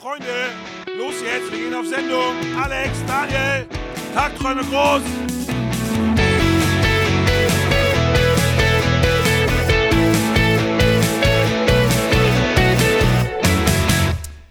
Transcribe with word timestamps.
Freunde, 0.00 0.24
los 0.96 1.12
jetzt, 1.20 1.52
wir 1.52 1.58
gehen 1.58 1.74
auf 1.74 1.86
Sendung. 1.86 2.34
Alex, 2.58 3.04
Daniel, 3.06 3.66
Tagträume 4.14 4.62
groß. 4.62 5.02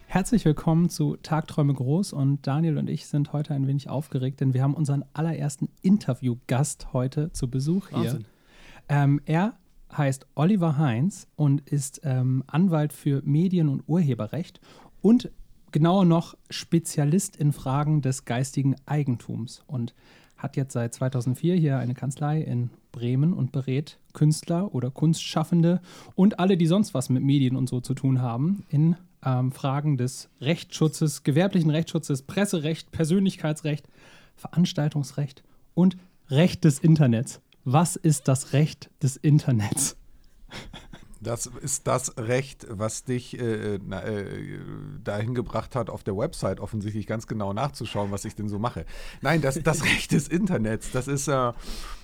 Herzlich 0.06 0.46
willkommen 0.46 0.90
zu 0.92 1.16
Tagträume 1.16 1.74
groß 1.74 2.14
und 2.14 2.46
Daniel 2.46 2.78
und 2.78 2.88
ich 2.88 3.08
sind 3.08 3.34
heute 3.34 3.56
ein 3.56 3.66
wenig 3.66 3.90
aufgeregt, 3.90 4.42
denn 4.42 4.54
wir 4.54 4.62
haben 4.62 4.76
unseren 4.76 5.04
allerersten 5.14 5.70
Interviewgast 5.82 6.94
heute 6.94 7.32
zu 7.32 7.50
Besuch 7.50 7.90
hier. 7.90 8.20
Ähm, 8.88 9.20
er 9.26 9.58
heißt 9.98 10.28
Oliver 10.36 10.78
Heinz 10.78 11.26
und 11.36 11.62
ist 11.62 12.02
ähm, 12.04 12.44
Anwalt 12.46 12.94
für 12.94 13.24
Medien- 13.26 13.70
und 13.70 13.82
Urheberrecht 13.88 14.62
und 15.02 15.32
genauer 15.72 16.06
noch 16.06 16.36
Spezialist 16.50 17.36
in 17.36 17.54
Fragen 17.54 18.02
des 18.02 18.26
geistigen 18.26 18.76
Eigentums 18.86 19.64
und 19.68 19.94
hat 20.38 20.56
jetzt 20.56 20.74
seit 20.74 20.94
2004 20.94 21.56
hier 21.56 21.78
eine 21.78 21.94
Kanzlei 21.94 22.42
in 22.42 22.70
Bremen 22.92 23.34
und 23.34 23.52
berät 23.52 24.00
Künstler 24.14 24.74
oder 24.74 24.90
Kunstschaffende 24.90 25.82
und 26.16 26.40
alle, 26.40 26.58
die 26.58 26.66
sonst 26.66 26.94
was 26.94 27.10
mit 27.10 27.24
Medien 27.24 27.56
und 27.56 27.70
so 27.70 27.82
zu 27.82 27.94
tun 27.94 28.22
haben, 28.22 28.66
in 28.70 28.96
ähm, 29.24 29.52
Fragen 29.52 29.98
des 29.98 30.30
Rechtsschutzes, 30.42 31.24
gewerblichen 31.24 31.70
Rechtsschutzes, 31.70 32.22
Presserecht, 32.24 32.92
Persönlichkeitsrecht, 32.92 33.88
Veranstaltungsrecht 34.36 35.44
und 35.74 35.98
Recht 36.30 36.64
des 36.64 36.80
Internets. 36.80 37.42
Was 37.66 37.96
ist 37.96 38.28
das 38.28 38.54
Recht 38.54 38.90
des 39.04 39.18
Internets? 39.18 39.98
Das 41.22 41.46
ist 41.48 41.88
das 41.88 42.18
Recht, 42.18 42.66
was 42.70 43.04
dich 43.04 43.40
äh, 43.40 43.80
na, 43.86 44.04
äh, 44.04 44.60
dahin 45.04 45.36
gebracht 45.36 45.76
hat, 45.76 45.90
auf 45.90 46.04
der 46.04 46.16
Website 46.16 46.60
offensichtlich 46.60 47.08
ganz 47.08 47.28
genau 47.28 47.52
nachzuschauen, 47.54 48.12
was 48.12 48.26
ich 48.26 48.36
denn 48.36 48.48
so 48.48 48.60
mache. 48.60 48.86
Nein, 49.22 49.42
das, 49.42 49.62
das 49.62 49.84
Recht 49.86 50.12
des 50.12 50.28
Internets, 50.28 50.92
das 50.92 51.08
ist, 51.08 51.28
äh, 51.28 51.52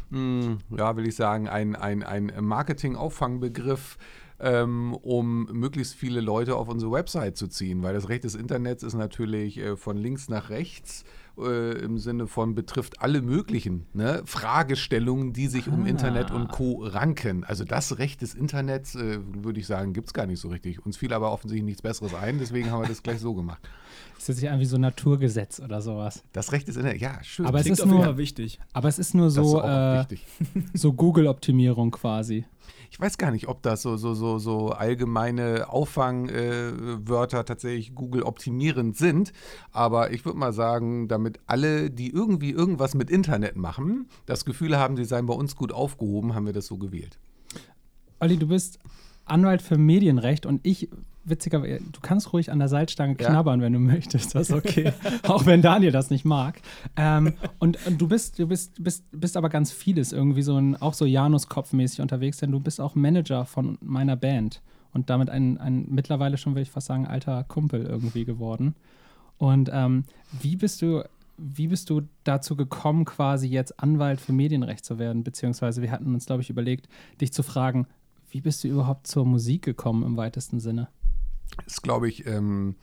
mh, 0.09 0.58
ja, 0.78 0.95
will 0.98 1.08
ich 1.08 1.16
sagen, 1.16 1.48
ein, 1.48 1.75
ein, 1.75 2.03
ein 2.03 2.31
Marketing-Auffangbegriff, 2.42 3.98
ähm, 4.40 4.94
um 4.94 5.45
möglichst 5.45 5.95
viele 5.95 6.20
Leute 6.20 6.56
auf 6.58 6.68
unsere 6.68 6.92
Website 6.92 7.38
zu 7.38 7.47
ziehen, 7.47 7.84
weil 7.84 7.94
das 7.94 8.09
Recht 8.09 8.25
des 8.25 8.36
Internets 8.36 8.84
ist 8.84 8.95
natürlich 8.95 9.58
äh, 9.58 9.78
von 9.78 9.97
links 9.97 10.28
nach 10.28 10.50
rechts 10.50 11.06
äh, 11.38 11.80
im 11.80 11.97
Sinne 11.97 12.28
von 12.28 12.55
betrifft 12.55 13.02
alle 13.02 13.22
möglichen 13.22 13.86
ne, 13.94 14.22
Fragestellungen, 14.25 15.33
die 15.33 15.47
sich 15.47 15.67
um 15.67 15.83
Ah. 15.86 15.88
Internet 15.88 16.31
und 16.31 16.50
Co. 16.52 16.83
ranken. 16.83 17.44
Also 17.44 17.64
das 17.64 17.97
Recht 17.97 18.22
des 18.22 18.33
Internets, 18.33 18.95
äh, 18.95 19.19
würde 19.44 19.59
ich 19.59 19.67
sagen, 19.67 19.94
gibt 19.94 20.08
es 20.08 20.13
gar 20.13 20.25
nicht 20.25 20.39
so 20.39 20.50
richtig. 20.50 20.86
Uns 20.86 20.97
fiel 20.97 21.13
aber 21.13 21.31
offensichtlich 21.31 21.66
nichts 21.66 21.81
Besseres 21.81 22.13
ein, 22.13 22.39
deswegen 22.39 22.72
haben 22.72 22.81
wir 22.81 22.88
das 22.88 23.03
gleich 23.03 23.19
so 23.19 23.33
gemacht. 23.33 23.67
Das 24.16 24.30
ist 24.30 24.42
ja 24.42 24.52
irgendwie 24.52 24.66
so 24.66 24.78
ein 24.78 24.82
Naturgesetz 24.82 25.60
oder 25.60 25.82
sowas. 25.82 26.24
Das 26.34 26.52
Recht 26.52 26.68
des 26.68 26.78
Internets, 26.78 27.02
ja, 27.02 27.24
schön. 27.24 27.46
Aber 27.46 27.60
es 27.60 27.68
ist 27.68 27.80
auf 27.82 27.86
jeden 27.88 27.98
nur- 27.98 28.06
Fall 28.06 28.18
wichtig. 28.18 28.60
Aber 28.74 28.90
es 28.90 28.98
ist 29.00 29.14
nur 29.14 29.28
ist 29.28 29.36
so, 29.36 29.62
äh, 29.62 30.00
wichtig. 30.00 30.26
so 30.74 30.94
Google-Optimierung 30.94 31.92
quasi. 31.92 32.46
Ich 32.90 33.00
weiß 33.00 33.18
gar 33.18 33.32
nicht, 33.32 33.48
ob 33.48 33.62
das 33.62 33.82
so, 33.82 33.98
so, 33.98 34.14
so, 34.14 34.40
so 34.40 34.70
allgemeine 34.70 35.70
Auffangwörter 35.70 37.46
tatsächlich 37.46 37.94
Google 37.94 38.24
optimierend 38.24 38.98
sind. 38.98 39.34
Aber 39.72 40.12
ich 40.12 40.26
würde 40.26 40.38
mal 40.40 40.54
sagen, 40.54 41.08
damit 41.08 41.40
alle, 41.46 41.92
die 41.92 42.09
irgendwie 42.09 42.52
irgendwas 42.52 42.96
mit 42.96 43.09
Internet 43.09 43.56
machen, 43.56 44.08
das 44.26 44.46
Gefühl 44.46 44.78
haben, 44.78 44.96
sie 44.96 45.06
seien 45.06 45.26
bei 45.26 45.34
uns 45.34 45.56
gut 45.56 45.72
aufgehoben, 45.72 46.36
haben 46.36 46.46
wir 46.46 46.54
das 46.54 46.68
so 46.68 46.78
gewählt. 46.78 47.18
Olli, 48.20 48.38
du 48.38 48.48
bist 48.48 48.80
Anwalt 49.26 49.62
für 49.62 49.78
Medienrecht 49.78 50.46
und 50.46 50.62
ich, 50.64 50.90
witzigerweise, 51.26 51.84
du 51.92 52.00
kannst 52.02 52.31
ruhig 52.34 52.52
an 52.52 52.59
der 52.59 52.68
Salzstange 52.68 53.16
Ja. 53.20 53.30
knabbern, 53.30 53.62
wenn 53.62 53.73
du 53.73 53.80
möchtest, 53.80 54.36
das 54.36 54.50
ist 54.50 54.56
okay. 54.56 54.94
Auch 55.28 55.45
wenn 55.45 55.62
Daniel 55.62 55.92
das 55.92 56.09
nicht 56.09 56.26
mag. 56.26 56.62
Ähm, 56.95 57.34
und, 57.59 57.78
und 57.88 58.00
du 58.00 58.08
bist, 58.08 58.40
du 58.40 58.48
bist, 58.48 58.81
bist, 58.84 59.04
bist 59.12 59.36
aber 59.38 59.50
ganz 59.50 59.72
vieles 59.72 60.12
irgendwie 60.14 60.41
so 60.44 60.56
ein, 60.58 60.75
auch 60.81 60.94
so 60.94 61.06
Janus-Kopf-mäßig 61.06 62.02
unterwegs, 62.02 62.38
denn 62.38 62.52
du 62.52 62.59
bist 62.59 62.80
auch 62.80 62.96
Manager 62.96 63.46
von 63.46 63.78
meiner 63.81 64.16
Band 64.16 64.62
und 64.94 65.09
damit 65.09 65.30
ein, 65.30 65.58
ein 65.58 65.88
mittlerweile 65.90 66.38
schon, 66.38 66.53
würde 66.53 66.62
ich 66.62 66.72
fast 66.72 66.88
sagen, 66.88 67.06
alter 67.08 67.44
Kumpel 67.44 67.86
irgendwie 67.86 68.24
geworden. 68.25 68.75
Und 69.38 69.69
ähm, 69.74 70.06
wie 70.42 70.56
bist 70.56 70.81
du, 70.81 71.03
wie 71.38 71.68
bist 71.68 71.90
du 71.90 72.03
dazu 72.24 72.56
gekommen, 72.56 73.03
quasi 73.03 73.47
jetzt 73.47 73.78
Anwalt 73.81 74.22
für 74.22 74.31
Medienrecht 74.31 74.86
zu 74.86 74.97
werden? 75.00 75.24
Beziehungsweise 75.24 75.81
wir 75.81 75.92
hatten 75.92 76.13
uns, 76.13 76.25
glaube 76.28 76.42
ich, 76.44 76.50
überlegt, 76.50 76.88
dich 77.19 77.34
zu 77.34 77.44
fragen, 77.44 77.88
wie 78.31 78.40
bist 78.42 78.63
du 78.63 78.68
überhaupt 78.69 79.07
zur 79.07 79.25
Musik 79.25 79.63
gekommen 79.63 80.03
im 80.03 80.16
weitesten 80.18 80.59
Sinne? 80.59 80.88
Ist, 81.66 81.83
glaube 81.83 82.09
ich, 82.09 82.25
ähm, 82.25 82.75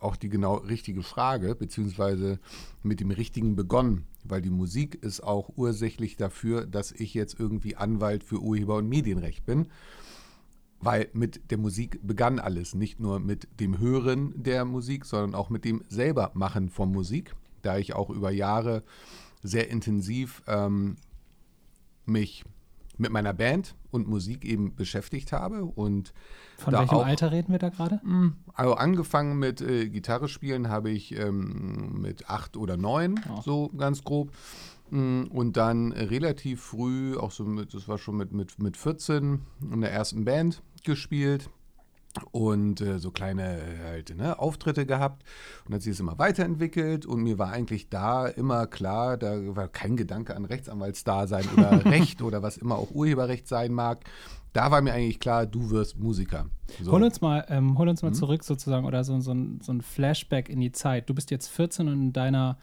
auch 0.00 0.16
die 0.16 0.28
genau 0.28 0.56
richtige 0.56 1.02
Frage, 1.02 1.54
beziehungsweise 1.54 2.38
mit 2.82 3.00
dem 3.00 3.10
richtigen 3.10 3.56
begonnen, 3.56 4.04
weil 4.24 4.42
die 4.42 4.50
Musik 4.50 5.02
ist 5.02 5.20
auch 5.20 5.50
ursächlich 5.56 6.16
dafür, 6.16 6.66
dass 6.66 6.92
ich 6.92 7.14
jetzt 7.14 7.38
irgendwie 7.38 7.76
Anwalt 7.76 8.22
für 8.22 8.40
Urheber- 8.40 8.76
und 8.76 8.88
Medienrecht 8.88 9.44
bin. 9.44 9.66
Weil 10.80 11.08
mit 11.12 11.50
der 11.50 11.58
Musik 11.58 11.98
begann 12.06 12.38
alles, 12.38 12.74
nicht 12.74 13.00
nur 13.00 13.18
mit 13.18 13.48
dem 13.58 13.78
Hören 13.78 14.32
der 14.40 14.64
Musik, 14.64 15.04
sondern 15.04 15.34
auch 15.34 15.50
mit 15.50 15.64
dem 15.64 15.82
selber 15.88 16.30
Machen 16.34 16.68
von 16.68 16.92
Musik, 16.92 17.34
da 17.62 17.78
ich 17.78 17.94
auch 17.94 18.10
über 18.10 18.30
Jahre 18.30 18.84
sehr 19.42 19.70
intensiv 19.70 20.42
ähm, 20.46 20.96
mich 22.06 22.44
mit 22.98 23.10
meiner 23.12 23.32
Band 23.32 23.74
und 23.90 24.08
Musik 24.08 24.44
eben 24.44 24.74
beschäftigt 24.74 25.32
habe 25.32 25.64
und 25.64 26.12
Von 26.58 26.74
welchem 26.74 26.90
auch- 26.96 27.06
Alter 27.06 27.32
reden 27.32 27.52
wir 27.52 27.58
da 27.58 27.68
gerade? 27.70 28.00
also 28.54 28.74
angefangen 28.74 29.38
mit 29.38 29.60
äh, 29.60 29.88
Gitarre 29.88 30.28
spielen 30.28 30.68
habe 30.68 30.90
ich 30.90 31.16
ähm, 31.18 32.00
mit 32.00 32.28
acht 32.28 32.56
oder 32.56 32.76
neun, 32.76 33.20
Oh. 33.30 33.40
so 33.40 33.68
ganz 33.76 34.02
grob. 34.04 34.30
Mm, 34.90 35.24
Und 35.30 35.56
dann 35.56 35.92
relativ 35.92 36.62
früh, 36.62 37.16
auch 37.16 37.30
so 37.30 37.44
mit, 37.44 37.74
das 37.74 37.88
war 37.88 37.98
schon 37.98 38.16
mit, 38.16 38.32
mit, 38.32 38.58
mit 38.60 38.76
14, 38.76 39.40
in 39.70 39.80
der 39.80 39.92
ersten 39.92 40.24
Band 40.24 40.62
gespielt 40.84 41.50
und 42.30 42.80
äh, 42.80 42.98
so 42.98 43.10
kleine 43.10 43.58
äh, 43.58 43.78
halt, 43.84 44.16
ne, 44.16 44.38
Auftritte 44.38 44.86
gehabt 44.86 45.24
und 45.66 45.74
hat 45.74 45.82
sich 45.82 45.92
es 45.92 46.00
immer 46.00 46.18
weiterentwickelt 46.18 47.06
und 47.06 47.22
mir 47.22 47.38
war 47.38 47.50
eigentlich 47.52 47.88
da 47.88 48.26
immer 48.26 48.66
klar, 48.66 49.16
da 49.16 49.56
war 49.56 49.68
kein 49.68 49.96
Gedanke 49.96 50.36
an 50.36 50.44
Rechtsanwaltsdasein 50.44 51.46
oder 51.56 51.84
Recht 51.84 52.22
oder 52.22 52.42
was 52.42 52.56
immer 52.56 52.76
auch 52.76 52.90
Urheberrecht 52.90 53.48
sein 53.48 53.72
mag. 53.72 54.04
Da 54.52 54.70
war 54.70 54.80
mir 54.80 54.92
eigentlich 54.94 55.20
klar, 55.20 55.46
du 55.46 55.70
wirst 55.70 55.98
Musiker. 55.98 56.46
So. 56.82 56.92
Hol 56.92 57.02
uns 57.02 57.20
mal, 57.20 57.44
ähm, 57.48 57.76
hol 57.78 57.88
uns 57.88 58.02
mal 58.02 58.10
Mhm. 58.10 58.14
zurück 58.14 58.44
sozusagen 58.44 58.86
oder 58.86 59.04
so, 59.04 59.18
so, 59.20 59.32
ein, 59.32 59.60
so 59.62 59.72
ein 59.72 59.82
Flashback 59.82 60.48
in 60.48 60.60
die 60.60 60.72
Zeit. 60.72 61.08
Du 61.08 61.14
bist 61.14 61.30
jetzt 61.30 61.48
14 61.48 61.86
und 61.88 61.92
in 62.00 62.12
deiner, 62.12 62.56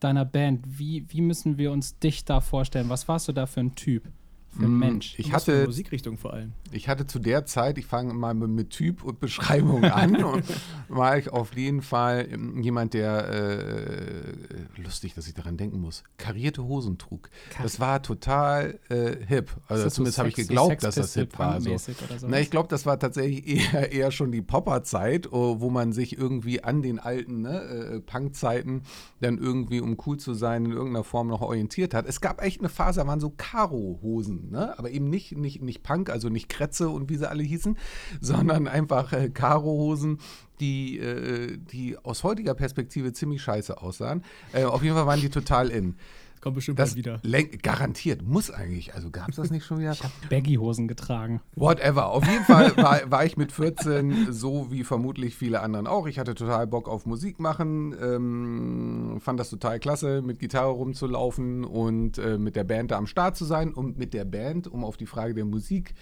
deiner 0.00 0.24
Band. 0.24 0.60
Wie, 0.66 1.06
wie 1.08 1.22
müssen 1.22 1.56
wir 1.58 1.72
uns 1.72 1.98
dich 1.98 2.24
da 2.24 2.40
vorstellen? 2.40 2.88
Was 2.90 3.08
warst 3.08 3.26
du 3.28 3.32
da 3.32 3.46
für 3.46 3.60
ein 3.60 3.74
Typ? 3.74 4.04
Für 4.50 4.64
ein 4.64 4.76
Mm, 4.76 4.78
Mensch? 4.78 5.14
Ich 5.18 5.32
hatte, 5.32 5.66
Musikrichtung 5.66 6.18
vor 6.18 6.32
allem. 6.32 6.52
ich 6.72 6.88
hatte 6.88 7.06
zu 7.06 7.18
der 7.18 7.46
Zeit, 7.46 7.78
ich 7.78 7.86
fange 7.86 8.12
mal 8.14 8.34
mit, 8.34 8.70
Typ 8.70 9.04
und 9.04 9.20
Beschreibung 9.20 9.84
an, 9.84 10.22
und 10.24 10.44
war 10.88 11.16
ich 11.18 11.30
auf 11.30 11.56
jeden 11.56 11.82
Fall 11.82 12.28
ähm, 12.30 12.60
jemand, 12.62 12.94
der, 12.94 13.28
äh, 13.28 14.80
lustig, 14.82 15.14
dass 15.14 15.26
ich 15.26 15.34
daran 15.34 15.56
denken 15.56 15.80
muss, 15.80 16.02
karierte 16.16 16.64
Hosen 16.64 16.98
trug. 16.98 17.30
Das 17.62 17.80
war 17.80 18.02
total 18.02 18.78
äh, 18.88 19.16
hip. 19.26 19.50
Also 19.68 19.84
das 19.84 19.94
so 19.94 19.98
zumindest 19.98 20.18
habe 20.18 20.28
ich 20.30 20.34
geglaubt, 20.34 20.80
so 20.80 20.86
dass 20.86 20.94
das 20.96 21.14
hip 21.14 21.38
war. 21.38 21.60
So. 21.60 21.70
Sex-Pistol-Punk-mäßig 21.70 22.10
oder 22.10 22.18
so? 22.18 22.26
Na, 22.28 22.40
ich 22.40 22.50
glaube, 22.50 22.68
das 22.68 22.86
war 22.86 22.98
tatsächlich 22.98 23.46
eher, 23.46 23.92
eher 23.92 24.10
schon 24.10 24.32
die 24.32 24.42
Popper-Zeit, 24.42 25.32
oh, 25.32 25.60
wo 25.60 25.70
man 25.70 25.92
sich 25.92 26.16
irgendwie 26.18 26.62
an 26.62 26.82
den 26.82 26.98
alten 26.98 27.42
ne, 27.42 27.60
äh, 27.60 28.00
Punk-Zeiten 28.00 28.82
dann 29.20 29.38
irgendwie, 29.38 29.80
um 29.80 29.96
cool 30.06 30.18
zu 30.18 30.34
sein, 30.34 30.64
in 30.64 30.72
irgendeiner 30.72 31.04
Form 31.04 31.28
noch 31.28 31.40
orientiert 31.40 31.94
hat. 31.94 32.06
Es 32.06 32.20
gab 32.20 32.42
echt 32.42 32.60
eine 32.60 32.68
Phase, 32.68 33.00
da 33.00 33.06
waren 33.06 33.20
so 33.20 33.30
Karo-Hosen, 33.30 34.39
ne? 34.50 34.78
aber 34.78 34.90
eben 34.90 35.10
nicht, 35.10 35.36
nicht, 35.36 35.62
nicht 35.62 35.82
Punk, 35.82 36.10
also 36.10 36.28
nicht 36.28 36.48
Kretze 36.48 36.88
und 36.88 37.10
wie 37.10 37.16
sie 37.16 37.28
alle 37.28 37.42
hießen, 37.42 37.76
sondern 38.20 38.68
einfach 38.68 39.12
äh, 39.12 39.28
Karo-Hosen, 39.28 40.18
die, 40.60 40.98
äh, 40.98 41.56
die 41.56 41.98
aus 41.98 42.24
heutiger 42.24 42.54
Perspektive 42.54 43.12
ziemlich 43.12 43.42
scheiße 43.42 43.80
aussahen. 43.80 44.24
Äh, 44.52 44.64
auf 44.64 44.82
jeden 44.82 44.94
Fall 44.94 45.06
waren 45.06 45.20
die 45.20 45.30
total 45.30 45.68
in. 45.68 45.96
Kommt 46.40 46.54
bestimmt 46.56 46.78
Das 46.78 46.90
bald 46.90 46.96
wieder. 46.98 47.20
lenk- 47.22 47.62
garantiert, 47.62 48.22
muss 48.22 48.50
eigentlich. 48.50 48.94
Also 48.94 49.10
gab 49.10 49.28
es 49.28 49.36
das 49.36 49.50
nicht 49.50 49.64
schon 49.66 49.78
wieder? 49.78 49.92
Ich 49.92 50.02
habe 50.02 50.12
Baggy-Hosen 50.30 50.88
getragen. 50.88 51.40
Whatever. 51.54 52.06
Auf 52.06 52.26
jeden 52.26 52.44
Fall 52.44 52.74
war, 52.78 53.10
war 53.10 53.24
ich 53.26 53.36
mit 53.36 53.52
14 53.52 54.32
so 54.32 54.70
wie 54.70 54.84
vermutlich 54.84 55.36
viele 55.36 55.60
anderen 55.60 55.86
auch. 55.86 56.06
Ich 56.06 56.18
hatte 56.18 56.34
total 56.34 56.66
Bock 56.66 56.88
auf 56.88 57.04
Musik 57.04 57.40
machen, 57.40 57.94
ähm, 58.00 59.20
fand 59.20 59.38
das 59.38 59.50
total 59.50 59.78
klasse, 59.80 60.22
mit 60.22 60.38
Gitarre 60.38 60.70
rumzulaufen 60.70 61.64
und 61.64 62.18
äh, 62.18 62.38
mit 62.38 62.56
der 62.56 62.64
Band 62.64 62.90
da 62.90 62.96
am 62.98 63.06
Start 63.06 63.36
zu 63.36 63.44
sein 63.44 63.72
und 63.74 63.98
mit 63.98 64.14
der 64.14 64.24
Band, 64.24 64.66
um 64.66 64.84
auf 64.84 64.96
die 64.96 65.06
Frage 65.06 65.34
der 65.34 65.44
Musik 65.44 65.90
äh, 65.90 65.94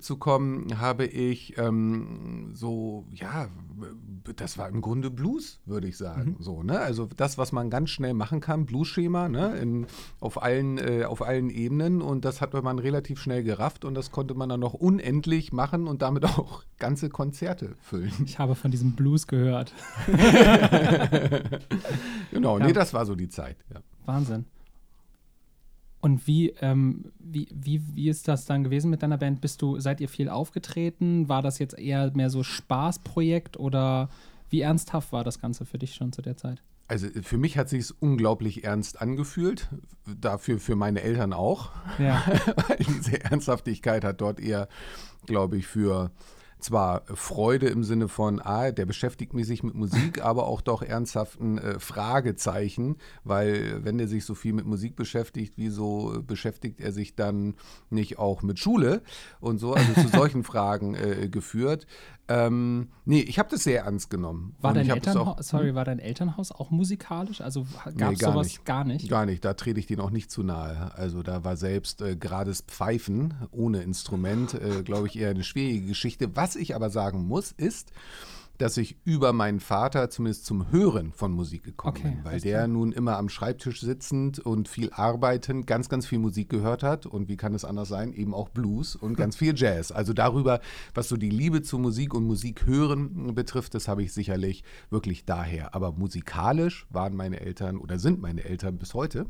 zu 0.00 0.16
kommen, 0.16 0.80
habe 0.80 1.06
ich 1.06 1.56
ähm, 1.58 2.50
so, 2.54 3.06
ja, 3.12 3.48
das 4.36 4.58
war 4.58 4.68
im 4.68 4.80
Grunde 4.80 5.10
Blues, 5.10 5.60
würde 5.66 5.88
ich 5.88 5.96
sagen. 5.96 6.36
Mhm. 6.38 6.42
So, 6.42 6.62
ne? 6.62 6.78
Also 6.80 7.08
das, 7.16 7.38
was 7.38 7.52
man 7.52 7.70
ganz 7.70 7.90
schnell 7.90 8.14
machen 8.14 8.40
kann, 8.40 8.66
Blues-Schema, 8.66 9.28
ne? 9.28 9.56
In, 9.56 9.86
auf, 10.20 10.42
allen, 10.42 10.78
äh, 10.78 11.04
auf 11.04 11.22
allen 11.22 11.50
Ebenen. 11.50 12.02
Und 12.02 12.24
das 12.24 12.40
hat 12.40 12.54
man 12.54 12.78
relativ 12.78 13.20
schnell 13.20 13.42
gerafft 13.42 13.84
und 13.84 13.94
das 13.94 14.10
konnte 14.10 14.34
man 14.34 14.48
dann 14.48 14.60
noch 14.60 14.74
unendlich 14.74 15.52
machen 15.52 15.86
und 15.86 16.02
damit 16.02 16.24
auch 16.38 16.64
ganze 16.78 17.08
Konzerte 17.08 17.74
füllen. 17.80 18.12
Ich 18.24 18.38
habe 18.38 18.54
von 18.54 18.70
diesem 18.70 18.92
Blues 18.92 19.26
gehört. 19.26 19.72
genau, 22.30 22.58
ja. 22.58 22.66
nee, 22.66 22.72
das 22.72 22.94
war 22.94 23.06
so 23.06 23.14
die 23.14 23.28
Zeit. 23.28 23.56
Ja. 23.72 23.80
Wahnsinn. 24.06 24.46
Und 26.02 26.26
wie, 26.26 26.50
ähm, 26.60 27.04
wie, 27.20 27.46
wie, 27.54 27.80
wie 27.94 28.08
ist 28.08 28.26
das 28.26 28.44
dann 28.44 28.64
gewesen 28.64 28.90
mit 28.90 29.04
deiner 29.04 29.18
Band? 29.18 29.40
Bist 29.40 29.62
du, 29.62 29.78
seid 29.78 30.00
ihr 30.00 30.08
viel 30.08 30.28
aufgetreten? 30.28 31.28
War 31.28 31.42
das 31.42 31.60
jetzt 31.60 31.78
eher 31.78 32.10
mehr 32.14 32.28
so 32.28 32.42
Spaßprojekt 32.42 33.56
oder 33.56 34.10
wie 34.50 34.62
ernsthaft 34.62 35.12
war 35.12 35.22
das 35.22 35.40
Ganze 35.40 35.64
für 35.64 35.78
dich 35.78 35.94
schon 35.94 36.12
zu 36.12 36.20
der 36.20 36.36
Zeit? 36.36 36.60
Also 36.88 37.06
für 37.22 37.38
mich 37.38 37.56
hat 37.56 37.68
sich 37.68 37.90
unglaublich 38.00 38.64
ernst 38.64 39.00
angefühlt, 39.00 39.68
dafür 40.20 40.58
für 40.58 40.74
meine 40.74 41.02
Eltern 41.02 41.32
auch. 41.32 41.70
Ja. 42.00 42.20
Weil 42.68 42.78
diese 42.78 43.22
Ernsthaftigkeit 43.22 44.04
hat 44.04 44.20
dort 44.20 44.40
eher, 44.40 44.68
glaube 45.26 45.56
ich, 45.56 45.68
für 45.68 46.10
zwar 46.64 47.02
Freude 47.06 47.68
im 47.68 47.84
Sinne 47.84 48.08
von, 48.08 48.40
ah, 48.40 48.70
der 48.70 48.86
beschäftigt 48.86 49.34
mich 49.34 49.46
sich 49.46 49.62
mit 49.62 49.74
Musik, 49.74 50.22
aber 50.24 50.46
auch 50.46 50.60
doch 50.60 50.82
ernsthaften 50.82 51.58
äh, 51.58 51.78
Fragezeichen, 51.78 52.96
weil 53.24 53.84
wenn 53.84 53.98
er 53.98 54.08
sich 54.08 54.24
so 54.24 54.34
viel 54.34 54.52
mit 54.52 54.66
Musik 54.66 54.96
beschäftigt, 54.96 55.54
wieso 55.56 56.22
beschäftigt 56.26 56.80
er 56.80 56.92
sich 56.92 57.14
dann 57.14 57.54
nicht 57.90 58.18
auch 58.18 58.42
mit 58.42 58.58
Schule 58.58 59.02
und 59.40 59.58
so, 59.58 59.74
also 59.74 59.92
zu 59.94 60.08
solchen 60.08 60.44
Fragen 60.44 60.94
äh, 60.94 61.28
geführt. 61.28 61.86
Ähm, 62.28 62.88
nee, 63.04 63.20
ich 63.20 63.38
habe 63.38 63.50
das 63.50 63.64
sehr 63.64 63.82
ernst 63.84 64.08
genommen. 64.08 64.54
War 64.60 64.72
dein, 64.72 64.88
Elternhaus, 64.88 65.38
auch, 65.38 65.42
sorry, 65.42 65.68
hm? 65.68 65.74
war 65.74 65.84
dein 65.84 65.98
Elternhaus 65.98 66.52
auch 66.52 66.70
musikalisch? 66.70 67.40
Also 67.40 67.66
gab 67.96 68.12
es 68.12 68.20
nee, 68.20 68.26
sowas 68.26 68.46
nicht. 68.46 68.64
gar 68.64 68.84
nicht? 68.84 69.10
Gar 69.10 69.26
nicht, 69.26 69.44
da 69.44 69.54
trete 69.54 69.80
ich 69.80 69.86
denen 69.86 70.00
auch 70.00 70.10
nicht 70.10 70.30
zu 70.30 70.42
nahe. 70.42 70.94
Also 70.94 71.22
da 71.22 71.44
war 71.44 71.56
selbst 71.56 72.00
äh, 72.00 72.16
gerades 72.16 72.62
Pfeifen 72.62 73.34
ohne 73.50 73.82
Instrument, 73.82 74.54
äh, 74.54 74.82
glaube 74.82 75.08
ich, 75.08 75.18
eher 75.18 75.30
eine 75.30 75.42
schwierige 75.42 75.86
Geschichte. 75.86 76.34
Was 76.36 76.51
ich 76.56 76.74
aber 76.74 76.90
sagen 76.90 77.26
muss, 77.26 77.52
ist, 77.52 77.92
dass 78.58 78.76
ich 78.76 78.96
über 79.04 79.32
meinen 79.32 79.60
Vater 79.60 80.08
zumindest 80.10 80.46
zum 80.46 80.70
Hören 80.70 81.12
von 81.12 81.32
Musik 81.32 81.64
gekommen 81.64 81.96
okay, 81.98 82.10
bin, 82.10 82.24
weil 82.24 82.40
der 82.40 82.68
nun 82.68 82.92
immer 82.92 83.16
am 83.16 83.28
Schreibtisch 83.28 83.80
sitzend 83.80 84.38
und 84.38 84.68
viel 84.68 84.90
arbeitend 84.92 85.66
ganz, 85.66 85.88
ganz 85.88 86.06
viel 86.06 86.18
Musik 86.18 86.48
gehört 86.48 86.82
hat 86.82 87.06
und 87.06 87.28
wie 87.28 87.36
kann 87.36 87.54
es 87.54 87.64
anders 87.64 87.88
sein, 87.88 88.12
eben 88.12 88.34
auch 88.34 88.50
Blues 88.50 88.94
und 88.94 89.16
ganz 89.16 89.36
viel 89.36 89.54
Jazz. 89.56 89.90
Also 89.90 90.12
darüber, 90.12 90.60
was 90.94 91.08
so 91.08 91.16
die 91.16 91.30
Liebe 91.30 91.62
zu 91.62 91.78
Musik 91.78 92.14
und 92.14 92.24
Musik 92.24 92.66
hören 92.66 93.34
betrifft, 93.34 93.74
das 93.74 93.88
habe 93.88 94.02
ich 94.04 94.12
sicherlich 94.12 94.62
wirklich 94.90 95.24
daher. 95.24 95.74
Aber 95.74 95.92
musikalisch 95.92 96.86
waren 96.90 97.16
meine 97.16 97.40
Eltern 97.40 97.78
oder 97.78 97.98
sind 97.98 98.20
meine 98.20 98.44
Eltern 98.44 98.78
bis 98.78 98.94
heute 98.94 99.26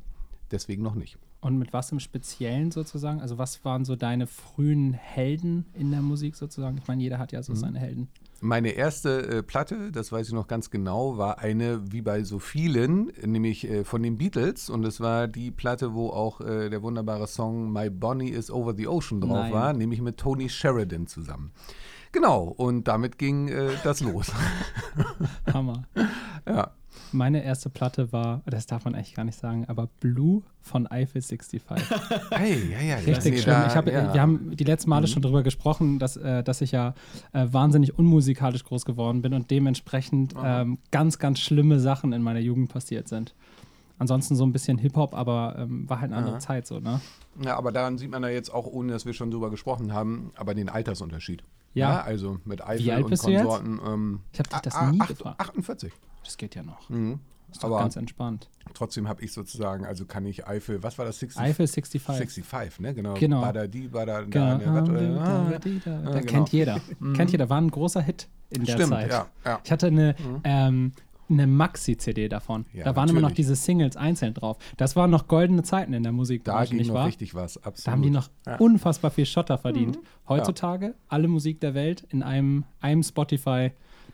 deswegen 0.53 0.83
noch 0.83 0.95
nicht. 0.95 1.19
Und 1.43 1.59
mit 1.59 1.73
was 1.73 1.91
im 1.91 1.99
Speziellen 1.99 2.71
sozusagen? 2.71 3.21
Also 3.21 3.37
was 3.37 3.65
waren 3.65 3.85
so 3.85 3.97
deine 3.97 4.29
frühen 4.29 4.93
Helden 4.93 5.67
in 5.75 5.91
der 5.91 6.01
Musik 6.01 6.37
sozusagen? 6.37 6.79
Ich 6.79 6.87
meine, 6.87 7.03
jeder 7.03 7.19
hat 7.19 7.33
ja 7.33 7.43
so 7.43 7.53
mhm. 7.53 7.57
seine 7.57 7.79
Helden. 7.81 8.09
Meine 8.41 8.71
erste 8.71 9.27
äh, 9.27 9.43
Platte, 9.43 9.91
das 9.91 10.13
weiß 10.13 10.29
ich 10.29 10.35
noch 10.35 10.47
ganz 10.47 10.71
genau, 10.71 11.19
war 11.19 11.41
eine, 11.41 11.93
wie 11.93 12.01
bei 12.01 12.23
so 12.23 12.39
vielen, 12.39 13.11
nämlich 13.25 13.69
äh, 13.69 13.83
von 13.83 14.05
den 14.05 14.19
Beatles. 14.19 14.71
Und 14.71 14.85
es 14.85 15.01
war 15.01 15.27
die 15.27 15.51
Platte, 15.51 15.95
wo 15.95 16.11
auch 16.11 16.41
äh, 16.41 16.71
der 16.71 16.81
wunderbare 16.81 17.27
Song 17.27 17.73
My 17.73 17.91
Bonnie 17.91 18.31
is 18.31 18.49
Over 18.49 18.75
the 18.77 18.87
Ocean 18.87 19.21
drauf 19.21 19.33
Nein. 19.33 19.53
war, 19.53 19.73
nämlich 19.73 20.01
mit 20.01 20.19
Tony 20.19 20.49
Sheridan 20.49 21.09
zusammen. 21.09 21.51
Genau, 22.13 22.45
und 22.45 22.87
damit 22.87 23.19
ging 23.19 23.49
äh, 23.49 23.71
das 23.83 24.01
los. 24.01 24.31
Hammer. 25.53 25.89
ja. 26.47 26.71
Meine 27.13 27.45
erste 27.45 27.71
Platte 27.71 28.13
war, 28.13 28.43
das 28.47 28.67
darf 28.67 28.85
man 28.85 28.95
eigentlich 28.95 29.15
gar 29.15 29.25
nicht 29.25 29.39
sagen, 29.39 29.65
aber 29.69 29.89
Blue 30.01 30.43
von 30.61 30.87
Eiffel 30.87 31.23
65. 31.23 31.63
Hey, 32.31 32.71
ja, 32.73 32.81
ja, 32.81 32.97
Richtig 32.97 33.43
schlimm. 33.43 33.55
Da, 33.55 33.67
ich 33.67 33.77
hab, 33.77 33.87
ja. 33.87 34.13
Wir 34.15 34.21
haben 34.21 34.57
die 34.57 34.65
letzten 34.65 34.91
Male 34.91 35.07
mhm. 35.07 35.11
schon 35.11 35.23
darüber 35.23 35.43
gesprochen, 35.43 35.99
dass, 35.99 36.17
äh, 36.17 36.43
dass 36.43 36.61
ich 36.61 36.73
ja 36.73 36.95
äh, 37.33 37.47
wahnsinnig 37.51 37.99
unmusikalisch 37.99 38.65
groß 38.65 38.85
geworden 38.85 39.23
bin 39.23 39.35
und 39.35 39.51
dementsprechend 39.51 40.35
ähm, 40.43 40.79
ganz, 40.91 41.19
ganz 41.19 41.41
schlimme 41.41 41.81
Sachen 41.81 42.13
in 42.13 42.23
meiner 42.23 42.41
Jugend 42.41 42.71
passiert 42.73 43.09
sind. 43.09 43.35
Ansonsten 43.99 44.35
so 44.35 44.45
ein 44.45 44.53
bisschen 44.53 44.79
Hip-Hop, 44.79 45.15
aber 45.15 45.57
ähm, 45.59 45.89
war 45.89 46.01
halt 46.01 46.11
eine 46.11 46.19
andere 46.19 46.39
Zeit 46.39 46.67
so, 46.67 46.81
ne? 46.81 47.01
Ja, 47.45 47.57
aber 47.57 47.73
daran 47.73 47.99
sieht 47.99 48.11
man 48.11 48.23
ja 48.23 48.31
jetzt 48.31 48.53
auch, 48.53 48.67
ohne 48.67 48.93
dass 48.93 49.07
wir 49.07 49.13
schon 49.13 49.31
drüber 49.31 49.51
gesprochen 49.51 49.93
haben, 49.93 50.33
aber 50.35 50.55
den 50.55 50.69
Altersunterschied. 50.69 51.45
Ja. 51.75 51.91
ja 51.91 52.03
also 52.03 52.39
mit 52.45 52.63
Eiffel 52.67 53.05
und 53.05 53.11
Konsorten. 53.11 53.81
Ähm, 53.87 54.21
ich 54.33 54.39
habe 54.41 54.49
dich 54.49 54.61
das 54.61 54.91
nie 54.91 54.99
gefragt. 54.99 55.41
48. 55.41 55.93
Das 56.25 56.37
geht 56.37 56.55
ja 56.55 56.63
noch. 56.63 56.89
Mhm. 56.89 57.21
Ist 57.53 57.65
Aber 57.65 57.79
ganz 57.79 57.97
entspannt. 57.97 58.49
Trotzdem 58.73 59.09
habe 59.09 59.23
ich 59.23 59.33
sozusagen, 59.33 59.85
also 59.85 60.07
kann 60.07 60.25
ich 60.25 60.47
Eifel, 60.47 60.83
was 60.83 60.97
war 60.99 61.05
das? 61.05 61.19
60, 61.19 61.41
Eifel 61.41 61.67
65. 61.67 62.45
65, 62.45 62.81
ne? 62.81 62.95
Genau. 62.95 63.15
genau. 63.15 63.41
Badadi, 63.43 63.89
Badada, 63.89 64.25
genau. 64.25 64.57
Ne, 64.57 64.65
wat, 64.67 64.89
äh, 64.89 65.19
ah, 65.19 65.51
da 65.51 66.21
genau. 66.21 66.27
kennt 66.27 66.49
jeder. 66.53 66.81
Mhm. 66.99 67.15
Kennt 67.15 67.33
jeder. 67.33 67.51
War 67.51 67.61
ein 67.61 67.71
großer 67.71 68.01
Hit 68.01 68.29
in 68.51 68.65
der 68.65 68.73
Stimmt, 68.75 68.91
Zeit. 68.91 69.11
Ja, 69.11 69.27
ja. 69.45 69.61
Ich 69.65 69.73
hatte 69.73 69.89
eine, 69.89 70.15
mhm. 70.19 70.41
ähm, 70.45 70.93
eine 71.29 71.47
Maxi-CD 71.47 72.29
davon. 72.29 72.67
Ja, 72.73 72.85
da 72.85 72.91
waren 72.91 73.07
natürlich. 73.07 73.11
immer 73.19 73.29
noch 73.29 73.35
diese 73.35 73.57
Singles 73.57 73.97
einzeln 73.97 74.35
drauf. 74.35 74.57
Das 74.77 74.95
waren 74.97 75.11
noch 75.11 75.27
goldene 75.27 75.63
Zeiten 75.63 75.93
in 75.93 76.03
der 76.03 76.13
Musik. 76.13 76.45
Da 76.45 76.65
ging 76.65 76.87
noch 76.87 76.95
wahr? 76.95 77.07
richtig 77.07 77.35
was, 77.35 77.57
absolut. 77.59 77.87
Da 77.87 77.93
haben 77.93 78.03
die 78.03 78.11
noch 78.11 78.31
ja. 78.47 78.57
unfassbar 78.57 79.11
viel 79.11 79.27
Schotter 79.27 79.59
verdient. 79.59 79.97
Mhm. 79.97 80.29
Heutzutage 80.29 80.95
alle 81.09 81.29
Musik 81.29 81.61
der 81.61 81.75
Welt 81.75 82.07
in 82.11 82.23
einem, 82.23 82.65
einem 82.81 83.03
Spotify 83.03 83.73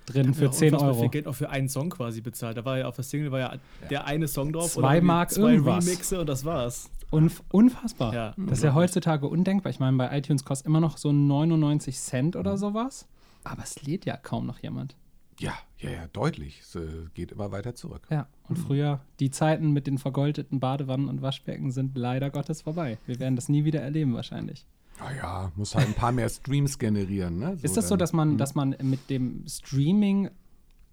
drin 0.09 0.35
für 0.35 0.51
10 0.51 0.75
Euro. 0.75 1.01
viel 1.01 1.09
Geld 1.09 1.27
auch 1.27 1.35
für 1.35 1.51
einen 1.51 1.69
Song 1.69 1.91
quasi 1.91 2.21
bezahlt. 2.21 2.57
Da 2.57 2.65
war 2.65 2.79
ja 2.79 2.87
auf 2.87 2.97
der 2.97 3.05
Single 3.05 3.31
war 3.33 3.39
ja, 3.39 3.55
der 3.91 4.07
eine 4.07 4.29
Song 4.29 4.53
drauf. 4.53 4.73
Zwei 4.73 5.01
Mark 5.01 5.31
zwei 5.31 5.53
irgendwas. 5.53 5.87
Remixe 5.87 6.21
und 6.21 6.29
das 6.29 6.45
war's. 6.45 6.91
Unf 7.11 7.43
unfassbar. 7.51 8.15
Ja. 8.15 8.35
Das 8.37 8.59
ist 8.59 8.65
ja 8.65 8.75
heutzutage 8.75 9.27
undenkbar. 9.27 9.71
Ich 9.71 9.81
meine, 9.81 9.97
bei 9.97 10.17
iTunes 10.17 10.45
kostet 10.45 10.67
immer 10.67 10.81
noch 10.81 10.99
so 10.99 11.13
99 11.13 11.99
Cent 11.99 12.37
oder 12.37 12.53
mhm. 12.53 12.59
sowas. 12.59 13.09
Aber 13.45 13.63
es 13.63 13.83
lädt 13.83 14.05
ja 14.05 14.17
kaum 14.17 14.47
noch 14.47 14.59
jemand. 14.59 14.97
Ja, 15.41 15.55
ja, 15.79 15.91
ja, 15.91 16.07
deutlich. 16.13 16.61
Es 16.61 16.75
äh, 16.75 16.89
geht 17.15 17.33
immer 17.33 17.53
weiter 17.53 17.75
zurück. 17.75 18.03
Ja, 18.11 18.27
und 18.49 18.59
mhm. 18.59 18.63
früher, 18.63 19.01
die 19.21 19.31
Zeiten 19.31 19.73
mit 19.73 19.87
den 19.87 19.99
vergoldeten 19.99 20.61
Badewannen 20.61 21.09
und 21.09 21.23
Waschbecken 21.23 21.71
sind 21.71 21.97
leider 21.97 22.31
Gottes 22.31 22.63
vorbei. 22.63 22.99
Wir 23.07 23.21
werden 23.21 23.37
das 23.37 23.49
nie 23.49 23.65
wieder 23.65 23.81
erleben, 23.81 24.15
wahrscheinlich. 24.15 24.67
Naja, 25.01 25.53
muss 25.57 25.75
halt 25.75 25.87
ein 25.87 25.95
paar 25.95 26.13
mehr 26.13 26.29
Streams 26.29 26.79
generieren. 26.79 27.39
Ne? 27.39 27.57
So 27.57 27.65
ist 27.65 27.77
das 27.77 27.85
dann. 27.85 27.91
so, 27.91 27.97
dass 27.97 28.13
man, 28.13 28.33
mhm. 28.33 28.39
dass 28.39 28.55
man 28.55 28.77
mit 28.83 29.11
dem 29.11 29.45
Streaming 29.47 30.31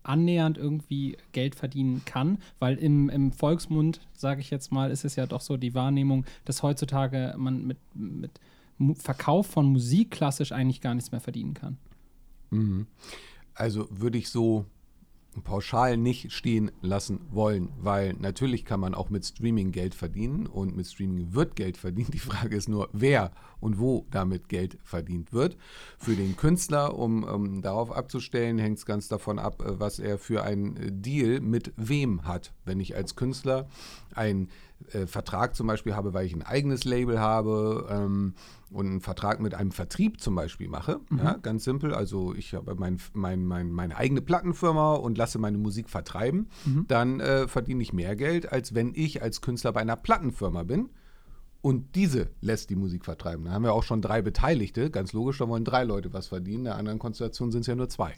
annähernd 0.04 0.58
irgendwie 0.58 1.18
Geld 1.32 1.56
verdienen 1.56 2.04
kann, 2.06 2.38
weil 2.60 2.78
im, 2.78 3.10
im 3.10 3.32
Volksmund, 3.32 4.02
sage 4.14 4.42
ich 4.42 4.52
jetzt 4.52 4.72
mal, 4.72 4.92
ist 4.92 5.04
es 5.04 5.16
ja 5.16 5.26
doch 5.26 5.42
so 5.42 5.58
die 5.58 5.74
Wahrnehmung, 5.74 6.26
dass 6.46 6.62
heutzutage 6.62 7.34
man 7.38 7.66
mit, 7.66 7.78
mit 7.96 8.40
Verkauf 9.00 9.48
von 9.48 9.66
Musik 9.66 10.12
klassisch 10.12 10.52
eigentlich 10.52 10.82
gar 10.82 10.94
nichts 10.94 11.12
mehr 11.12 11.22
verdienen 11.22 11.54
kann. 11.54 11.78
Mhm. 12.52 12.88
Also 13.56 13.88
würde 13.90 14.18
ich 14.18 14.30
so 14.30 14.66
pauschal 15.44 15.98
nicht 15.98 16.32
stehen 16.32 16.72
lassen 16.82 17.20
wollen, 17.32 17.70
weil 17.80 18.14
natürlich 18.14 18.66
kann 18.66 18.80
man 18.80 18.94
auch 18.96 19.10
mit 19.10 19.26
Streaming 19.26 19.72
Geld 19.72 19.96
verdienen 19.96 20.48
und 20.48 20.76
mit 20.76 20.88
Streaming 20.88 21.34
wird 21.34 21.56
Geld 21.56 21.78
verdient. 21.78 22.14
Die 22.14 22.20
Frage 22.20 22.56
ist 22.56 22.70
nur, 22.70 22.90
wer 22.94 23.32
und 23.60 23.80
wo 23.80 24.06
damit 24.12 24.50
Geld 24.50 24.78
verdient 24.84 25.34
wird. 25.34 25.58
Für 25.98 26.16
den 26.16 26.38
Künstler, 26.38 26.98
um, 26.98 27.24
um 27.24 27.62
darauf 27.62 27.92
abzustellen, 27.92 28.58
hängt 28.60 28.78
es 28.78 28.86
ganz 28.86 29.08
davon 29.08 29.40
ab, 29.40 29.62
äh, 29.62 29.80
was 29.80 30.00
er 30.00 30.18
für 30.18 30.44
einen 30.44 31.02
Deal 31.02 31.42
mit 31.42 31.74
wem 31.78 32.26
hat. 32.26 32.54
Wenn 32.64 32.80
ich 32.80 32.96
als 32.96 33.16
Künstler 33.16 33.68
einen 34.14 34.50
äh, 34.92 35.08
Vertrag 35.08 35.56
zum 35.56 35.68
Beispiel 35.68 35.96
habe, 35.96 36.14
weil 36.14 36.26
ich 36.26 36.34
ein 36.34 36.42
eigenes 36.42 36.84
Label 36.84 37.20
habe 37.20 37.88
ähm, 37.90 38.34
und 38.70 38.88
einen 38.88 39.02
Vertrag 39.02 39.40
mit 39.40 39.54
einem 39.54 39.72
Vertrieb 39.72 40.20
zum 40.20 40.36
Beispiel 40.36 40.68
mache, 40.68 41.00
mhm. 41.10 41.18
ja, 41.20 41.34
ganz 41.38 41.64
simpel, 41.64 41.94
also 41.94 42.34
ich 42.36 42.54
habe 42.54 42.76
mein, 42.76 43.00
mein, 43.14 43.46
mein, 43.46 43.72
meine 43.72 43.96
eigene 43.96 44.22
Plattenfirma 44.22 44.96
und 44.96 45.18
lasse 45.18 45.40
meine 45.40 45.58
Musik 45.58 45.90
vertreiben, 45.90 46.50
mhm. 46.66 46.86
dann 46.88 47.20
äh, 47.20 47.48
verdiene 47.48 47.82
ich 47.82 47.94
mehr 47.94 48.16
Geld, 48.16 48.52
als 48.52 48.76
wenn 48.76 48.92
ich 48.94 49.22
als 49.22 49.42
Künstler 49.42 49.72
bei 49.72 49.82
einer 49.82 49.96
Plattenfirma 49.96 50.64
bin 50.64 50.90
und 51.62 51.96
diese 51.96 52.30
lässt 52.42 52.70
die 52.70 52.76
Musik 52.76 53.06
vertreiben. 53.06 53.46
Da 53.46 53.52
haben 53.52 53.64
wir 53.64 53.74
auch 53.74 53.84
schon 53.84 54.02
drei 54.02 54.22
Beteiligte, 54.22 54.92
ganz 54.92 55.14
logisch, 55.14 55.40
da 55.40 55.48
wollen 55.48 55.66
drei 55.66 55.84
Leute 55.84 56.14
was 56.14 56.28
verdienen, 56.28 56.60
in 56.60 56.64
der 56.66 56.76
anderen 56.76 57.00
Konstellation 57.00 57.52
sind 57.52 57.62
es 57.62 57.68
ja 57.68 57.76
nur 57.76 57.90
zwei. 57.90 58.14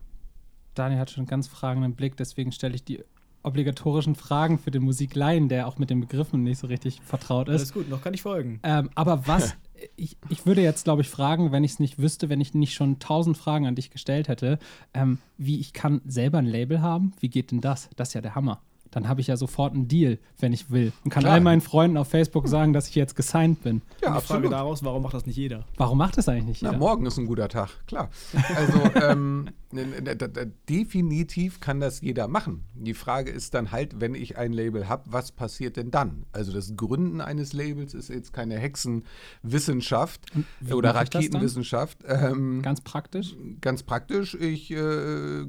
Daniel 0.73 0.99
hat 0.99 1.11
schon 1.11 1.21
einen 1.21 1.27
ganz 1.27 1.47
fragenden 1.47 1.95
Blick, 1.95 2.17
deswegen 2.17 2.51
stelle 2.51 2.75
ich 2.75 2.83
die 2.83 3.03
obligatorischen 3.47 4.15
Fragen 4.15 4.59
für 4.59 4.71
den 4.71 4.83
Musikleien, 4.83 5.49
der 5.49 5.67
auch 5.67 5.77
mit 5.77 5.89
den 5.89 6.01
Begriffen 6.01 6.43
nicht 6.43 6.59
so 6.59 6.67
richtig 6.67 7.01
vertraut 7.03 7.47
ist. 7.49 7.55
Alles 7.55 7.73
gut, 7.73 7.89
noch 7.89 8.01
kann 8.01 8.13
ich 8.13 8.21
folgen. 8.21 8.59
Ähm, 8.63 8.89
aber 8.95 9.27
was, 9.27 9.55
ich, 9.95 10.17
ich 10.29 10.45
würde 10.45 10.61
jetzt, 10.61 10.83
glaube 10.83 11.01
ich, 11.01 11.09
fragen, 11.09 11.51
wenn 11.51 11.63
ich 11.63 11.71
es 11.71 11.79
nicht 11.79 11.99
wüsste, 11.99 12.29
wenn 12.29 12.41
ich 12.41 12.53
nicht 12.53 12.73
schon 12.73 12.99
tausend 12.99 13.37
Fragen 13.37 13.65
an 13.65 13.75
dich 13.75 13.89
gestellt 13.89 14.27
hätte, 14.27 14.59
ähm, 14.93 15.19
wie 15.37 15.59
ich 15.59 15.73
kann 15.73 16.01
selber 16.05 16.37
ein 16.37 16.45
Label 16.45 16.81
haben? 16.81 17.13
Wie 17.19 17.29
geht 17.29 17.51
denn 17.51 17.61
das? 17.61 17.89
Das 17.95 18.09
ist 18.09 18.13
ja 18.13 18.21
der 18.21 18.35
Hammer. 18.35 18.61
Dann 18.91 19.07
habe 19.07 19.21
ich 19.21 19.27
ja 19.27 19.37
sofort 19.37 19.73
einen 19.73 19.87
Deal, 19.87 20.17
wenn 20.39 20.53
ich 20.53 20.71
will. 20.71 20.91
Und 21.03 21.11
kann 21.11 21.21
Klar. 21.23 21.33
all 21.35 21.41
meinen 21.41 21.61
Freunden 21.61 21.97
auf 21.97 22.07
Facebook 22.09 22.47
sagen, 22.47 22.73
dass 22.73 22.87
ich 22.87 22.95
jetzt 22.95 23.15
gesigned 23.15 23.61
bin. 23.63 23.81
Ja, 24.01 24.15
die 24.19 24.25
Frage 24.25 24.49
daraus, 24.49 24.83
warum 24.83 25.03
macht 25.03 25.13
das 25.13 25.25
nicht 25.25 25.35
jeder? 25.37 25.65
Warum 25.77 25.97
macht 25.97 26.17
das 26.17 26.27
eigentlich 26.29 26.45
nicht 26.45 26.61
Na, 26.63 26.69
jeder? 26.69 26.79
morgen 26.79 27.05
ist 27.05 27.17
ein 27.17 27.25
guter 27.25 27.47
Tag, 27.49 27.69
klar. 27.87 28.09
Also 28.55 28.79
ähm, 29.01 29.49
n- 29.71 29.93
n- 29.93 30.05
d- 30.05 30.15
d- 30.15 30.51
definitiv 30.69 31.59
kann 31.59 31.79
das 31.79 32.01
jeder 32.01 32.27
machen. 32.27 32.63
Die 32.75 32.93
Frage 32.93 33.31
ist 33.31 33.53
dann 33.53 33.71
halt, 33.71 33.99
wenn 33.99 34.15
ich 34.15 34.37
ein 34.37 34.53
Label 34.53 34.87
habe, 34.87 35.03
was 35.07 35.31
passiert 35.31 35.75
denn 35.77 35.91
dann? 35.91 36.25
Also 36.31 36.53
das 36.53 36.75
Gründen 36.75 37.21
eines 37.21 37.53
Labels 37.53 37.93
ist 37.93 38.09
jetzt 38.09 38.31
keine 38.33 38.57
Hexenwissenschaft 39.43 40.21
oder? 40.71 40.95
Raketenwissenschaft. 40.95 41.99
Ähm, 42.07 42.61
Ganz 42.61 42.81
praktisch. 42.81 43.35
ganz 43.61 43.83
praktisch, 43.83 44.35
ich 44.35 44.71
äh, 44.71 45.45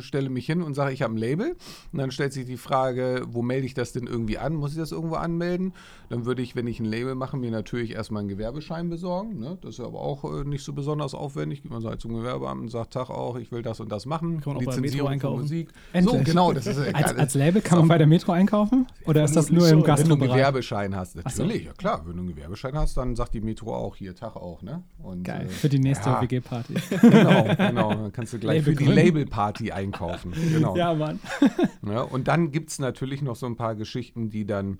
stelle 0.00 0.30
mich 0.30 0.46
hin 0.46 0.62
und 0.62 0.74
sage, 0.74 0.92
ich 0.92 1.02
habe 1.02 1.14
ein 1.14 1.18
Label. 1.18 1.56
Und 1.92 1.98
dann 1.98 2.10
stellt 2.10 2.32
sich 2.32 2.47
die 2.48 2.56
Frage, 2.56 3.22
wo 3.28 3.42
melde 3.42 3.66
ich 3.66 3.74
das 3.74 3.92
denn 3.92 4.06
irgendwie 4.06 4.38
an? 4.38 4.54
Muss 4.54 4.72
ich 4.72 4.78
das 4.78 4.92
irgendwo 4.92 5.16
anmelden? 5.16 5.72
Dann 6.08 6.24
würde 6.24 6.42
ich, 6.42 6.56
wenn 6.56 6.66
ich 6.66 6.80
ein 6.80 6.86
Label 6.86 7.14
mache, 7.14 7.36
mir 7.36 7.50
natürlich 7.50 7.94
erstmal 7.94 8.20
einen 8.20 8.28
Gewerbeschein 8.28 8.88
besorgen. 8.90 9.38
Ne? 9.38 9.58
Das 9.60 9.78
ist 9.78 9.80
aber 9.80 10.00
auch 10.00 10.24
äh, 10.24 10.44
nicht 10.44 10.64
so 10.64 10.72
besonders 10.72 11.14
aufwendig. 11.14 11.64
Man 11.64 11.82
sagt 11.82 12.00
zum 12.00 12.14
Gewerbeamt 12.14 12.62
und 12.62 12.68
sagt, 12.68 12.92
Tag 12.92 13.10
auch, 13.10 13.36
ich 13.36 13.52
will 13.52 13.62
das 13.62 13.80
und 13.80 13.92
das 13.92 14.06
machen. 14.06 14.40
Kann 14.40 14.54
man 14.54 14.62
auch 14.62 14.66
bei 14.66 14.80
Metro 14.80 14.80
Lizenzierung 14.80 15.06
von 15.06 15.12
einkaufen. 15.12 15.40
Musik. 15.42 15.68
Endlich. 15.92 16.18
So, 16.18 16.24
genau. 16.24 16.52
Das 16.52 16.66
ist, 16.66 16.94
Als, 16.94 17.14
als 17.14 17.34
Label 17.34 17.62
kann 17.62 17.78
man 17.78 17.88
bei 17.88 17.98
der 17.98 18.06
Metro 18.06 18.32
einkaufen? 18.32 18.86
Oder 19.06 19.24
ist 19.24 19.36
das 19.36 19.50
nur 19.50 19.68
im 19.68 19.68
schon. 19.68 19.68
wenn 19.68 19.82
du 19.82 19.90
einen 19.90 19.96
Gastrobereich? 19.96 20.30
Gewerbeschein 20.30 20.96
hast, 20.96 21.12
so. 21.12 21.20
natürlich, 21.20 21.64
ja 21.64 21.72
klar, 21.72 22.02
wenn 22.06 22.16
du 22.16 22.22
einen 22.22 22.34
Gewerbeschein 22.34 22.74
hast, 22.74 22.96
dann 22.96 23.16
sagt 23.16 23.34
die 23.34 23.40
Metro 23.40 23.74
auch 23.74 23.96
hier 23.96 24.14
Tag 24.14 24.36
auch, 24.36 24.62
ne? 24.62 24.82
Und, 25.02 25.24
Geil, 25.24 25.46
äh, 25.46 25.48
für 25.48 25.68
die 25.68 25.78
nächste 25.78 26.08
ja. 26.08 26.22
WG-Party. 26.22 26.74
Genau, 27.08 27.44
genau. 27.56 27.90
Dann 27.90 28.12
kannst 28.12 28.32
du 28.32 28.38
gleich 28.38 28.58
Label 28.58 28.76
für 28.76 28.84
die. 28.84 28.90
Labelparty 28.90 29.72
einkaufen. 29.72 30.32
Genau. 30.52 30.76
ja, 30.76 30.94
Mann. 30.94 31.20
Ja, 31.86 32.02
und 32.02 32.28
dann 32.28 32.37
gibt 32.50 32.70
es 32.70 32.78
natürlich 32.78 33.22
noch 33.22 33.36
so 33.36 33.46
ein 33.46 33.56
paar 33.56 33.74
Geschichten, 33.74 34.30
die 34.30 34.46
dann, 34.46 34.78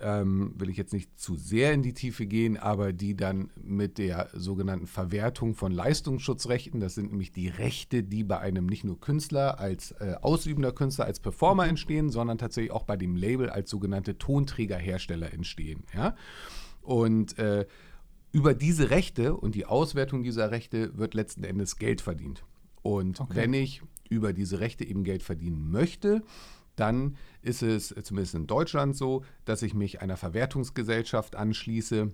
ähm, 0.00 0.52
will 0.56 0.70
ich 0.70 0.76
jetzt 0.76 0.92
nicht 0.92 1.18
zu 1.18 1.34
sehr 1.34 1.72
in 1.72 1.82
die 1.82 1.92
Tiefe 1.92 2.26
gehen, 2.26 2.56
aber 2.56 2.92
die 2.92 3.16
dann 3.16 3.50
mit 3.60 3.98
der 3.98 4.28
sogenannten 4.32 4.86
Verwertung 4.86 5.54
von 5.54 5.72
Leistungsschutzrechten, 5.72 6.78
das 6.78 6.94
sind 6.94 7.10
nämlich 7.10 7.32
die 7.32 7.48
Rechte, 7.48 8.02
die 8.04 8.22
bei 8.22 8.38
einem 8.38 8.66
nicht 8.66 8.84
nur 8.84 9.00
Künstler 9.00 9.58
als 9.58 9.90
äh, 9.92 10.14
ausübender 10.20 10.72
Künstler, 10.72 11.06
als 11.06 11.18
Performer 11.18 11.66
entstehen, 11.66 12.10
sondern 12.10 12.38
tatsächlich 12.38 12.70
auch 12.70 12.84
bei 12.84 12.96
dem 12.96 13.16
Label 13.16 13.50
als 13.50 13.70
sogenannte 13.70 14.18
Tonträgerhersteller 14.18 15.32
entstehen. 15.32 15.82
Ja? 15.94 16.14
Und 16.82 17.36
äh, 17.38 17.66
über 18.30 18.54
diese 18.54 18.90
Rechte 18.90 19.34
und 19.36 19.54
die 19.54 19.66
Auswertung 19.66 20.22
dieser 20.22 20.50
Rechte 20.50 20.96
wird 20.96 21.14
letzten 21.14 21.44
Endes 21.44 21.76
Geld 21.76 22.00
verdient. 22.00 22.44
Und 22.82 23.20
Okay. 23.20 23.34
wenn 23.34 23.54
ich 23.54 23.82
über 24.08 24.32
diese 24.32 24.60
Rechte 24.60 24.84
eben 24.84 25.02
Geld 25.04 25.22
verdienen 25.22 25.70
möchte, 25.70 26.22
dann 26.80 27.16
ist 27.42 27.62
es 27.62 27.92
äh, 27.92 28.02
zumindest 28.02 28.34
in 28.34 28.46
Deutschland 28.46 28.96
so, 28.96 29.24
dass 29.44 29.62
ich 29.62 29.74
mich 29.74 30.00
einer 30.02 30.16
Verwertungsgesellschaft 30.16 31.36
anschließe. 31.36 32.12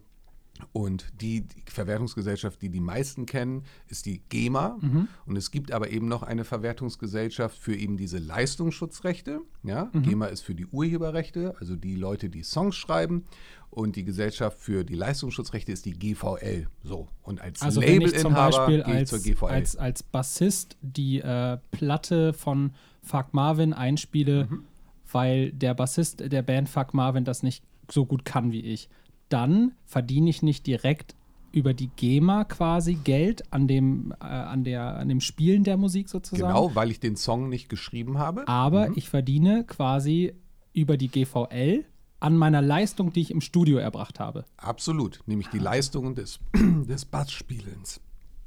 Und 0.73 1.07
die, 1.21 1.41
die 1.41 1.65
Verwertungsgesellschaft, 1.69 2.63
die 2.63 2.69
die 2.69 2.79
meisten 2.81 3.27
kennen, 3.27 3.65
ist 3.89 4.07
die 4.07 4.23
GEMA. 4.29 4.79
Und 5.27 5.37
es 5.37 5.51
gibt 5.51 5.73
aber 5.73 5.91
eben 5.91 6.07
noch 6.07 6.23
eine 6.23 6.45
Verwertungsgesellschaft 6.45 7.59
für 7.59 7.75
eben 7.75 7.97
diese 7.97 8.19
Leistungsschutzrechte. 8.19 9.41
Ja? 9.65 9.91
GEMA 9.93 10.27
ist 10.27 10.43
für 10.43 10.55
die 10.55 10.67
Urheberrechte, 10.67 11.57
also 11.59 11.75
die 11.75 11.97
Leute, 11.97 12.31
die 12.31 12.45
Songs 12.45 12.77
schreiben. 12.77 13.25
Und 13.71 13.97
die 13.97 14.05
Gesellschaft 14.05 14.61
für 14.61 14.85
die 14.85 14.95
Leistungsschutzrechte 14.95 15.73
ist 15.73 15.87
die 15.87 15.99
GVL. 15.99 16.69
So. 16.85 17.09
Und 17.23 17.41
als 17.41 17.61
Also 17.61 17.81
Labelinhaber 17.81 18.67
gehe 18.69 18.79
ich 18.79 18.87
als, 18.87 19.11
zur 19.11 19.19
GVL. 19.19 19.47
als, 19.47 19.75
als 19.75 20.03
Bassist 20.05 20.77
die 20.83 21.21
äh, 21.21 21.59
Platte 21.73 22.33
von 22.33 22.75
Fuck 23.05 23.33
Marvin 23.33 23.73
einspiele, 23.73 24.49
Mhm. 24.51 24.65
weil 25.13 25.53
der 25.53 25.75
Bassist 25.75 26.21
der 26.33 26.43
Band 26.43 26.69
Fuck 26.69 26.93
Marvin 26.95 27.25
das 27.25 27.43
nicht 27.43 27.63
so 27.91 28.05
gut 28.07 28.25
kann 28.25 28.51
wie 28.51 28.61
ich, 28.63 28.89
dann 29.29 29.73
verdiene 29.85 30.31
ich 30.31 30.43
nicht 30.43 30.67
direkt 30.67 31.15
über 31.53 31.73
die 31.73 31.87
GEMA 31.95 32.45
quasi 32.45 32.95
Geld 32.95 33.53
an 33.53 33.69
dem, 33.69 34.13
äh, 34.21 34.25
an 34.25 34.65
der, 34.65 34.97
an 34.97 35.09
dem 35.09 35.21
Spielen 35.21 35.63
der 35.63 35.77
Musik 35.77 36.09
sozusagen. 36.09 36.49
Genau, 36.53 36.75
weil 36.75 36.91
ich 36.91 36.99
den 36.99 37.15
Song 37.17 37.49
nicht 37.49 37.69
geschrieben 37.69 38.19
habe. 38.19 38.49
Aber 38.49 38.97
ich 38.97 39.09
verdiene 39.09 39.63
quasi 39.65 40.35
über 40.73 40.97
die 40.97 41.07
GVL 41.09 41.85
an 42.19 42.37
meiner 42.37 42.61
Leistung, 42.63 43.13
die 43.13 43.21
ich 43.21 43.31
im 43.31 43.41
Studio 43.41 43.77
erbracht 43.79 44.19
habe. 44.19 44.45
Absolut, 44.57 45.21
nämlich 45.27 45.49
die 45.49 45.59
Leistungen 45.59 46.17
des, 46.17 46.41
des 46.57 47.05
Bassspielens. 47.05 48.01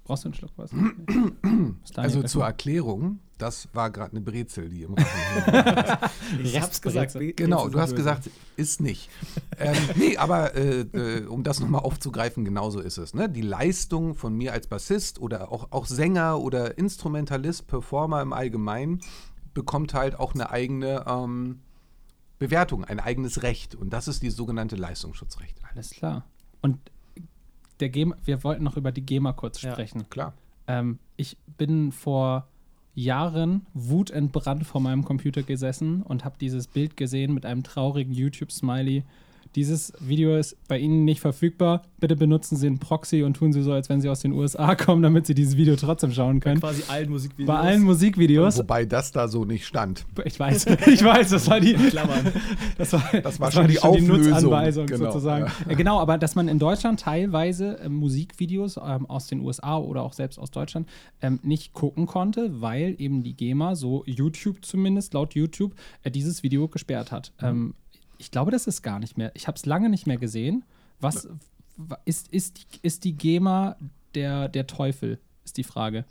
Brauchst 0.08 0.24
du 0.24 0.30
einen 0.30 0.36
Schluck 0.36 0.52
was? 0.56 0.72
Also 1.96 2.24
zur. 2.24 2.46
Erklärung, 2.46 3.20
das 3.38 3.68
war 3.74 3.92
gerade 3.92 4.12
eine 4.12 4.22
Brezel, 4.22 4.70
die 4.70 4.84
im 4.84 4.94
Rachen 4.94 6.10
Ich 6.44 6.60
hab's 6.60 6.82
gesagt. 6.82 7.08
Restbrezel. 7.08 7.34
Genau, 7.34 7.68
du 7.68 7.78
hast 7.78 7.94
gesagt, 7.94 8.30
ist 8.56 8.80
nicht. 8.80 9.10
ähm, 9.60 9.76
nee, 9.96 10.16
aber 10.16 10.56
äh, 10.56 10.82
äh, 10.82 11.26
um 11.26 11.44
das 11.44 11.60
nochmal 11.60 11.82
aufzugreifen, 11.82 12.46
genauso 12.46 12.80
ist 12.80 12.98
es. 12.98 13.14
Ne? 13.14 13.28
Die 13.28 13.42
Leistung 13.42 14.16
von 14.16 14.34
mir 14.34 14.54
als 14.54 14.68
Bassist 14.68 15.20
oder 15.20 15.52
auch, 15.52 15.72
auch 15.72 15.86
Sänger 15.86 16.40
oder 16.40 16.78
Instrumentalist, 16.78 17.68
Performer 17.68 18.22
im 18.22 18.32
Allgemeinen, 18.32 19.02
bekommt 19.54 19.94
halt 19.94 20.18
auch 20.18 20.34
eine 20.34 20.52
eigene 20.52 21.04
ähm, 21.06 21.60
Bewertung, 22.40 22.86
ein 22.86 23.02
eigenes 23.02 23.44
Recht. 23.44 23.76
Und 23.76 23.92
das 23.92 24.08
ist 24.08 24.24
die 24.24 24.30
sogenannte 24.30 24.78
Leistungsschutzrecht. 24.78 25.58
Alles 25.70 25.90
klar. 25.90 26.24
Und 26.62 26.80
der 27.80 27.90
GEMA, 27.90 28.16
wir 28.26 28.44
wollten 28.44 28.64
noch 28.64 28.78
über 28.78 28.92
die 28.92 29.06
GEMA 29.06 29.34
kurz 29.34 29.62
Ja. 29.62 29.72
sprechen. 29.72 30.10
Klar. 30.10 30.34
Ähm, 30.68 31.00
ich 31.16 31.38
bin 31.58 31.92
vor 31.92 32.48
Jahren 32.96 33.66
wutentbrannt 33.74 34.66
vor 34.66 34.82
meinem 34.82 35.06
Computer 35.06 35.44
gesessen 35.44 36.02
und 36.02 36.26
habe 36.26 36.36
dieses 36.42 36.68
Bild 36.68 36.98
gesehen 36.98 37.34
mit 37.34 37.46
einem 37.46 37.64
traurigen 37.64 38.12
YouTube-Smiley. 38.14 39.04
Dieses 39.58 39.92
Video 40.00 40.38
ist 40.38 40.56
bei 40.68 40.78
Ihnen 40.78 41.04
nicht 41.04 41.20
verfügbar. 41.20 41.82
Bitte 42.00 42.16
benutzen 42.16 42.58
Sie 42.58 42.68
einen 42.68 42.78
Proxy 42.78 43.24
und 43.24 43.34
tun 43.38 43.52
Sie 43.52 43.64
so, 43.64 43.72
als 43.74 43.90
wenn 43.90 44.00
Sie 44.00 44.08
aus 44.08 44.20
den 44.20 44.32
USA 44.34 44.76
kommen, 44.76 45.02
damit 45.02 45.26
Sie 45.26 45.34
dieses 45.34 45.58
Video 45.58 45.76
trotzdem 45.76 46.12
schauen 46.12 46.40
können. 46.42 46.60
Quasi 46.60 46.84
allen 46.90 47.10
Musikvideos. 47.10 47.48
Bei 47.48 47.60
allen 47.60 47.82
Musikvideos. 47.82 48.60
Wobei 48.60 48.86
das 48.86 49.12
da 49.12 49.28
so 49.28 49.46
nicht 49.46 49.66
stand. 49.66 50.06
Ich 50.26 50.40
weiß, 50.40 50.66
ich 50.86 51.04
weiß, 51.04 51.32
das 51.32 51.50
war 51.50 51.60
die, 51.60 51.74
Klammern. 51.74 52.32
das 52.78 52.94
war, 52.94 53.04
Das 53.24 53.40
war 53.40 53.52
schon 53.52 53.68
die 53.68 53.80
Auflösung. 53.80 54.30
Nutzanweisung 54.30 54.86
Genau, 54.86 55.06
sozusagen. 55.06 55.46
ja. 55.66 55.72
Äh, 55.72 55.76
Genau, 55.76 56.00
aber 56.00 56.20
dass 56.20 56.36
man 56.36 56.50
in 56.50 56.60
Deutschland 56.60 57.00
teilweise 57.00 57.80
ähm, 57.84 57.96
Musikvideos 57.96 58.78
ähm, 58.78 59.08
aus 59.08 59.26
den 59.26 59.40
USA 59.40 59.78
oder 59.80 60.04
auch 60.04 60.14
selbst 60.14 60.38
aus 60.38 60.52
Deutschland 60.52 60.88
ähm, 61.20 61.40
nicht 61.42 61.74
gucken 61.74 62.06
konnte, 62.06 62.62
weil 62.62 62.94
eben 63.00 63.24
die 63.24 63.36
GEMA, 63.36 63.74
so 63.76 64.04
YouTube 64.06 64.64
zumindest, 64.64 65.16
laut 65.16 65.34
YouTube, 65.34 65.74
äh, 66.04 66.12
dieses 66.12 66.44
Video 66.44 66.68
gesperrt 66.68 67.12
hat. 67.12 67.34
Mhm. 67.42 67.48
Ähm, 67.48 67.74
ich 68.18 68.32
glaube, 68.32 68.52
das 68.52 68.68
ist 68.68 68.82
gar 68.82 69.00
nicht 69.00 69.18
mehr. 69.18 69.32
Ich 69.36 69.48
habe 69.48 69.58
es 69.58 69.66
lange 69.66 69.90
nicht 69.90 70.08
mehr 70.08 70.18
gesehen. 70.18 70.64
Was 71.00 71.28
ist, 72.06 72.28
ist, 72.30 72.58
die, 72.58 72.80
ist 72.82 73.04
die 73.04 73.14
GEMA 73.14 73.78
der, 74.16 74.50
der 74.50 74.68
Teufel, 74.68 75.20
ist 75.44 75.58
die 75.58 75.64
Frage. 75.64 76.06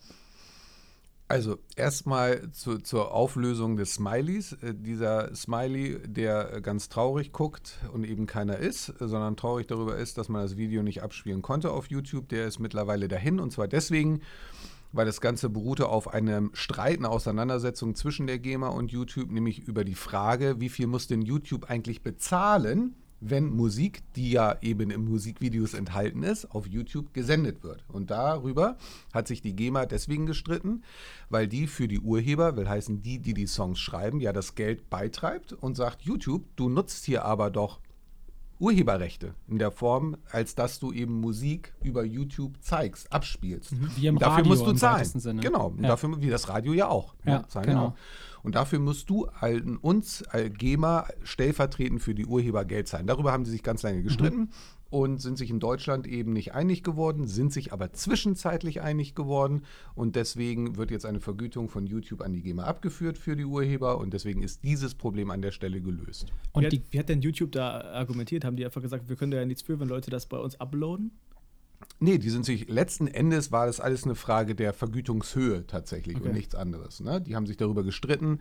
Also 1.28 1.58
erstmal 1.74 2.52
zu, 2.52 2.78
zur 2.78 3.12
Auflösung 3.12 3.76
des 3.76 3.94
Smileys. 3.94 4.52
Äh, 4.62 4.74
dieser 4.74 5.34
Smiley, 5.34 5.98
der 6.06 6.60
ganz 6.60 6.88
traurig 6.88 7.32
guckt 7.32 7.80
und 7.92 8.04
eben 8.04 8.26
keiner 8.26 8.58
ist, 8.58 8.94
sondern 9.00 9.36
traurig 9.36 9.66
darüber 9.66 9.96
ist, 9.96 10.18
dass 10.18 10.28
man 10.28 10.42
das 10.42 10.56
Video 10.56 10.84
nicht 10.84 11.02
abspielen 11.02 11.42
konnte 11.42 11.72
auf 11.72 11.88
YouTube, 11.90 12.28
der 12.28 12.46
ist 12.46 12.60
mittlerweile 12.60 13.08
dahin. 13.08 13.40
Und 13.40 13.52
zwar 13.52 13.66
deswegen, 13.66 14.20
weil 14.96 15.06
das 15.06 15.20
Ganze 15.20 15.48
beruhte 15.50 15.88
auf 15.88 16.12
einem 16.12 16.50
Streit, 16.54 16.98
einer 16.98 17.10
Auseinandersetzung 17.10 17.94
zwischen 17.94 18.26
der 18.26 18.38
GEMA 18.38 18.68
und 18.68 18.90
YouTube, 18.90 19.30
nämlich 19.30 19.60
über 19.60 19.84
die 19.84 19.94
Frage, 19.94 20.60
wie 20.60 20.68
viel 20.68 20.86
muss 20.86 21.06
denn 21.06 21.22
YouTube 21.22 21.70
eigentlich 21.70 22.02
bezahlen, 22.02 22.94
wenn 23.20 23.48
Musik, 23.48 24.02
die 24.14 24.30
ja 24.30 24.56
eben 24.60 24.90
in 24.90 25.04
Musikvideos 25.04 25.74
enthalten 25.74 26.22
ist, 26.22 26.50
auf 26.50 26.66
YouTube 26.66 27.14
gesendet 27.14 27.62
wird. 27.62 27.84
Und 27.88 28.10
darüber 28.10 28.76
hat 29.12 29.26
sich 29.26 29.40
die 29.40 29.56
GEMA 29.56 29.86
deswegen 29.86 30.26
gestritten, 30.26 30.82
weil 31.30 31.48
die 31.48 31.66
für 31.66 31.88
die 31.88 32.00
Urheber, 32.00 32.56
will 32.56 32.68
heißen 32.68 33.02
die, 33.02 33.18
die 33.18 33.34
die 33.34 33.46
Songs 33.46 33.78
schreiben, 33.78 34.20
ja 34.20 34.32
das 34.32 34.54
Geld 34.54 34.90
beitreibt 34.90 35.52
und 35.52 35.76
sagt, 35.76 36.02
YouTube, 36.02 36.44
du 36.56 36.68
nutzt 36.68 37.06
hier 37.06 37.24
aber 37.24 37.50
doch 37.50 37.80
Urheberrechte 38.58 39.34
in 39.48 39.58
der 39.58 39.70
Form, 39.70 40.16
als 40.30 40.54
dass 40.54 40.78
du 40.78 40.92
eben 40.92 41.20
Musik 41.20 41.74
über 41.82 42.04
YouTube 42.04 42.54
zeigst, 42.62 43.12
abspielst. 43.12 43.74
Wie 43.96 44.06
im 44.06 44.16
Und 44.16 44.22
dafür 44.22 44.38
Radio 44.38 44.48
musst 44.48 44.66
du 44.66 44.72
zahlen. 44.72 45.40
Genau, 45.40 45.74
Ja. 45.80 45.88
dafür, 45.88 46.20
wie 46.22 46.30
das 46.30 46.48
Radio 46.48 46.72
ja 46.72 46.88
auch. 46.88 47.14
ne? 47.24 47.32
Ja, 47.32 47.48
Zahlen 47.48 47.66
genau. 47.66 47.86
auch. 47.88 47.94
Und 48.42 48.54
dafür 48.54 48.78
musst 48.78 49.10
du 49.10 49.26
allen, 49.26 49.76
uns, 49.76 50.22
als 50.22 50.52
GEMA, 50.56 51.06
stellvertretend 51.24 52.00
für 52.00 52.14
die 52.14 52.26
Urheber 52.26 52.64
Geld 52.64 52.86
zahlen. 52.88 53.06
Darüber 53.06 53.32
haben 53.32 53.44
sie 53.44 53.50
sich 53.50 53.62
ganz 53.64 53.82
lange 53.82 54.02
gestritten 54.02 54.38
Mhm. 54.42 54.48
Und 54.96 55.18
sind 55.18 55.36
sich 55.36 55.50
in 55.50 55.60
Deutschland 55.60 56.06
eben 56.06 56.32
nicht 56.32 56.54
einig 56.54 56.82
geworden, 56.82 57.26
sind 57.26 57.52
sich 57.52 57.70
aber 57.70 57.92
zwischenzeitlich 57.92 58.80
einig 58.80 59.14
geworden. 59.14 59.62
Und 59.94 60.16
deswegen 60.16 60.78
wird 60.78 60.90
jetzt 60.90 61.04
eine 61.04 61.20
Vergütung 61.20 61.68
von 61.68 61.86
YouTube 61.86 62.22
an 62.22 62.32
die 62.32 62.40
GEMA 62.42 62.64
abgeführt 62.64 63.18
für 63.18 63.36
die 63.36 63.44
Urheber. 63.44 63.98
Und 63.98 64.14
deswegen 64.14 64.42
ist 64.42 64.64
dieses 64.64 64.94
Problem 64.94 65.30
an 65.30 65.42
der 65.42 65.50
Stelle 65.50 65.82
gelöst. 65.82 66.32
Und 66.52 66.64
wie, 66.64 66.68
die, 66.70 66.78
hat, 66.78 66.92
wie 66.92 66.98
hat 66.98 67.08
denn 67.10 67.20
YouTube 67.20 67.52
da 67.52 67.82
argumentiert? 67.92 68.46
Haben 68.46 68.56
die 68.56 68.64
einfach 68.64 68.80
gesagt, 68.80 69.10
wir 69.10 69.16
können 69.16 69.32
da 69.32 69.36
ja 69.36 69.44
nichts 69.44 69.60
für, 69.60 69.78
wenn 69.78 69.88
Leute 69.88 70.10
das 70.10 70.24
bei 70.24 70.38
uns 70.38 70.58
uploaden? 70.58 71.10
Nee, 71.98 72.18
die 72.18 72.28
sind 72.28 72.44
sich, 72.44 72.68
letzten 72.68 73.06
Endes 73.06 73.52
war 73.52 73.66
das 73.66 73.80
alles 73.80 74.04
eine 74.04 74.14
Frage 74.14 74.54
der 74.54 74.74
Vergütungshöhe 74.74 75.66
tatsächlich 75.66 76.16
Okay. 76.16 76.28
und 76.28 76.34
nichts 76.34 76.54
anderes. 76.54 77.00
Ne? 77.00 77.22
Die 77.22 77.34
haben 77.34 77.46
sich 77.46 77.56
darüber 77.56 77.82
gestritten, 77.84 78.40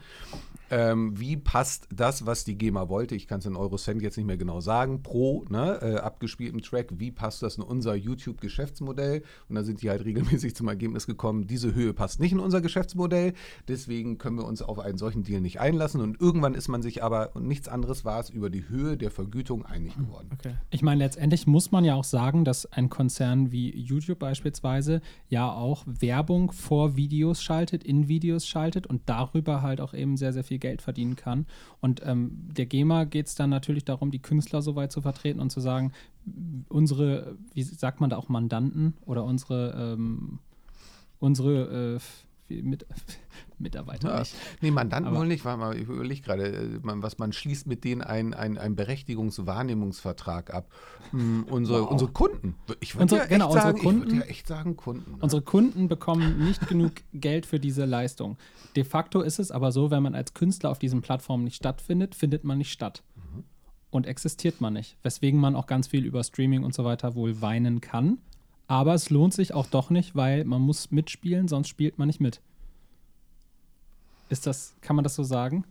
ähm, 0.72 1.18
wie 1.18 1.38
passt 1.38 1.88
das, 1.94 2.26
was 2.26 2.44
die 2.44 2.58
GEMA 2.58 2.90
wollte, 2.90 3.16
ich 3.16 3.28
kann 3.28 3.40
es 3.40 3.46
in 3.46 3.56
Eurocent 3.56 4.02
jetzt 4.02 4.18
nicht 4.18 4.26
mehr 4.26 4.36
genau 4.38 4.62
sagen, 4.62 5.04
pro 5.04 5.46
ne, 5.50 5.80
äh, 5.82 5.96
abgespieltem 5.98 6.62
Track, 6.62 6.90
wie 6.98 7.12
passt 7.12 7.44
das 7.44 7.58
in 7.58 7.64
unser 7.64 7.96
YouTube-Geschäftsmodell? 7.96 9.24
Und 9.48 9.56
da 9.56 9.64
sind 9.64 9.82
die 9.82 9.90
halt 9.90 10.04
regelmäßig 10.06 10.56
zum 10.56 10.68
Ergebnis 10.68 11.06
gekommen, 11.06 11.48
diese 11.48 11.74
Höhe 11.74 11.94
passt 11.94 12.20
nicht 12.20 12.32
in 12.32 12.40
unser 12.40 12.62
Geschäftsmodell, 12.62 13.34
deswegen 13.68 14.18
können 14.18 14.38
wir 14.38 14.46
uns 14.46 14.62
auf 14.62 14.80
einen 14.80 14.98
solchen 14.98 15.24
Deal 15.24 15.40
nicht 15.40 15.60
einlassen. 15.60 16.02
Und 16.02 16.20
irgendwann 16.20 16.56
ist 16.56 16.68
man 16.68 16.82
sich 16.82 17.04
aber, 17.04 17.36
und 17.36 17.48
nichts 17.48 17.68
anderes 17.68 18.04
war 18.04 18.20
es, 18.20 18.30
über 18.30 18.50
die 18.50 18.68
Höhe 18.68 18.98
der 18.98 19.12
Vergütung 19.12 19.66
einig 19.66 19.96
geworden. 19.96 20.30
Okay. 20.34 20.56
Ich 20.72 20.82
meine, 20.82 21.04
letztendlich 21.04 21.48
muss 21.48 21.72
man 21.72 21.86
ja 21.86 21.94
auch 21.96 22.04
sagen, 22.04 22.44
dass 22.44 22.66
ein 22.66 22.90
Konzern 22.90 23.25
wie 23.52 23.76
YouTube 23.78 24.20
beispielsweise 24.20 25.02
ja 25.30 25.52
auch 25.52 25.84
Werbung 25.86 26.52
vor 26.52 26.96
Videos 26.96 27.42
schaltet, 27.42 27.84
in 27.84 28.08
Videos 28.08 28.48
schaltet 28.48 28.88
und 28.88 29.02
darüber 29.06 29.62
halt 29.62 29.82
auch 29.82 29.94
eben 29.94 30.18
sehr, 30.18 30.34
sehr 30.34 30.44
viel 30.44 30.60
Geld 30.60 30.82
verdienen 30.82 31.16
kann. 31.16 31.46
Und 31.82 32.02
ähm, 32.06 32.32
der 32.56 32.66
GEMA 32.66 33.06
geht 33.06 33.28
es 33.28 33.36
dann 33.36 33.50
natürlich 33.50 33.86
darum, 33.86 34.12
die 34.12 34.22
Künstler 34.22 34.62
so 34.62 34.76
weit 34.76 34.92
zu 34.92 35.02
vertreten 35.02 35.40
und 35.40 35.50
zu 35.50 35.60
sagen, 35.60 35.92
unsere, 36.70 37.38
wie 37.54 37.64
sagt 37.64 38.02
man 38.02 38.10
da 38.10 38.18
auch, 38.18 38.30
Mandanten 38.30 38.96
oder 39.06 39.24
unsere, 39.24 39.94
ähm, 39.94 40.40
unsere 41.20 41.96
äh, 41.96 42.00
mit, 42.50 42.86
Mitarbeiter 43.60 44.10
Ja, 44.14 44.20
nicht. 44.20 44.36
nee, 44.62 44.72
Mandanten 44.72 45.10
Aber- 45.10 45.20
wohl 45.20 45.28
nicht. 45.28 45.44
Warte 45.46 45.60
mal, 45.60 45.76
ich 45.76 45.88
überlege 45.88 46.22
gerade, 46.22 46.44
äh, 46.48 46.80
man- 46.84 47.02
was 47.02 47.18
man 47.18 47.34
schließt 47.34 47.68
mit 47.68 47.84
denen 47.84 48.02
einen 48.02 48.34
ein 48.36 48.76
Berechtigungswahrnehmungsvertrag 48.76 50.54
ab. 50.54 50.70
Hm, 51.12 51.46
unsere, 51.50 51.82
Wow. 51.84 51.92
unsere 51.92 52.12
Kunden. 52.12 52.56
Ich 52.80 52.96
würde 52.98 53.16
ja, 53.18 53.26
genau, 53.26 53.48
unsere 53.48 53.64
sagen, 53.78 54.08
ich 54.08 54.14
ja 54.14 54.22
echt 54.24 54.48
sagen 54.48 54.76
Kunden. 54.76 55.12
ne? 55.12 55.18
Unsere 55.22 55.42
Kunden 55.42 55.88
bekommen 55.88 56.44
nicht 56.46 56.68
genug 56.68 56.92
Geld 57.14 57.46
für 57.46 57.60
diese 57.60 57.86
Leistung. 57.86 58.38
De 58.76 58.84
facto 58.84 59.22
ist 59.22 59.40
es 59.40 59.52
aber 59.52 59.72
so, 59.72 59.92
wenn 59.92 60.04
man 60.04 60.16
als 60.16 60.34
Künstler 60.34 60.70
auf 60.70 60.80
diesen 60.80 61.02
Plattformen 61.02 61.44
nicht 61.46 61.56
stattfindet, 61.56 62.16
findet 62.16 62.44
man 62.44 62.58
nicht 62.58 62.72
statt. 62.72 63.04
Und 63.92 64.08
existiert 64.08 64.60
man 64.60 64.74
nicht. 64.74 64.98
Weswegen 65.04 65.40
man 65.40 65.56
auch 65.56 65.68
ganz 65.68 65.88
viel 65.88 66.06
über 66.06 66.22
Streaming 66.24 66.64
und 66.66 66.74
so 66.74 66.84
weiter 66.84 67.16
wohl 67.16 67.42
weinen 67.42 67.80
kann. 67.80 68.18
Aber 68.68 68.94
es 68.94 69.10
lohnt 69.10 69.34
sich 69.34 69.54
auch 69.54 69.68
doch 69.68 69.90
nicht, 69.90 70.16
weil 70.16 70.44
man 70.46 70.62
muss 70.62 70.92
mitspielen, 70.92 71.48
sonst 71.48 71.68
spielt 71.70 71.98
man 72.00 72.08
nicht 72.08 72.20
mit. 72.20 72.42
Ist 74.30 74.48
das, 74.48 74.76
kann 74.82 74.96
man 74.96 75.04
das 75.04 75.16
so 75.16 75.24
sagen? 75.24 75.66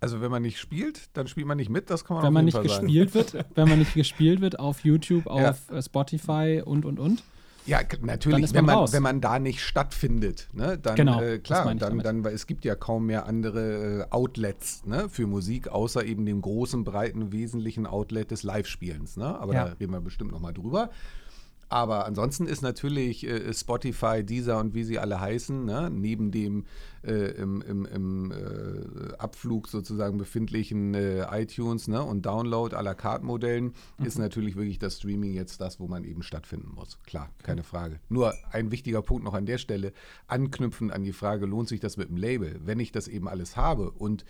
also 0.00 0.20
wenn 0.20 0.32
man 0.32 0.42
nicht 0.42 0.58
spielt, 0.58 1.16
dann 1.16 1.28
spielt 1.28 1.46
man 1.46 1.56
nicht 1.56 1.70
mit, 1.70 1.88
das 1.88 2.04
kann 2.04 2.16
man 2.16 2.24
Wenn 2.24 2.32
man 2.32 2.44
nicht 2.44 2.54
Fall 2.54 2.64
gespielt 2.64 3.14
wird, 3.14 3.34
wenn 3.54 3.68
man 3.68 3.78
nicht 3.78 3.94
gespielt 3.94 4.40
wird 4.40 4.58
auf 4.58 4.80
YouTube, 4.80 5.26
Ja. 5.26 5.50
auf 5.50 5.70
äh, 5.70 5.80
Spotify 5.80 6.60
und 6.64 6.84
und 6.84 6.98
und. 6.98 7.22
Ja, 7.64 7.78
natürlich, 8.00 8.46
ist 8.46 8.54
wenn, 8.54 8.64
man 8.64 8.74
man, 8.74 8.82
raus. 8.82 8.92
wenn 8.92 9.04
man 9.04 9.20
da 9.20 9.38
nicht 9.38 9.62
stattfindet, 9.62 10.48
ne, 10.52 10.76
dann 10.76 10.96
Genau, 10.96 11.20
äh, 11.22 11.38
klar, 11.38 11.72
dann, 11.76 12.00
dann, 12.00 12.24
weil 12.24 12.34
es 12.34 12.48
gibt 12.48 12.64
ja 12.64 12.74
kaum 12.74 13.06
mehr 13.06 13.26
andere 13.26 14.00
äh, 14.00 14.06
Outlets 14.10 14.84
ne, 14.84 15.08
für 15.08 15.28
Musik, 15.28 15.68
außer 15.68 16.04
eben 16.04 16.26
dem 16.26 16.42
großen, 16.42 16.82
breiten, 16.82 17.30
wesentlichen 17.30 17.86
Outlet 17.86 18.32
des 18.32 18.42
Live-Spielens. 18.42 19.16
Ne? 19.16 19.38
Aber 19.38 19.54
Ja. 19.54 19.66
da 19.66 19.72
reden 19.74 19.92
wir 19.92 20.00
bestimmt 20.00 20.32
nochmal 20.32 20.52
drüber. 20.52 20.90
Aber 21.72 22.04
ansonsten 22.04 22.46
ist 22.46 22.60
natürlich 22.60 23.26
äh, 23.26 23.50
Spotify, 23.54 24.22
Deezer 24.22 24.58
und 24.60 24.74
wie 24.74 24.84
sie 24.84 24.98
alle 24.98 25.18
heißen, 25.18 25.64
ne, 25.64 25.88
neben 25.90 26.30
dem 26.30 26.66
äh, 27.02 27.30
im, 27.30 27.62
im, 27.62 27.86
im 27.86 28.30
äh, 28.30 29.14
Abflug 29.16 29.68
sozusagen 29.68 30.18
befindlichen 30.18 30.92
äh, 30.92 31.24
iTunes 31.30 31.88
ne, 31.88 32.02
und 32.02 32.26
Download 32.26 32.76
à 32.76 32.82
la 32.82 32.92
carte 32.92 33.24
Modellen, 33.24 33.72
ist 34.04 34.18
natürlich 34.18 34.54
wirklich 34.54 34.80
das 34.80 34.98
Streaming 34.98 35.32
jetzt 35.32 35.62
das, 35.62 35.80
wo 35.80 35.88
man 35.88 36.04
eben 36.04 36.22
stattfinden 36.22 36.72
muss. 36.74 36.98
Klar, 37.06 37.30
keine 37.42 37.62
Frage. 37.62 38.00
Nur 38.10 38.34
ein 38.50 38.70
wichtiger 38.70 39.00
Punkt 39.00 39.24
noch 39.24 39.32
an 39.32 39.46
der 39.46 39.56
Stelle, 39.56 39.94
anknüpfend 40.26 40.92
an 40.92 41.04
die 41.04 41.14
Frage, 41.14 41.46
lohnt 41.46 41.70
sich 41.70 41.80
das 41.80 41.96
mit 41.96 42.10
dem 42.10 42.18
Label? 42.18 42.60
Wenn 42.62 42.80
ich 42.80 42.92
das 42.92 43.08
eben 43.08 43.28
alles 43.28 43.56
habe 43.56 43.92
und 43.92 44.26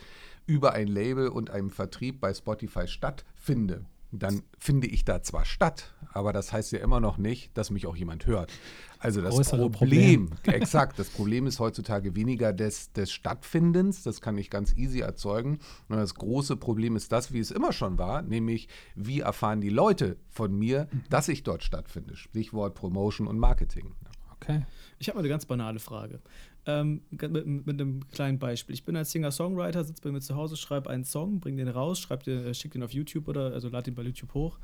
über 0.46 0.74
ein 0.74 0.86
Label 0.86 1.26
und 1.26 1.50
einem 1.50 1.70
Vertrieb 1.70 2.20
bei 2.20 2.32
Spotify 2.32 2.86
stattfinde, 2.86 3.84
dann 4.12 4.42
finde 4.58 4.86
ich 4.86 5.04
da 5.04 5.22
zwar 5.22 5.44
statt, 5.46 5.94
aber 6.12 6.32
das 6.32 6.52
heißt 6.52 6.72
ja 6.72 6.80
immer 6.80 7.00
noch 7.00 7.16
nicht, 7.16 7.56
dass 7.56 7.70
mich 7.70 7.86
auch 7.86 7.96
jemand 7.96 8.26
hört. 8.26 8.52
Also 8.98 9.20
das 9.22 9.34
Größere 9.34 9.70
Problem, 9.70 10.30
exakt, 10.44 10.98
das 10.98 11.08
Problem 11.08 11.46
ist 11.46 11.58
heutzutage 11.58 12.14
weniger 12.14 12.52
des, 12.52 12.92
des 12.92 13.10
Stattfindens, 13.10 14.02
das 14.02 14.20
kann 14.20 14.36
ich 14.36 14.50
ganz 14.50 14.76
easy 14.76 15.00
erzeugen, 15.00 15.58
sondern 15.88 16.04
das 16.04 16.14
große 16.14 16.56
Problem 16.56 16.94
ist 16.94 17.10
das, 17.10 17.32
wie 17.32 17.40
es 17.40 17.50
immer 17.50 17.72
schon 17.72 17.98
war, 17.98 18.22
nämlich 18.22 18.68
wie 18.94 19.20
erfahren 19.20 19.60
die 19.60 19.70
Leute 19.70 20.18
von 20.28 20.56
mir, 20.56 20.88
dass 21.08 21.28
ich 21.28 21.42
dort 21.42 21.64
stattfinde. 21.64 22.14
Stichwort 22.14 22.74
Promotion 22.74 23.26
und 23.26 23.38
Marketing. 23.38 23.94
Okay. 24.42 24.66
Ich 24.98 25.08
habe 25.08 25.16
mal 25.16 25.22
eine 25.22 25.28
ganz 25.28 25.46
banale 25.46 25.78
Frage. 25.78 26.20
Ähm, 26.64 27.00
mit, 27.10 27.66
mit 27.66 27.80
einem 27.80 28.08
kleinen 28.10 28.38
Beispiel. 28.38 28.74
Ich 28.74 28.84
bin 28.84 28.94
als 28.94 29.10
Singer-Songwriter, 29.10 29.82
sitze 29.82 30.00
bei 30.02 30.12
mir 30.12 30.20
zu 30.20 30.36
Hause, 30.36 30.56
schreibe 30.56 30.88
einen 30.90 31.04
Song, 31.04 31.40
bringe 31.40 31.56
den 31.64 31.68
raus, 31.74 31.98
schreib 31.98 32.22
den, 32.22 32.46
äh, 32.46 32.54
schick 32.54 32.70
den 32.72 32.84
auf 32.84 32.92
YouTube 32.92 33.26
oder 33.26 33.52
also 33.52 33.68
lade 33.68 33.84
den 33.90 33.96
bei 33.96 34.02
YouTube 34.02 34.32
hoch 34.34 34.58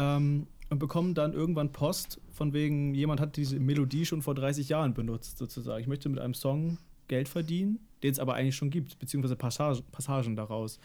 ähm, 0.00 0.48
und 0.68 0.78
bekomme 0.80 1.14
dann 1.14 1.32
irgendwann 1.34 1.70
Post 1.70 2.20
von 2.32 2.52
wegen, 2.52 2.92
jemand 2.94 3.20
hat 3.20 3.36
diese 3.36 3.60
Melodie 3.60 4.04
schon 4.04 4.20
vor 4.20 4.34
30 4.34 4.68
Jahren 4.68 4.94
benutzt, 4.94 5.38
sozusagen. 5.38 5.80
Ich 5.80 5.86
möchte 5.86 6.08
mit 6.08 6.18
einem 6.18 6.34
Song 6.34 6.78
Geld 7.06 7.28
verdienen, 7.28 7.78
den 8.02 8.10
es 8.10 8.18
aber 8.18 8.34
eigentlich 8.34 8.56
schon 8.56 8.70
gibt, 8.70 8.98
beziehungsweise 8.98 9.36
Passagen, 9.36 9.82
Passagen 9.92 10.34
daraus. 10.34 10.80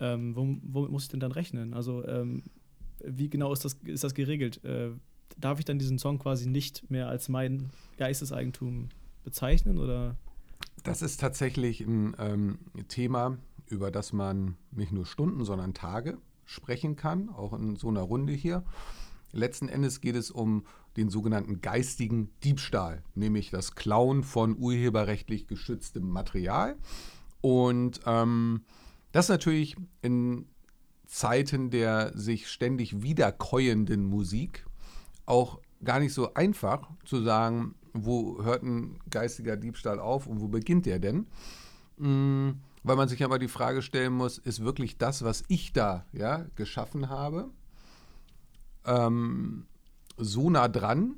Ähm, 0.00 0.34
wom- 0.36 0.60
womit 0.64 0.90
muss 0.90 1.04
ich 1.04 1.08
denn 1.10 1.20
dann 1.20 1.32
rechnen? 1.32 1.74
Also, 1.74 2.04
ähm, 2.08 2.42
wie 3.04 3.28
genau 3.30 3.52
ist 3.52 3.64
das, 3.64 3.74
ist 3.84 4.02
das 4.02 4.14
geregelt? 4.14 4.62
Äh, 4.64 4.90
darf 5.38 5.60
ich 5.60 5.64
dann 5.64 5.78
diesen 5.78 5.98
Song 6.00 6.18
quasi 6.18 6.48
nicht 6.48 6.90
mehr 6.90 7.08
als 7.08 7.28
mein 7.28 7.70
Geisteseigentum 7.98 8.88
bezeichnen 9.24 9.78
oder? 9.78 10.16
Das 10.82 11.02
ist 11.02 11.20
tatsächlich 11.20 11.80
ein 11.80 12.16
ähm, 12.18 12.58
Thema, 12.88 13.38
über 13.68 13.90
das 13.90 14.12
man 14.12 14.56
nicht 14.70 14.92
nur 14.92 15.06
Stunden, 15.06 15.44
sondern 15.44 15.74
Tage 15.74 16.18
sprechen 16.44 16.96
kann, 16.96 17.28
auch 17.28 17.52
in 17.52 17.76
so 17.76 17.88
einer 17.88 18.02
Runde 18.02 18.32
hier. 18.32 18.64
Letzten 19.32 19.68
Endes 19.68 20.00
geht 20.00 20.16
es 20.16 20.30
um 20.30 20.66
den 20.96 21.08
sogenannten 21.08 21.60
geistigen 21.62 22.30
Diebstahl, 22.44 23.02
nämlich 23.14 23.50
das 23.50 23.74
Klauen 23.74 24.22
von 24.24 24.58
urheberrechtlich 24.58 25.46
geschütztem 25.46 26.08
Material. 26.08 26.76
Und 27.40 28.00
ähm, 28.06 28.62
das 29.12 29.28
natürlich 29.28 29.76
in 30.02 30.46
Zeiten 31.06 31.70
der 31.70 32.16
sich 32.16 32.48
ständig 32.48 33.02
wiederkäuenden 33.02 34.04
Musik 34.04 34.66
auch 35.26 35.60
gar 35.84 35.98
nicht 35.98 36.14
so 36.14 36.34
einfach 36.34 36.88
zu 37.04 37.22
sagen, 37.22 37.74
wo 37.92 38.42
hört 38.42 38.62
ein 38.62 38.98
geistiger 39.10 39.56
Diebstahl 39.56 40.00
auf 40.00 40.26
und 40.26 40.40
wo 40.40 40.48
beginnt 40.48 40.86
der 40.86 40.98
denn? 40.98 41.26
Mm, 41.98 42.50
Weil 42.82 42.96
man 42.96 43.08
sich 43.08 43.20
mal 43.20 43.38
die 43.38 43.48
Frage 43.48 43.82
stellen 43.82 44.12
muss, 44.12 44.38
ist 44.38 44.64
wirklich 44.64 44.98
das, 44.98 45.22
was 45.22 45.44
ich 45.48 45.72
da 45.72 46.06
ja, 46.12 46.46
geschaffen 46.56 47.08
habe, 47.08 47.50
ähm, 48.84 49.66
so 50.16 50.50
nah 50.50 50.68
dran 50.68 51.16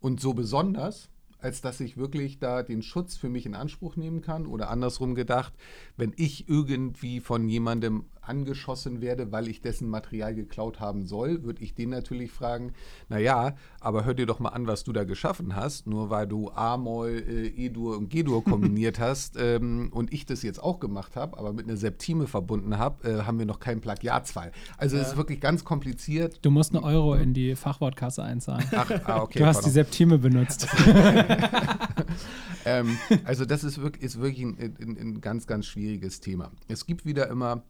und 0.00 0.20
so 0.20 0.34
besonders, 0.34 1.10
als 1.38 1.60
dass 1.60 1.80
ich 1.80 1.96
wirklich 1.96 2.38
da 2.38 2.62
den 2.62 2.82
Schutz 2.82 3.16
für 3.16 3.28
mich 3.28 3.46
in 3.46 3.54
Anspruch 3.54 3.96
nehmen 3.96 4.22
kann? 4.22 4.46
Oder 4.46 4.70
andersrum 4.70 5.14
gedacht, 5.14 5.52
wenn 5.96 6.12
ich 6.16 6.48
irgendwie 6.48 7.20
von 7.20 7.48
jemandem 7.48 8.06
angeschossen 8.28 9.00
werde, 9.00 9.32
weil 9.32 9.48
ich 9.48 9.60
dessen 9.60 9.88
Material 9.88 10.34
geklaut 10.34 10.80
haben 10.80 11.06
soll, 11.06 11.42
würde 11.44 11.62
ich 11.62 11.74
den 11.74 11.90
natürlich 11.90 12.30
fragen, 12.30 12.72
naja, 13.08 13.54
aber 13.80 14.04
hör 14.04 14.14
dir 14.14 14.26
doch 14.26 14.40
mal 14.40 14.50
an, 14.50 14.66
was 14.66 14.84
du 14.84 14.92
da 14.92 15.04
geschaffen 15.04 15.54
hast, 15.54 15.86
nur 15.86 16.10
weil 16.10 16.26
du 16.26 16.50
A-Moll, 16.50 17.24
äh, 17.28 17.46
E-Dur 17.46 17.96
und 17.96 18.08
G-Dur 18.10 18.44
kombiniert 18.56 18.98
hast 18.98 19.36
ähm, 19.38 19.90
und 19.92 20.12
ich 20.12 20.26
das 20.26 20.42
jetzt 20.42 20.62
auch 20.62 20.80
gemacht 20.80 21.16
habe, 21.16 21.38
aber 21.38 21.52
mit 21.52 21.66
einer 21.66 21.76
Septime 21.76 22.26
verbunden 22.26 22.78
habe, 22.78 23.08
äh, 23.08 23.22
haben 23.22 23.38
wir 23.38 23.46
noch 23.46 23.60
keinen 23.60 23.80
Plagiatsfall. 23.80 24.52
Also 24.76 24.96
es 24.96 25.08
ist 25.08 25.16
wirklich 25.16 25.40
ganz 25.40 25.64
kompliziert. 25.64 26.38
Du 26.42 26.50
musst 26.50 26.74
eine 26.74 26.82
Euro 26.82 27.14
in 27.14 27.34
die 27.34 27.54
Fachwortkasse 27.56 28.22
einzahlen. 28.22 28.64
Ach, 28.72 28.90
ah, 29.04 29.22
okay. 29.22 29.38
du 29.38 29.46
hast 29.46 29.56
pardon. 29.56 29.70
die 29.70 29.74
Septime 29.74 30.18
benutzt. 30.18 30.66
ähm, 32.64 32.98
also 33.24 33.44
das 33.44 33.64
ist 33.64 33.80
wirklich, 33.80 34.02
ist 34.02 34.20
wirklich 34.20 34.44
ein, 34.44 34.58
ein, 34.58 34.96
ein 34.98 35.20
ganz, 35.20 35.46
ganz 35.46 35.66
schwieriges 35.66 36.20
Thema. 36.20 36.50
Es 36.68 36.86
gibt 36.86 37.04
wieder 37.04 37.28
immer 37.28 37.62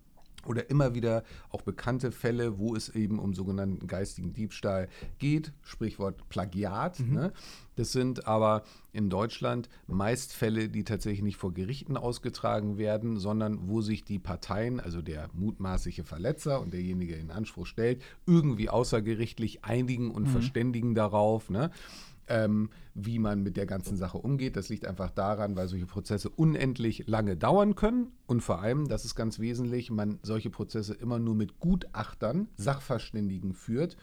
oder 0.48 0.70
immer 0.70 0.94
wieder 0.94 1.22
auch 1.50 1.62
bekannte 1.62 2.12
Fälle, 2.12 2.58
wo 2.58 2.74
es 2.74 2.88
eben 2.88 3.18
um 3.18 3.34
sogenannten 3.34 3.86
geistigen 3.86 4.32
Diebstahl 4.32 4.88
geht, 5.18 5.52
Sprichwort 5.62 6.28
Plagiat. 6.28 7.00
Ne? 7.00 7.32
Das 7.76 7.92
sind 7.92 8.26
aber 8.26 8.62
in 8.92 9.10
Deutschland 9.10 9.68
meist 9.86 10.32
Fälle, 10.32 10.68
die 10.68 10.84
tatsächlich 10.84 11.22
nicht 11.22 11.36
vor 11.36 11.52
Gerichten 11.52 11.96
ausgetragen 11.96 12.78
werden, 12.78 13.18
sondern 13.18 13.68
wo 13.68 13.82
sich 13.82 14.04
die 14.04 14.18
Parteien, 14.18 14.80
also 14.80 15.02
der 15.02 15.28
mutmaßliche 15.34 16.04
Verletzer 16.04 16.60
und 16.60 16.72
derjenige, 16.72 17.12
der 17.12 17.22
in 17.22 17.30
Anspruch 17.30 17.66
stellt, 17.66 18.02
irgendwie 18.26 18.70
außergerichtlich 18.70 19.64
einigen 19.64 20.10
und 20.10 20.26
verständigen 20.26 20.94
darauf. 20.94 21.50
Ne? 21.50 21.70
Ähm, 22.28 22.70
wie 22.94 23.18
man 23.18 23.42
mit 23.42 23.56
der 23.56 23.66
ganzen 23.66 23.96
Sache 23.96 24.18
umgeht. 24.18 24.56
Das 24.56 24.68
liegt 24.68 24.86
einfach 24.86 25.10
daran, 25.10 25.56
weil 25.56 25.68
solche 25.68 25.86
Prozesse 25.86 26.30
unendlich 26.30 27.04
lange 27.06 27.36
dauern 27.36 27.74
können 27.74 28.08
und 28.26 28.42
vor 28.42 28.60
allem, 28.60 28.88
das 28.88 29.04
ist 29.04 29.14
ganz 29.14 29.38
wesentlich, 29.38 29.90
man 29.90 30.18
solche 30.22 30.50
Prozesse 30.50 30.94
immer 30.94 31.18
nur 31.18 31.34
mit 31.34 31.60
Gutachtern, 31.60 32.48
Sachverständigen 32.56 33.52
führt 33.52 33.96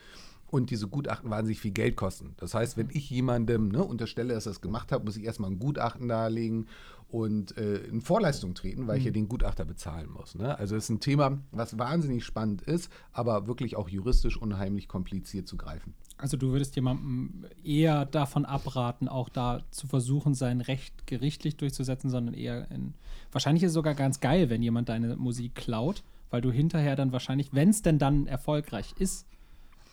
und 0.54 0.70
diese 0.70 0.88
Gutachten 0.88 1.32
wahnsinnig 1.32 1.60
viel 1.60 1.72
Geld 1.72 1.96
kosten. 1.96 2.36
Das 2.38 2.54
heißt, 2.54 2.78
wenn 2.78 2.90
ich 2.92 3.10
jemandem 3.10 3.70
ne, 3.70 3.84
unterstelle, 3.84 4.36
dass 4.36 4.46
er 4.46 4.52
das 4.52 4.62
gemacht 4.62 4.92
hat, 4.92 5.04
muss 5.04 5.18
ich 5.18 5.24
erstmal 5.24 5.50
ein 5.50 5.58
Gutachten 5.58 6.08
darlegen 6.08 6.68
und 7.14 7.56
äh, 7.60 7.76
in 7.76 8.02
Vorleistung 8.02 8.56
treten, 8.56 8.88
weil 8.88 8.98
ich 8.98 9.06
ja 9.06 9.12
den 9.12 9.30
Gutachter 9.30 9.66
bezahlen 9.66 10.10
muss. 10.10 10.34
Ne? 10.34 10.58
Also 10.58 10.76
es 10.76 10.86
ist 10.86 10.90
ein 10.90 11.00
Thema, 11.00 11.38
was 11.52 11.78
wahnsinnig 11.78 12.26
spannend 12.26 12.64
ist, 12.64 12.92
aber 13.12 13.46
wirklich 13.46 13.76
auch 13.76 13.88
juristisch 13.88 14.36
unheimlich 14.36 14.88
kompliziert 14.88 15.48
zu 15.48 15.56
greifen. 15.56 15.94
Also 16.18 16.38
du 16.38 16.52
würdest 16.52 16.76
jemandem 16.76 17.46
eher 17.64 18.06
davon 18.06 18.46
abraten, 18.46 19.08
auch 19.08 19.30
da 19.30 19.62
zu 19.70 19.86
versuchen, 19.86 20.34
sein 20.34 20.60
Recht 20.60 21.06
gerichtlich 21.06 21.56
durchzusetzen, 21.56 22.10
sondern 22.10 22.34
eher 22.34 22.72
in. 22.72 22.96
Wahrscheinlich 23.32 23.62
ist 23.62 23.70
es 23.70 23.76
sogar 23.76 23.94
ganz 23.94 24.20
geil, 24.20 24.50
wenn 24.50 24.64
jemand 24.64 24.90
deine 24.90 25.16
Musik 25.16 25.54
klaut, 25.54 26.04
weil 26.32 26.42
du 26.42 26.52
hinterher 26.52 26.96
dann 26.96 27.12
wahrscheinlich, 27.12 27.54
wenn 27.54 27.70
es 27.70 27.84
denn 27.84 28.00
dann 28.00 28.26
erfolgreich 28.26 28.96
ist, 28.98 29.28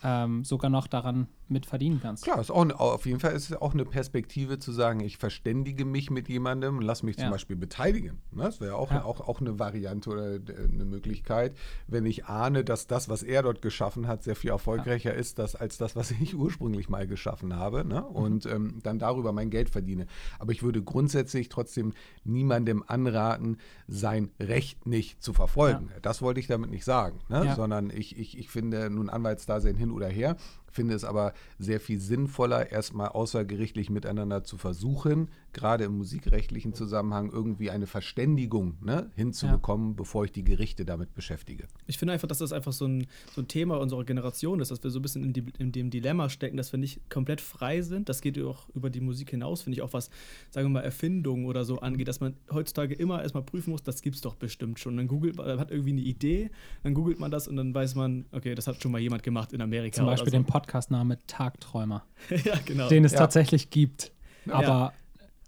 ähm, 0.03 0.43
sogar 0.43 0.71
noch 0.71 0.87
daran 0.87 1.29
mit 1.51 1.67
verdienen 1.67 2.01
kannst. 2.01 2.25
Klar, 2.25 2.41
ist 2.41 2.51
auch, 2.51 2.65
ne, 2.65 2.79
auf 2.79 3.07
jeden 3.07 3.21
Fall 3.21 3.33
ist 3.33 3.51
es 3.51 3.57
auch 3.57 3.75
eine 3.75 3.85
Perspektive 3.85 4.59
zu 4.59 4.73
sagen, 4.73 5.01
ich 5.01 5.19
verständige 5.19 5.85
mich 5.85 6.11
mit 6.11 6.29
jemandem 6.29 6.79
und 6.79 6.83
lass 6.83 7.03
mich 7.03 7.17
zum 7.17 7.25
Ja. 7.27 7.31
Beispiel 7.31 7.57
beteiligen. 7.57 8.19
Ne? 8.33 8.45
Das 8.45 8.61
wäre 8.61 8.77
auch, 8.77 8.91
Ja. 8.91 9.05
auch, 9.05 9.21
auch 9.21 9.41
eine 9.41 9.59
Variante 9.59 10.11
oder 10.11 10.35
äh, 10.35 10.41
eine 10.73 10.85
Möglichkeit, 10.85 11.57
wenn 11.87 12.07
ich 12.07 12.27
ahne, 12.27 12.65
dass 12.65 12.87
das, 12.87 13.09
was 13.09 13.23
er 13.23 13.43
dort 13.43 13.63
geschaffen 13.63 14.07
hat, 14.07 14.23
sehr 14.23 14.37
viel 14.37 14.51
erfolgreicher 14.51 15.15
ist 15.15 15.39
das, 15.39 15.55
als 15.57 15.77
das, 15.79 15.97
was 15.97 16.11
ich 16.13 16.35
ursprünglich 16.37 16.89
mal 16.89 17.07
geschaffen 17.07 17.55
habe. 17.57 17.85
Ne? 17.85 18.05
Und 18.05 18.47
ähm, 18.47 18.79
dann 18.83 18.99
darüber 18.99 19.33
mein 19.33 19.51
Geld 19.51 19.71
verdiene. 19.71 20.07
Aber 20.39 20.53
ich 20.53 20.63
würde 20.63 20.83
grundsätzlich 20.83 21.49
trotzdem 21.49 21.93
niemandem 22.25 22.85
anraten, 22.87 23.59
sein 23.89 24.31
Recht 24.39 24.87
nicht 24.87 25.23
zu 25.23 25.33
verfolgen. 25.33 25.91
Das 26.03 26.23
wollte 26.23 26.41
ich 26.41 26.47
damit 26.47 26.71
nicht 26.71 26.85
sagen, 26.85 27.19
ne? 27.29 27.45
Ja. 27.47 27.55
sondern 27.57 27.91
ich, 27.91 28.19
ich, 28.19 28.39
ich 28.39 28.49
finde 28.51 28.89
nun 28.91 29.11
Anwaltsdasein 29.11 29.77
hin 29.77 29.91
oder 29.91 30.09
her, 30.09 30.37
finde 30.71 30.95
es 30.95 31.05
aber 31.05 31.33
sehr 31.59 31.81
viel 31.81 32.01
sinnvoller, 32.01 32.71
erstmal 32.71 33.09
außergerichtlich 33.09 33.91
miteinander 33.91 34.45
zu 34.45 34.57
versuchen, 34.57 35.29
gerade 35.53 35.85
im 35.85 35.99
musikrechtlichen 35.99 36.75
Zusammenhang 36.75 37.31
irgendwie 37.31 37.71
eine 37.71 37.87
Verständigung 37.87 38.77
ne, 38.81 39.11
hinzubekommen, 39.17 39.97
bevor 39.97 40.25
ich 40.25 40.33
die 40.33 40.45
Gerichte 40.45 40.85
damit 40.85 41.15
beschäftige. 41.15 41.67
Ich 41.87 41.99
finde 41.99 42.15
einfach, 42.15 42.29
dass 42.29 42.39
das 42.39 42.53
einfach 42.53 42.73
so 42.73 42.87
ein, 42.87 43.07
so 43.35 43.41
ein 43.41 43.49
Thema 43.49 43.79
unserer 43.79 44.05
Generation 44.05 44.61
ist, 44.61 44.71
dass 44.71 44.83
wir 44.83 44.91
so 44.91 44.99
ein 44.99 45.03
bisschen 45.03 45.25
in, 45.25 45.33
die, 45.33 45.45
in 45.59 45.73
dem 45.73 45.91
Dilemma 45.91 46.29
stecken, 46.29 46.57
dass 46.57 46.73
wir 46.73 46.79
nicht 46.79 47.09
komplett 47.11 47.41
frei 47.41 47.83
sind. 47.83 48.09
Das 48.09 48.21
geht 48.21 48.37
ja 48.37 48.45
auch 48.45 48.69
über 48.75 48.91
die 48.91 49.01
Musik 49.01 49.31
hinaus, 49.31 49.63
finde 49.63 49.77
ich, 49.77 49.83
auch 49.83 49.93
was, 49.93 50.11
sagen 50.51 50.67
wir 50.67 50.81
mal, 50.81 50.81
Erfindungen 50.81 51.47
oder 51.47 51.65
so 51.65 51.81
angeht, 51.81 52.09
dass 52.09 52.21
man 52.21 52.35
heutzutage 52.51 52.95
immer 52.95 53.23
erstmal 53.23 53.43
prüfen 53.43 53.71
muss, 53.71 53.83
das 53.83 54.03
gibt 54.03 54.17
es 54.17 54.23
doch 54.23 54.35
bestimmt 54.37 54.79
schon. 54.79 54.97
Dann 54.97 55.09
googelt 55.09 55.37
man, 55.37 55.47
man 55.47 55.59
hat 55.59 55.71
irgendwie 55.71 55.91
eine 55.93 56.01
Idee, 56.03 56.51
dann 56.83 56.95
googelt 56.95 57.19
man 57.21 57.31
das 57.31 57.49
und 57.49 57.57
dann 57.57 57.75
weiß 57.75 57.95
man, 57.95 58.27
okay, 58.33 58.55
das 58.55 58.67
hat 58.67 58.83
schon 58.83 58.93
mal 58.93 59.01
jemand 59.01 59.23
gemacht 59.23 59.53
in 59.53 59.61
Amerika. 59.61 59.97
Zum 59.97 60.07
Beispiel 60.07 60.29
oder 60.29 60.39
den 60.39 60.47
Podcastname 60.47 61.19
Tagträumer, 61.27 62.05
so. 62.29 62.35
ja, 62.45 62.55
genau. 62.65 62.89
den 62.89 63.05
es 63.05 63.13
Ja. 63.13 63.19
tatsächlich 63.19 63.71
gibt. 63.71 64.13
Aber 64.49 64.63
Ja. 64.63 64.93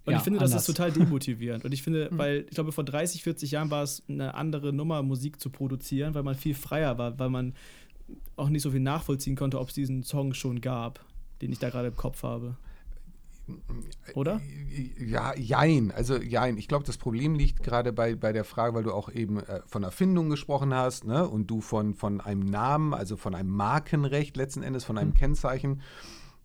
Und 0.05 0.11
ja, 0.11 0.17
ich 0.17 0.23
finde, 0.23 0.39
das 0.39 0.51
anders. 0.51 0.67
ist 0.67 0.75
total 0.75 0.91
demotivierend. 0.91 1.63
Und 1.63 1.71
ich 1.73 1.81
finde, 1.81 2.09
weil 2.11 2.45
ich 2.49 2.55
glaube, 2.55 2.71
vor 2.71 2.83
30, 2.83 3.23
40 3.23 3.51
Jahren 3.51 3.71
war 3.71 3.83
es 3.83 4.03
eine 4.09 4.35
andere 4.35 4.73
Nummer, 4.73 5.01
Musik 5.01 5.39
zu 5.39 5.49
produzieren, 5.49 6.13
weil 6.13 6.23
man 6.23 6.35
viel 6.35 6.55
freier 6.55 6.97
war, 6.97 7.17
weil 7.19 7.29
man 7.29 7.53
auch 8.35 8.49
nicht 8.49 8.61
so 8.61 8.71
viel 8.71 8.81
nachvollziehen 8.81 9.35
konnte, 9.35 9.59
ob 9.59 9.69
es 9.69 9.75
diesen 9.75 10.03
Song 10.03 10.33
schon 10.33 10.59
gab, 10.61 10.99
den 11.41 11.51
ich 11.51 11.59
da 11.59 11.69
gerade 11.69 11.87
im 11.87 11.95
Kopf 11.95 12.23
habe. 12.23 12.57
Oder? 14.13 14.39
Ja, 14.97 15.35
jein. 15.37 15.91
Also 15.91 16.17
jein. 16.17 16.57
Ich 16.57 16.67
glaube, 16.67 16.85
das 16.85 16.97
Problem 16.97 17.35
liegt 17.35 17.61
gerade 17.61 17.91
bei, 17.91 18.15
bei 18.15 18.31
der 18.31 18.45
Frage, 18.45 18.73
weil 18.73 18.83
du 18.83 18.93
auch 18.93 19.11
eben 19.11 19.39
äh, 19.39 19.61
von 19.67 19.83
Erfindung 19.83 20.29
gesprochen 20.29 20.73
hast, 20.73 21.05
ne? 21.05 21.27
Und 21.27 21.47
du 21.47 21.59
von, 21.59 21.93
von 21.93 22.21
einem 22.21 22.45
Namen, 22.45 22.93
also 22.93 23.17
von 23.17 23.35
einem 23.35 23.49
Markenrecht 23.49 24.37
letzten 24.37 24.63
Endes, 24.63 24.85
von 24.85 24.97
einem 24.97 25.09
Mhm. 25.09 25.15
Kennzeichen. 25.15 25.81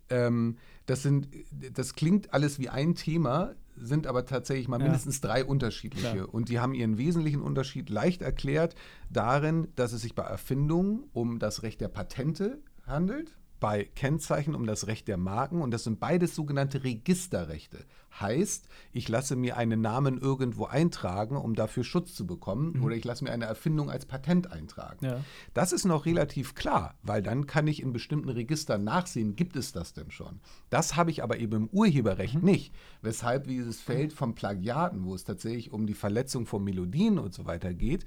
Ähm, 0.09 0.57
das 0.85 1.03
sind, 1.03 1.27
das 1.73 1.93
klingt 1.95 2.33
alles 2.33 2.59
wie 2.59 2.69
ein 2.69 2.95
Thema, 2.95 3.53
sind 3.75 4.07
aber 4.07 4.25
tatsächlich 4.25 4.67
mal 4.67 4.79
Ja. 4.79 4.83
mindestens 4.85 5.21
drei 5.21 5.45
unterschiedliche. 5.45 6.13
Klar. 6.23 6.33
Und 6.33 6.49
die 6.49 6.59
haben 6.59 6.73
ihren 6.73 6.97
wesentlichen 6.97 7.41
Unterschied 7.41 7.89
leicht 7.89 8.21
erklärt 8.21 8.75
darin, 9.09 9.67
dass 9.75 9.93
es 9.93 10.01
sich 10.01 10.15
bei 10.15 10.23
Erfindungen 10.23 11.03
um 11.13 11.39
das 11.39 11.63
Recht 11.63 11.79
der 11.79 11.87
Patente 11.87 12.59
handelt, 12.85 13.37
bei 13.59 13.85
Kennzeichen 13.95 14.55
um 14.55 14.65
das 14.65 14.87
Recht 14.87 15.07
der 15.07 15.17
Marken 15.17 15.61
und 15.61 15.71
das 15.71 15.83
sind 15.83 15.99
beides 15.99 16.35
sogenannte 16.35 16.83
Registerrechte. 16.83 17.85
Heißt, 18.19 18.67
ich 18.91 19.07
lasse 19.07 19.35
mir 19.35 19.57
einen 19.57 19.81
Namen 19.81 20.17
irgendwo 20.17 20.65
eintragen, 20.65 21.37
um 21.37 21.53
dafür 21.55 21.83
Schutz 21.83 22.15
zu 22.15 22.25
bekommen, 22.25 22.81
oder 22.81 22.95
ich 22.95 23.05
lasse 23.05 23.23
mir 23.23 23.31
eine 23.31 23.45
Erfindung 23.45 23.89
als 23.91 24.05
Patent 24.05 24.51
eintragen. 24.51 25.05
Ja. 25.05 25.23
Das 25.53 25.71
ist 25.71 25.85
noch 25.85 26.05
relativ 26.05 26.55
klar, 26.55 26.95
weil 27.03 27.21
dann 27.21 27.45
kann 27.45 27.67
ich 27.67 27.81
in 27.81 27.93
bestimmten 27.93 28.29
Registern 28.29 28.83
nachsehen, 28.83 29.35
gibt 29.35 29.55
es 29.55 29.71
das 29.71 29.93
denn 29.93 30.11
schon. 30.11 30.39
Das 30.69 30.95
habe 30.95 31.11
ich 31.11 31.21
aber 31.21 31.39
eben 31.39 31.55
im 31.55 31.69
Urheberrecht 31.69 32.41
nicht, 32.41 32.73
weshalb 33.01 33.47
dieses 33.47 33.79
Feld 33.79 34.11
vom 34.13 34.33
Plagiaten, 34.33 35.03
wo 35.03 35.13
es 35.13 35.23
tatsächlich 35.23 35.71
um 35.71 35.85
die 35.85 35.93
Verletzung 35.93 36.45
von 36.45 36.63
Melodien 36.63 37.19
und 37.19 37.33
so 37.33 37.45
weiter 37.45 37.73
geht, 37.73 38.05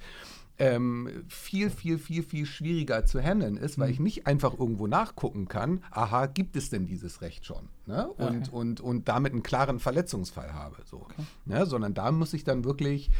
ähm, 0.58 1.24
viel, 1.28 1.70
viel, 1.70 1.98
viel, 1.98 2.22
viel 2.22 2.46
schwieriger 2.46 3.04
zu 3.04 3.20
handeln 3.20 3.56
ist, 3.56 3.78
weil 3.78 3.90
ich 3.90 3.98
nicht 4.00 4.26
einfach 4.26 4.58
irgendwo 4.58 4.86
nachgucken 4.86 5.48
kann, 5.48 5.82
aha, 5.90 6.26
gibt 6.26 6.56
es 6.56 6.70
denn 6.70 6.86
dieses 6.86 7.20
Recht 7.22 7.46
schon? 7.46 7.68
Ne? 7.86 8.06
Und, 8.08 8.22
Okay. 8.22 8.48
und, 8.52 8.80
und 8.80 9.08
damit 9.08 9.32
einen 9.32 9.42
klaren 9.42 9.80
Verletzungsfall 9.80 10.52
habe. 10.52 10.76
So. 10.84 11.06
Ne? 11.46 11.66
Sondern 11.66 11.94
da 11.94 12.12
muss 12.12 12.32
ich 12.34 12.44
dann 12.44 12.64
wirklich 12.64 13.10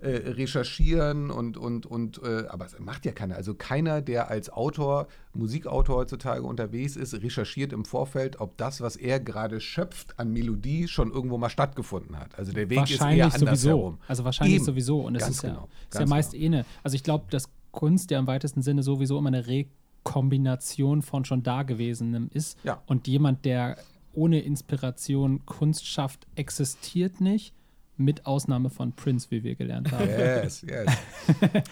äh, 0.00 0.30
recherchieren 0.30 1.30
und, 1.30 1.56
und, 1.56 1.84
und 1.84 2.22
äh, 2.22 2.46
aber 2.48 2.66
es 2.66 2.78
macht 2.78 3.04
ja 3.04 3.12
keiner. 3.12 3.34
Also 3.34 3.54
keiner, 3.54 4.00
der 4.00 4.30
als 4.30 4.48
Autor, 4.48 5.08
Musikautor 5.34 5.96
heutzutage 5.96 6.42
unterwegs 6.42 6.94
ist, 6.94 7.14
recherchiert 7.14 7.72
im 7.72 7.84
Vorfeld, 7.84 8.40
ob 8.40 8.56
das, 8.58 8.80
was 8.80 8.94
er 8.94 9.18
gerade 9.18 9.60
schöpft 9.60 10.18
an 10.18 10.32
Melodie, 10.32 10.86
schon 10.86 11.10
irgendwo 11.10 11.36
mal 11.36 11.50
stattgefunden 11.50 12.16
hat. 12.16 12.38
Also 12.38 12.52
der 12.52 12.70
Weg 12.70 12.88
ist 12.88 13.00
eher 13.02 13.30
sowieso. 13.30 13.98
Also 14.06 14.24
wahrscheinlich 14.24 14.56
Eben. 14.56 14.64
sowieso. 14.64 15.00
Und 15.00 15.16
es 15.16 15.28
ist 15.28 15.42
ja, 15.42 15.50
genau. 15.50 15.68
ist 15.88 15.94
ja 15.94 16.00
Ganz 16.00 16.10
meist 16.10 16.32
genau. 16.32 16.44
eh 16.44 16.46
eine. 16.46 16.64
Also 16.84 16.94
ich 16.94 17.02
glaube, 17.02 17.24
dass 17.30 17.48
Kunst 17.72 18.12
ja 18.12 18.18
im 18.18 18.26
weitesten 18.28 18.62
Sinne 18.62 18.84
sowieso 18.84 19.18
immer 19.18 19.28
eine 19.28 19.46
Rekombination 19.48 21.02
von 21.02 21.24
schon 21.24 21.42
Dagewesenem 21.42 22.30
ist. 22.32 22.56
Ja. 22.62 22.82
Und 22.86 23.08
jemand, 23.08 23.44
der 23.44 23.78
ohne 24.12 24.40
Inspiration 24.40 25.44
Kunst 25.44 25.86
schafft, 25.86 26.26
existiert 26.36 27.20
nicht. 27.20 27.54
Mit 27.98 28.26
Ausnahme 28.26 28.70
von 28.70 28.92
Prince, 28.92 29.30
wie 29.30 29.42
wir 29.42 29.56
gelernt 29.56 29.92
haben. 29.92 30.08
Yes, 30.08 30.62
yes. 30.62 30.86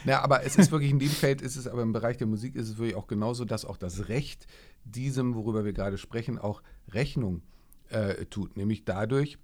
ja, 0.04 0.22
aber 0.22 0.44
es 0.44 0.56
ist 0.56 0.70
wirklich 0.72 0.90
in 0.90 0.98
dem 0.98 1.08
Feld, 1.08 1.40
ist 1.40 1.56
es 1.56 1.66
aber 1.66 1.82
im 1.82 1.92
Bereich 1.92 2.16
der 2.16 2.26
Musik 2.26 2.56
ist 2.56 2.68
es 2.68 2.78
wirklich 2.78 2.96
auch 2.96 3.06
genauso, 3.06 3.44
dass 3.44 3.64
auch 3.64 3.76
das 3.76 4.08
Recht 4.08 4.46
diesem, 4.84 5.34
worüber 5.34 5.64
wir 5.64 5.72
gerade 5.72 5.98
sprechen, 5.98 6.38
auch 6.38 6.62
Rechnung 6.88 7.42
äh, 7.90 8.26
tut. 8.26 8.56
Nämlich 8.56 8.84
dadurch, 8.84 9.38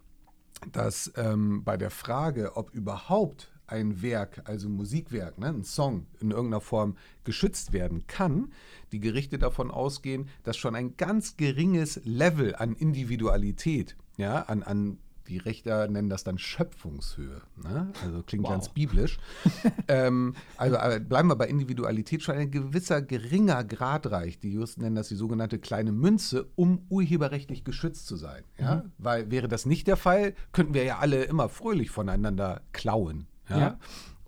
dass 0.71 1.13
ähm, 1.17 1.65
bei 1.65 1.77
der 1.77 1.91
Frage, 1.91 2.57
ob 2.57 2.75
überhaupt 2.75 3.53
ein 3.67 4.03
Werk, 4.03 4.43
also 4.45 4.69
ein 4.69 4.73
Musikwerk, 4.73 5.39
ne, 5.39 5.49
ein 5.49 5.65
Song 5.65 6.07
in 6.21 6.31
irgendeiner 6.31 6.61
Form 6.61 6.97
geschützt 7.25 7.73
werden 7.73 8.07
kann, 8.07 8.53
die 8.93 9.01
Gerichte 9.01 9.39
davon 9.39 9.71
ausgehen, 9.71 10.29
dass 10.43 10.57
schon 10.57 10.75
ein 10.75 10.97
ganz 10.97 11.37
geringes 11.37 12.01
Level 12.05 12.55
an 12.55 12.75
Individualität, 12.75 13.97
ja, 14.19 14.43
an, 14.43 14.63
an 14.63 14.99
die 15.29 15.39
Richter 15.39 15.89
nennen 15.89 16.09
das 16.09 16.25
dann 16.25 16.39
Schöpfungshöhe. 16.39 17.41
Ne? 17.63 17.93
Also 18.05 18.23
klingt 18.23 18.45
Wow. 18.45 18.53
ganz 18.53 18.69
biblisch. 18.69 19.19
ähm, 19.89 20.35
also 20.57 20.77
bleiben 21.01 21.29
wir 21.29 21.37
bei 21.37 21.49
Individualität 21.49 22.23
schon 22.23 22.37
ein 22.37 22.51
gewisser 22.51 23.03
geringer 23.03 23.65
Grad 23.65 24.11
reicht. 24.11 24.43
Die 24.43 24.53
Juristen 24.53 24.83
nennen 24.83 24.97
das 24.97 25.09
die 25.09 25.15
sogenannte 25.17 25.59
kleine 25.59 25.93
Münze, 25.93 26.49
um 26.55 26.87
urheberrechtlich 26.89 27.65
geschützt 27.65 28.07
zu 28.07 28.17
sein. 28.17 28.45
Ja? 28.59 28.85
Weil 28.99 29.31
wäre 29.31 29.49
das 29.49 29.67
nicht 29.67 29.87
der 29.87 29.97
Fall, 29.97 30.35
könnten 30.53 30.75
wir 30.75 30.85
ja 30.85 30.99
alle 30.99 31.25
immer 31.25 31.49
fröhlich 31.49 31.91
voneinander 31.91 32.63
klauen. 32.73 33.27
Ja. 33.49 33.59
Ja. 33.59 33.79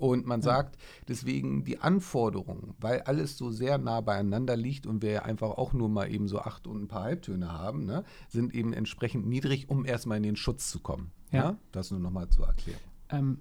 Und 0.04 0.26
man 0.26 0.42
sagt 0.42 0.76
deswegen 1.08 1.64
die 1.64 1.78
Anforderungen, 1.78 2.74
weil 2.78 3.00
alles 3.00 3.38
so 3.38 3.50
sehr 3.50 3.78
nah 3.78 4.02
beieinander 4.02 4.54
liegt 4.54 4.86
und 4.86 5.00
wir 5.00 5.10
ja 5.10 5.22
einfach 5.22 5.52
auch 5.52 5.72
nur 5.72 5.88
mal 5.88 6.12
eben 6.12 6.28
so 6.28 6.40
acht 6.40 6.66
und 6.66 6.82
ein 6.82 6.88
paar 6.88 7.04
Halbtöne 7.04 7.50
haben, 7.50 7.86
ne, 7.86 8.04
sind 8.28 8.54
eben 8.54 8.74
entsprechend 8.74 9.26
niedrig, 9.26 9.70
um 9.70 9.86
erstmal 9.86 10.18
in 10.18 10.22
den 10.22 10.36
Schutz 10.36 10.68
zu 10.68 10.80
kommen. 10.80 11.10
Ja. 11.32 11.42
Ja. 11.42 11.56
Das 11.72 11.90
nur 11.90 12.00
nochmal 12.00 12.28
zu 12.28 12.42
erklären. 12.42 12.80
Ähm, 13.08 13.40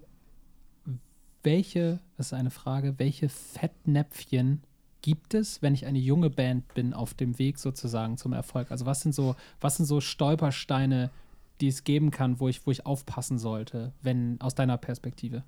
welche, 1.43 1.99
das 2.15 2.27
ist 2.27 2.33
eine 2.33 2.49
Frage, 2.49 2.97
welche 2.97 3.27
Fettnäpfchen 3.27 4.63
gibt 5.01 5.33
es, 5.33 5.61
wenn 5.61 5.73
ich 5.73 5.85
eine 5.85 5.99
junge 5.99 6.29
Band 6.29 6.73
bin, 6.75 6.93
auf 6.93 7.13
dem 7.13 7.37
Weg 7.39 7.59
sozusagen 7.59 8.15
zum 8.15 8.31
Erfolg? 8.31 8.71
Also 8.71 8.85
was 8.85 9.01
sind 9.01 9.13
so, 9.13 9.35
was 9.59 9.75
sind 9.75 9.85
so 9.85 9.99
Stolpersteine, 9.99 11.11
die 11.59 11.67
es 11.67 11.83
geben 11.83 12.09
kann, 12.09 12.39
wo 12.39 12.47
ich, 12.47 12.65
wo 12.65 12.71
ich 12.71 12.85
aufpassen 12.85 13.37
sollte, 13.37 13.91
wenn 14.01 14.39
aus 14.39 14.55
deiner 14.55 14.77
Perspektive? 14.77 15.43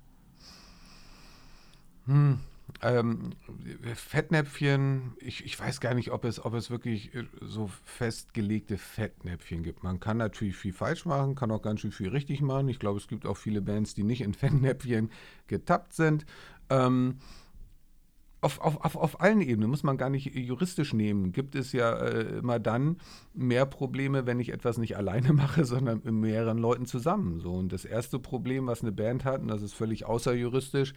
Ähm, 2.82 3.30
Fettnäpfchen, 3.94 5.14
ich, 5.20 5.44
ich 5.44 5.58
weiß 5.58 5.80
gar 5.80 5.94
nicht, 5.94 6.10
ob 6.10 6.24
es, 6.24 6.44
ob 6.44 6.54
es 6.54 6.70
wirklich 6.70 7.14
äh, 7.14 7.24
so 7.40 7.70
festgelegte 7.84 8.76
Fettnäpfchen 8.76 9.62
gibt. 9.62 9.82
Man 9.82 10.00
kann 10.00 10.16
natürlich 10.16 10.56
viel 10.56 10.72
falsch 10.72 11.06
machen, 11.06 11.36
kann 11.36 11.50
auch 11.50 11.62
ganz 11.62 11.80
schön 11.80 11.92
viel 11.92 12.08
richtig 12.08 12.42
machen. 12.42 12.68
Ich 12.68 12.78
glaube, 12.78 12.98
es 12.98 13.08
gibt 13.08 13.26
auch 13.26 13.36
viele 13.36 13.62
Bands, 13.62 13.94
die 13.94 14.02
nicht 14.02 14.20
in 14.20 14.34
Fettnäpfchen 14.34 15.10
getappt 15.46 15.94
sind. 15.94 16.26
Ähm, 16.68 17.18
auf, 18.42 18.60
auf, 18.60 18.84
auf, 18.84 18.96
auf 18.96 19.20
allen 19.20 19.40
Ebenen, 19.40 19.70
muss 19.70 19.82
man 19.82 19.96
gar 19.96 20.10
nicht 20.10 20.34
juristisch 20.34 20.92
nehmen, 20.92 21.32
gibt 21.32 21.54
es 21.54 21.72
ja 21.72 21.94
äh, 21.96 22.38
immer 22.38 22.58
dann 22.58 22.98
mehr 23.34 23.66
Probleme, 23.66 24.26
wenn 24.26 24.38
ich 24.38 24.52
etwas 24.52 24.76
nicht 24.78 24.96
alleine 24.96 25.32
mache, 25.32 25.64
sondern 25.64 26.02
mit 26.04 26.14
mehreren 26.14 26.58
Leuten 26.58 26.86
zusammen. 26.86 27.40
So. 27.40 27.52
Und 27.54 27.72
das 27.72 27.84
erste 27.84 28.18
Problem, 28.18 28.66
was 28.66 28.82
eine 28.82 28.92
Band 28.92 29.24
hat, 29.24 29.40
und 29.40 29.48
das 29.48 29.62
ist 29.62 29.72
völlig 29.72 30.04
außerjuristisch, 30.04 30.94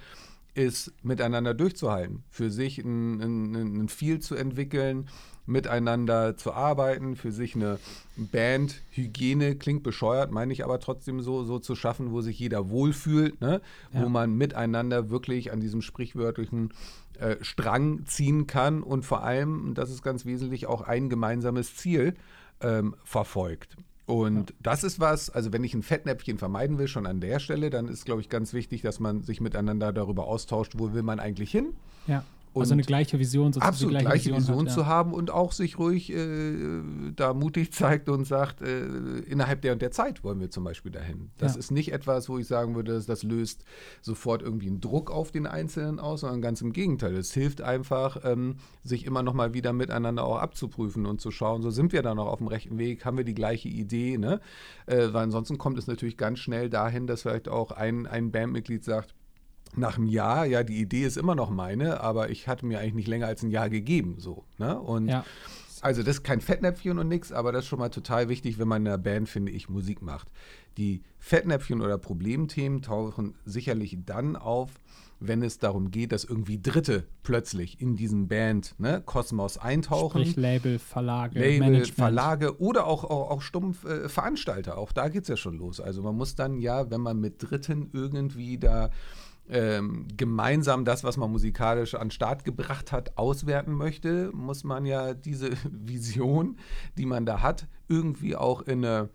ist 0.54 0.92
miteinander 1.04 1.54
durchzuhalten, 1.54 2.24
für 2.30 2.50
sich 2.50 2.80
ein, 2.80 3.22
ein, 3.22 3.82
ein 3.84 3.90
Feel 3.90 4.20
zu 4.20 4.36
entwickeln, 4.36 5.08
miteinander 5.46 6.38
zu 6.38 6.54
arbeiten, 6.54 7.16
für 7.16 7.32
sich 7.32 7.56
eine 7.56 7.80
Bandhygiene, 8.16 9.56
klingt 9.56 9.84
bescheuert, 9.84 10.32
meine 10.32 10.54
ich 10.54 10.64
aber 10.64 10.80
trotzdem 10.80 11.22
so, 11.22 11.44
so 11.44 11.60
zu 11.60 11.76
schaffen, 11.76 12.12
wo 12.12 12.22
sich 12.22 12.40
jeder 12.40 12.70
wohlfühlt, 12.70 13.42
ne? 13.42 13.62
Ja. 13.94 14.04
wo 14.04 14.10
man 14.10 14.36
miteinander 14.36 15.10
wirklich 15.10 15.52
an 15.52 15.60
diesem 15.60 15.82
sprichwörtlichen 15.82 16.72
äh, 17.20 17.38
Strang 17.42 18.06
ziehen 18.06 18.48
kann 18.48 18.84
und 18.84 19.06
vor 19.06 19.24
allem, 19.24 19.74
das 19.74 19.90
ist 19.90 20.04
ganz 20.04 20.26
wesentlich, 20.26 20.68
auch 20.68 20.82
ein 20.82 21.10
gemeinsames 21.10 21.76
Ziel 21.76 22.16
ähm, 22.62 22.96
verfolgt. 23.04 23.76
Und 24.10 24.56
das 24.64 24.84
ist 24.84 25.00
was, 25.00 25.30
also 25.30 25.54
wenn 25.54 25.64
ich 25.64 25.76
ein 25.76 25.84
Fettnäpfchen 25.84 26.40
vermeiden 26.40 26.80
will, 26.80 26.88
schon 26.88 27.06
an 27.06 27.20
der 27.20 27.38
Stelle, 27.40 27.70
dann 27.70 27.88
ist, 27.88 28.06
glaube 28.06 28.22
ich, 28.22 28.30
ganz 28.30 28.54
wichtig, 28.54 28.82
dass 28.82 29.00
man 29.00 29.22
sich 29.22 29.40
miteinander 29.40 29.94
darüber 29.94 30.26
austauscht, 30.26 30.74
wo 30.78 30.94
will 30.94 31.04
man 31.04 31.20
eigentlich 31.20 31.52
hin. 31.52 31.74
Ja. 32.08 32.24
Und 32.52 32.62
also 32.62 32.74
eine 32.74 32.82
gleiche 32.82 33.20
Vision, 33.20 33.54
sozusagen. 33.54 33.70
Absolut 33.70 33.92
gleiche, 33.92 34.06
gleiche 34.06 34.26
Vision, 34.26 34.42
Vision 34.42 34.68
hat, 34.68 34.74
zu 34.74 34.80
ja. 34.82 34.86
haben 34.88 35.14
und 35.14 35.30
auch 35.30 35.52
sich 35.52 35.78
ruhig 35.78 36.12
äh, 36.12 36.82
da 37.16 37.34
mutig 37.34 37.72
zeigt 37.74 38.10
und 38.10 38.26
sagt, 38.26 38.62
äh, 38.62 38.86
innerhalb 39.20 39.62
der 39.62 39.74
und 39.74 39.82
der 39.82 39.92
Zeit 39.92 40.24
wollen 40.24 40.40
wir 40.40 40.50
zum 40.50 40.64
Beispiel 40.64 40.92
dahin. 40.92 41.30
Das 41.38 41.54
ja. 41.54 41.60
ist 41.60 41.72
nicht 41.72 41.92
etwas, 41.92 42.28
wo 42.28 42.40
ich 42.40 42.48
sagen 42.48 42.76
würde, 42.76 42.94
das, 42.94 43.06
das 43.06 43.24
löst 43.24 43.66
sofort 44.02 44.42
irgendwie 44.42 44.68
einen 44.68 44.82
Druck 44.82 45.12
auf 45.12 45.32
den 45.32 45.46
Einzelnen 45.46 46.00
aus, 46.00 46.22
sondern 46.22 46.42
ganz 46.42 46.62
im 46.62 46.74
Gegenteil. 46.74 47.16
Es 47.16 47.34
hilft 47.34 47.62
einfach, 47.62 48.18
ähm, 48.24 48.56
sich 48.84 49.06
immer 49.06 49.22
noch 49.22 49.34
mal 49.34 49.54
wieder 49.54 49.72
miteinander 49.72 50.24
auch 50.24 50.40
abzuprüfen 50.40 51.06
und 51.06 51.22
zu 51.22 51.30
schauen, 51.30 51.62
so 51.62 51.70
sind 51.70 51.94
wir 51.94 52.02
da 52.02 52.16
noch 52.16 52.28
auf 52.28 52.40
dem 52.40 52.48
rechten 52.48 52.80
Weg, 52.80 53.06
haben 53.06 53.18
wir 53.18 53.26
die 53.26 53.36
gleiche 53.36 53.70
Idee, 53.70 54.18
ne? 54.18 54.40
Äh, 54.88 55.14
weil 55.14 55.24
ansonsten 55.24 55.58
kommt 55.60 55.78
es 55.78 55.86
natürlich 55.86 56.18
ganz 56.18 56.40
schnell 56.40 56.70
dahin, 56.70 57.06
dass 57.06 57.22
vielleicht 57.22 57.48
auch 57.48 57.72
ein, 57.72 58.08
ein 58.08 58.32
Bandmitglied 58.32 58.84
sagt, 58.84 59.14
nach 59.76 59.98
einem 59.98 60.08
Jahr, 60.08 60.46
ja, 60.46 60.64
die 60.64 60.80
Idee 60.80 61.04
ist 61.04 61.18
immer 61.18 61.36
noch 61.36 61.50
meine, 61.50 62.02
aber 62.02 62.30
ich 62.30 62.48
hatte 62.48 62.66
mir 62.66 62.80
eigentlich 62.80 62.96
nicht 62.96 63.08
länger 63.08 63.28
als 63.28 63.44
ein 63.44 63.52
Jahr 63.52 63.70
gegeben, 63.70 64.16
so. 64.20 64.44
Ne? 64.58 64.80
Und 64.80 65.08
ja. 65.08 65.24
also 65.82 66.02
das 66.02 66.18
ist 66.18 66.24
kein 66.24 66.42
Fettnäpfchen 66.42 66.98
und 66.98 67.08
nichts, 67.08 67.32
aber 67.32 67.52
das 67.52 67.64
ist 67.64 67.70
schon 67.70 67.80
mal 67.80 67.90
total 67.90 68.30
wichtig, 68.30 68.60
wenn 68.60 68.68
man 68.68 68.84
in 68.84 68.88
einer 68.88 68.98
Band, 68.98 69.30
finde 69.30 69.52
ich, 69.52 69.70
Musik 69.70 70.02
macht. 70.02 70.30
Die 70.78 71.04
Fettnäpfchen 71.20 71.82
oder 71.82 71.98
Problemthemen 71.98 72.82
tauchen 72.82 73.36
sicherlich 73.46 73.98
dann 74.06 74.36
auf, 74.36 74.72
wenn 75.20 75.44
es 75.44 75.60
darum 75.60 75.92
geht, 75.92 76.12
dass 76.12 76.24
irgendwie 76.24 76.62
Dritte 76.62 77.06
plötzlich 77.24 77.82
in 77.82 77.96
diesen 77.96 78.28
Band, 78.28 78.76
ne, 78.80 79.02
Kosmos 79.06 79.58
eintauchen. 79.58 80.22
Sprich 80.22 80.38
Label, 80.38 80.80
Verlage, 80.80 81.40
Label, 81.40 81.60
Management. 81.60 81.96
Verlage 81.96 82.60
oder 82.60 82.88
auch, 82.88 83.04
auch, 83.04 83.30
auch 83.30 83.42
stumpf 83.42 83.84
äh, 83.84 84.08
Veranstalter. 84.08 84.78
Auch 84.78 84.94
da 84.94 85.10
geht 85.10 85.24
es 85.24 85.28
ja 85.28 85.38
schon 85.38 85.58
los. 85.58 85.82
Also 85.82 86.02
man 86.02 86.16
muss 86.16 86.36
dann 86.36 86.60
ja, 86.60 86.90
wenn 86.90 87.02
man 87.02 87.20
mit 87.20 87.44
Dritten 87.44 87.90
irgendwie 87.92 88.58
da 88.58 88.90
ähm, 89.50 90.08
gemeinsam 90.16 90.86
das, 90.86 91.04
was 91.04 91.18
man 91.18 91.32
musikalisch 91.32 91.96
an 91.96 92.12
Start 92.12 92.46
gebracht 92.46 92.92
hat, 92.92 93.18
auswerten 93.18 93.74
möchte, 93.74 94.32
muss 94.34 94.64
man 94.64 94.86
ja 94.86 95.14
diese 95.14 95.52
Vision, 95.72 96.58
die 96.98 97.06
man 97.06 97.26
da 97.26 97.42
hat, 97.42 97.68
irgendwie 97.88 98.36
auch 98.36 98.62
in 98.62 98.86
eine 98.86 99.10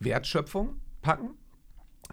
Wertschöpfung 0.00 0.76
packen. 1.02 1.30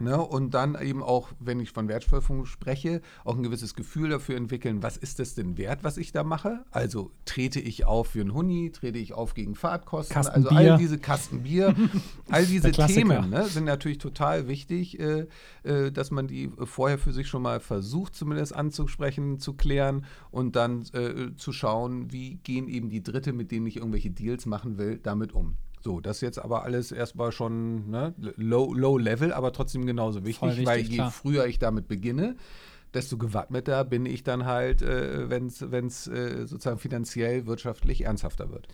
Ne, 0.01 0.21
und 0.21 0.53
dann 0.53 0.75
eben 0.81 1.01
auch, 1.01 1.29
wenn 1.39 1.61
ich 1.61 1.71
von 1.71 1.87
Wertschöpfung 1.87 2.45
spreche, 2.45 3.01
auch 3.23 3.37
ein 3.37 3.43
gewisses 3.43 3.75
Gefühl 3.75 4.09
dafür 4.09 4.35
entwickeln, 4.35 4.83
was 4.83 4.97
ist 4.97 5.19
das 5.19 5.35
denn 5.35 5.57
wert, 5.57 5.85
was 5.85 5.95
ich 5.95 6.11
da 6.11 6.25
mache? 6.25 6.65
Also 6.71 7.11
trete 7.23 7.61
ich 7.61 7.85
auf 7.85 8.07
für 8.07 8.19
einen 8.19 8.33
Huni, 8.33 8.71
trete 8.71 8.97
ich 8.97 9.13
auf 9.13 9.35
gegen 9.35 9.55
Fahrtkosten, 9.55 10.13
Kasten 10.13 10.35
also 10.35 10.49
Bier. 10.49 10.57
all 10.73 10.77
diese 10.77 10.99
Kastenbier, 10.99 11.75
all 12.29 12.45
diese 12.45 12.71
Themen 12.71 13.29
ne, 13.29 13.45
sind 13.45 13.63
natürlich 13.63 13.99
total 13.99 14.49
wichtig, 14.49 14.99
äh, 14.99 15.27
äh, 15.63 15.93
dass 15.93 16.11
man 16.11 16.27
die 16.27 16.51
vorher 16.65 16.97
für 16.97 17.13
sich 17.13 17.29
schon 17.29 17.41
mal 17.41 17.61
versucht, 17.61 18.15
zumindest 18.15 18.53
anzusprechen, 18.53 19.39
zu 19.39 19.53
klären 19.53 20.05
und 20.29 20.57
dann 20.57 20.81
äh, 20.91 21.33
zu 21.37 21.53
schauen, 21.53 22.11
wie 22.11 22.35
gehen 22.43 22.67
eben 22.67 22.89
die 22.89 23.01
Dritte, 23.01 23.31
mit 23.31 23.49
denen 23.49 23.65
ich 23.65 23.77
irgendwelche 23.77 24.11
Deals 24.11 24.45
machen 24.45 24.77
will, 24.77 24.99
damit 25.01 25.31
um. 25.31 25.55
So, 25.85 25.99
das 25.99 26.17
ist 26.17 26.21
jetzt 26.21 26.39
aber 26.39 26.63
alles 26.63 26.91
erstmal 26.91 27.31
schon 27.31 27.91
ne, 27.91 28.15
low, 28.37 28.73
low 28.73 28.97
level, 28.97 29.31
aber 29.31 29.53
trotzdem 29.53 29.85
genauso 29.85 30.25
wichtig, 30.25 30.49
wichtig 30.49 30.65
weil 30.65 30.79
je 30.79 30.95
klar. 30.95 31.11
früher 31.11 31.45
ich 31.45 31.59
damit 31.59 31.87
beginne, 31.87 32.37
desto 32.95 33.19
gewappneter 33.19 33.85
bin 33.85 34.07
ich 34.07 34.23
dann 34.23 34.45
halt, 34.45 34.81
äh, 34.81 35.29
wenn 35.29 35.45
es 35.45 36.07
äh, 36.07 36.47
sozusagen 36.47 36.79
finanziell, 36.79 37.45
wirtschaftlich 37.45 38.01
ernsthafter 38.01 38.49
wird 38.49 38.67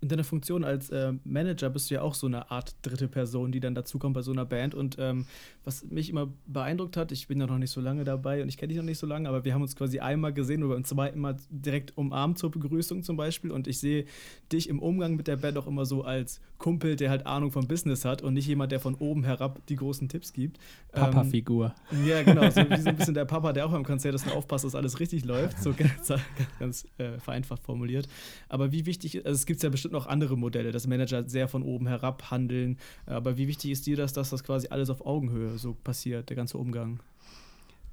in 0.00 0.08
deiner 0.08 0.24
Funktion 0.24 0.64
als 0.64 0.88
äh, 0.90 1.12
Manager 1.24 1.68
bist 1.68 1.90
du 1.90 1.94
ja 1.94 2.02
auch 2.02 2.14
so 2.14 2.26
eine 2.26 2.50
Art 2.50 2.74
dritte 2.82 3.06
Person, 3.06 3.52
die 3.52 3.60
dann 3.60 3.74
dazukommt 3.74 4.14
bei 4.14 4.22
so 4.22 4.32
einer 4.32 4.46
Band. 4.46 4.74
Und 4.74 4.96
ähm, 4.98 5.26
was 5.62 5.84
mich 5.84 6.08
immer 6.08 6.28
beeindruckt 6.46 6.96
hat, 6.96 7.12
ich 7.12 7.28
bin 7.28 7.38
ja 7.38 7.46
noch 7.46 7.58
nicht 7.58 7.70
so 7.70 7.82
lange 7.82 8.04
dabei 8.04 8.42
und 8.42 8.48
ich 8.48 8.56
kenne 8.56 8.68
dich 8.68 8.78
noch 8.78 8.84
nicht 8.84 8.98
so 8.98 9.06
lange, 9.06 9.28
aber 9.28 9.44
wir 9.44 9.52
haben 9.52 9.60
uns 9.60 9.76
quasi 9.76 10.00
einmal 10.00 10.32
gesehen 10.32 10.64
oder 10.64 10.74
beim 10.74 10.84
zweiten 10.84 11.20
Mal 11.20 11.36
direkt 11.50 11.98
umarmt 11.98 12.38
zur 12.38 12.50
Begrüßung 12.50 13.02
zum 13.02 13.18
Beispiel. 13.18 13.50
Und 13.50 13.68
ich 13.68 13.78
sehe 13.78 14.06
dich 14.50 14.70
im 14.70 14.78
Umgang 14.78 15.16
mit 15.16 15.26
der 15.26 15.36
Band 15.36 15.58
auch 15.58 15.66
immer 15.66 15.84
so 15.84 16.02
als 16.02 16.40
Kumpel, 16.56 16.96
der 16.96 17.10
halt 17.10 17.26
Ahnung 17.26 17.50
vom 17.50 17.68
Business 17.68 18.06
hat 18.06 18.22
und 18.22 18.34
nicht 18.34 18.46
jemand, 18.46 18.72
der 18.72 18.80
von 18.80 18.94
oben 18.94 19.24
herab 19.24 19.60
die 19.68 19.76
großen 19.76 20.08
Tipps 20.08 20.32
gibt. 20.32 20.58
Papa-Figur. 20.92 21.74
Ähm, 21.92 22.06
ja, 22.06 22.22
genau. 22.22 22.48
So 22.50 22.68
wie 22.68 22.80
so 22.80 22.88
ein 22.88 22.96
bisschen 22.96 23.14
der 23.14 23.26
Papa, 23.26 23.52
der 23.52 23.66
auch 23.66 23.72
beim 23.72 23.84
Konzert 23.84 24.14
ist 24.14 24.26
und 24.26 24.32
aufpasst, 24.32 24.64
dass 24.64 24.74
alles 24.74 24.98
richtig 24.98 25.26
läuft. 25.26 25.62
So 25.62 25.74
ganz, 25.74 26.12
ganz 26.58 26.86
äh, 26.96 27.18
vereinfacht 27.18 27.62
formuliert. 27.62 28.08
Aber 28.48 28.72
wie 28.72 28.86
wichtig, 28.86 29.26
also 29.26 29.36
es 29.36 29.44
gibt 29.44 29.62
ja 29.62 29.68
bestimmt 29.68 29.89
bestimmt 29.90 29.92
noch 29.92 30.06
andere 30.06 30.36
Modelle, 30.36 30.72
dass 30.72 30.86
Manager 30.86 31.28
sehr 31.28 31.48
von 31.48 31.62
oben 31.62 31.86
herab 31.86 32.30
handeln. 32.30 32.78
Aber 33.06 33.36
wie 33.36 33.48
wichtig 33.48 33.70
ist 33.70 33.86
dir 33.86 33.96
das, 33.96 34.12
dass 34.12 34.30
das 34.30 34.44
quasi 34.44 34.68
alles 34.70 34.90
auf 34.90 35.04
Augenhöhe 35.04 35.58
so 35.58 35.74
passiert, 35.74 36.28
der 36.28 36.36
ganze 36.36 36.58
Umgang? 36.58 37.00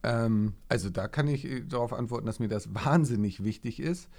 Ähm, 0.03 0.53
also 0.69 0.89
da 0.89 1.07
kann 1.07 1.27
ich 1.27 1.45
äh, 1.45 1.61
darauf 1.61 1.93
antworten, 1.93 2.25
dass 2.25 2.39
mir 2.39 2.47
das 2.47 2.69
wahnsinnig 2.73 3.43
wichtig 3.43 3.79
ist. 3.79 4.09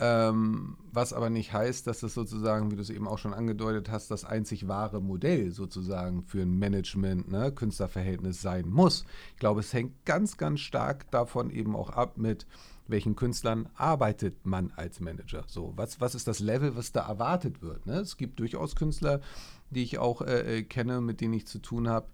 Ähm, 0.00 0.76
was 0.92 1.12
aber 1.12 1.28
nicht 1.28 1.52
heißt, 1.52 1.84
dass 1.88 2.00
das 2.00 2.14
sozusagen, 2.14 2.70
wie 2.70 2.76
du 2.76 2.82
es 2.82 2.90
eben 2.90 3.08
auch 3.08 3.18
schon 3.18 3.34
angedeutet 3.34 3.90
hast, 3.90 4.12
das 4.12 4.24
einzig 4.24 4.68
wahre 4.68 5.00
Modell 5.00 5.50
sozusagen 5.50 6.22
für 6.22 6.42
ein 6.42 6.56
Management, 6.56 7.28
ne, 7.28 7.50
Künstlerverhältnis 7.50 8.40
sein 8.40 8.68
muss. 8.68 9.04
Ich 9.32 9.40
glaube, 9.40 9.58
es 9.58 9.72
hängt 9.72 10.04
ganz, 10.04 10.36
ganz 10.36 10.60
stark 10.60 11.10
davon 11.10 11.50
eben 11.50 11.74
auch 11.74 11.90
ab 11.90 12.16
mit, 12.16 12.46
welchen 12.88 13.16
Künstlern 13.16 13.68
arbeitet 13.74 14.46
man 14.46 14.72
als 14.76 15.00
Manager? 15.00 15.44
So, 15.46 15.72
was, 15.76 16.00
was 16.00 16.14
ist 16.14 16.26
das 16.26 16.40
Level, 16.40 16.76
was 16.76 16.92
da 16.92 17.06
erwartet 17.06 17.62
wird? 17.62 17.86
Ne? 17.86 17.98
Es 18.00 18.16
gibt 18.16 18.40
durchaus 18.40 18.76
Künstler, 18.76 19.20
die 19.70 19.82
ich 19.82 19.98
auch 19.98 20.22
äh, 20.22 20.58
äh 20.58 20.62
kenne, 20.62 21.00
mit 21.00 21.20
denen 21.20 21.34
ich 21.34 21.46
zu 21.46 21.58
tun 21.58 21.88
habe, 21.88 22.06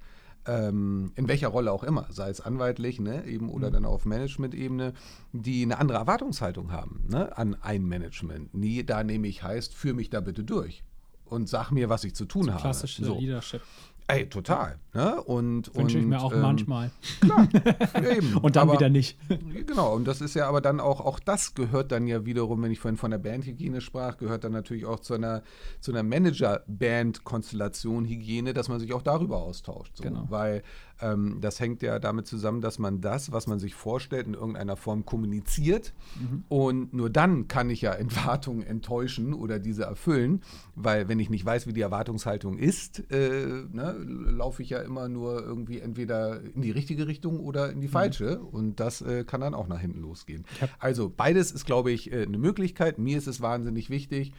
ähm, 0.46 1.12
in 1.16 1.28
welcher 1.28 1.48
Rolle 1.48 1.72
auch 1.72 1.84
immer, 1.84 2.06
sei 2.10 2.28
es 2.28 2.40
anwaltlich, 2.40 3.00
ne, 3.00 3.24
eben 3.26 3.48
oder 3.48 3.68
mhm. 3.68 3.72
dann 3.72 3.84
auf 3.86 4.04
Management-Ebene, 4.04 4.92
die 5.32 5.62
eine 5.62 5.78
andere 5.78 5.98
Erwartungshaltung 5.98 6.72
haben 6.72 7.04
ne, 7.08 7.36
an 7.36 7.56
ein 7.62 7.84
Management. 7.84 8.54
Nie 8.54 8.84
da 8.84 9.04
nehme 9.04 9.28
ich 9.28 9.42
heißt, 9.42 9.74
führe 9.74 9.94
mich 9.94 10.10
da 10.10 10.20
bitte 10.20 10.44
durch 10.44 10.82
und 11.24 11.48
sag 11.48 11.70
mir, 11.70 11.88
was 11.88 12.04
ich 12.04 12.14
zu 12.14 12.26
tun 12.26 12.50
habe. 12.50 12.60
Klassische 12.60 13.04
so. 13.04 13.18
Leadership. 13.18 13.62
Ey, 14.06 14.28
total. 14.28 14.78
Ne? 14.92 15.18
Und, 15.22 15.74
Wünsche 15.74 15.98
ich 15.98 16.04
mir 16.04 16.20
auch 16.20 16.32
ähm, 16.32 16.42
manchmal. 16.42 16.90
Klar, 17.20 17.48
eben. 18.10 18.36
und 18.36 18.54
dann 18.54 18.68
aber, 18.68 18.78
wieder 18.78 18.90
nicht. 18.90 19.18
Genau, 19.66 19.94
und 19.94 20.06
das 20.06 20.20
ist 20.20 20.34
ja 20.34 20.46
aber 20.46 20.60
dann 20.60 20.78
auch, 20.78 21.00
auch 21.00 21.18
das 21.18 21.54
gehört 21.54 21.90
dann 21.90 22.06
ja 22.06 22.26
wiederum, 22.26 22.62
wenn 22.62 22.70
ich 22.70 22.80
vorhin 22.80 22.98
von 22.98 23.10
der 23.10 23.18
Bandhygiene 23.18 23.80
sprach, 23.80 24.18
gehört 24.18 24.44
dann 24.44 24.52
natürlich 24.52 24.84
auch 24.84 25.00
zu 25.00 25.14
einer, 25.14 25.42
zu 25.80 25.90
einer 25.90 26.02
Manager-Band-Konstellation 26.02 28.04
Hygiene, 28.04 28.52
dass 28.52 28.68
man 28.68 28.78
sich 28.78 28.92
auch 28.92 29.02
darüber 29.02 29.38
austauscht. 29.38 29.96
So. 29.96 30.02
Genau. 30.02 30.26
Weil 30.28 30.62
ähm, 31.04 31.38
das 31.40 31.60
hängt 31.60 31.82
ja 31.82 31.98
damit 31.98 32.26
zusammen, 32.26 32.60
dass 32.60 32.78
man 32.78 33.00
das, 33.00 33.32
was 33.32 33.46
man 33.46 33.58
sich 33.58 33.74
vorstellt, 33.74 34.26
in 34.26 34.34
irgendeiner 34.34 34.76
Form 34.76 35.04
kommuniziert. 35.04 35.92
Mhm. 36.18 36.44
Und 36.48 36.94
nur 36.94 37.10
dann 37.10 37.48
kann 37.48 37.70
ich 37.70 37.82
ja 37.82 37.92
Erwartungen 37.92 38.62
enttäuschen 38.62 39.34
oder 39.34 39.58
diese 39.58 39.84
erfüllen, 39.84 40.42
weil 40.74 41.08
wenn 41.08 41.18
ich 41.18 41.30
nicht 41.30 41.44
weiß, 41.44 41.66
wie 41.66 41.72
die 41.72 41.80
Erwartungshaltung 41.80 42.58
ist, 42.58 43.10
äh, 43.12 43.64
ne, 43.72 43.96
laufe 43.98 44.62
ich 44.62 44.70
ja 44.70 44.80
immer 44.80 45.08
nur 45.08 45.42
irgendwie 45.42 45.80
entweder 45.80 46.40
in 46.40 46.62
die 46.62 46.70
richtige 46.70 47.06
Richtung 47.06 47.40
oder 47.40 47.70
in 47.70 47.80
die 47.80 47.88
mhm. 47.88 47.92
falsche. 47.92 48.38
Mhm. 48.40 48.46
Und 48.46 48.80
das 48.80 49.02
äh, 49.02 49.24
kann 49.24 49.40
dann 49.40 49.54
auch 49.54 49.68
nach 49.68 49.80
hinten 49.80 50.00
losgehen. 50.00 50.44
Also 50.78 51.12
beides 51.14 51.52
ist, 51.52 51.66
glaube 51.66 51.90
ich, 51.90 52.12
äh, 52.12 52.22
eine 52.22 52.38
Möglichkeit. 52.38 52.98
Mir 52.98 53.18
ist 53.18 53.26
es 53.26 53.40
wahnsinnig 53.40 53.90
wichtig. 53.90 54.32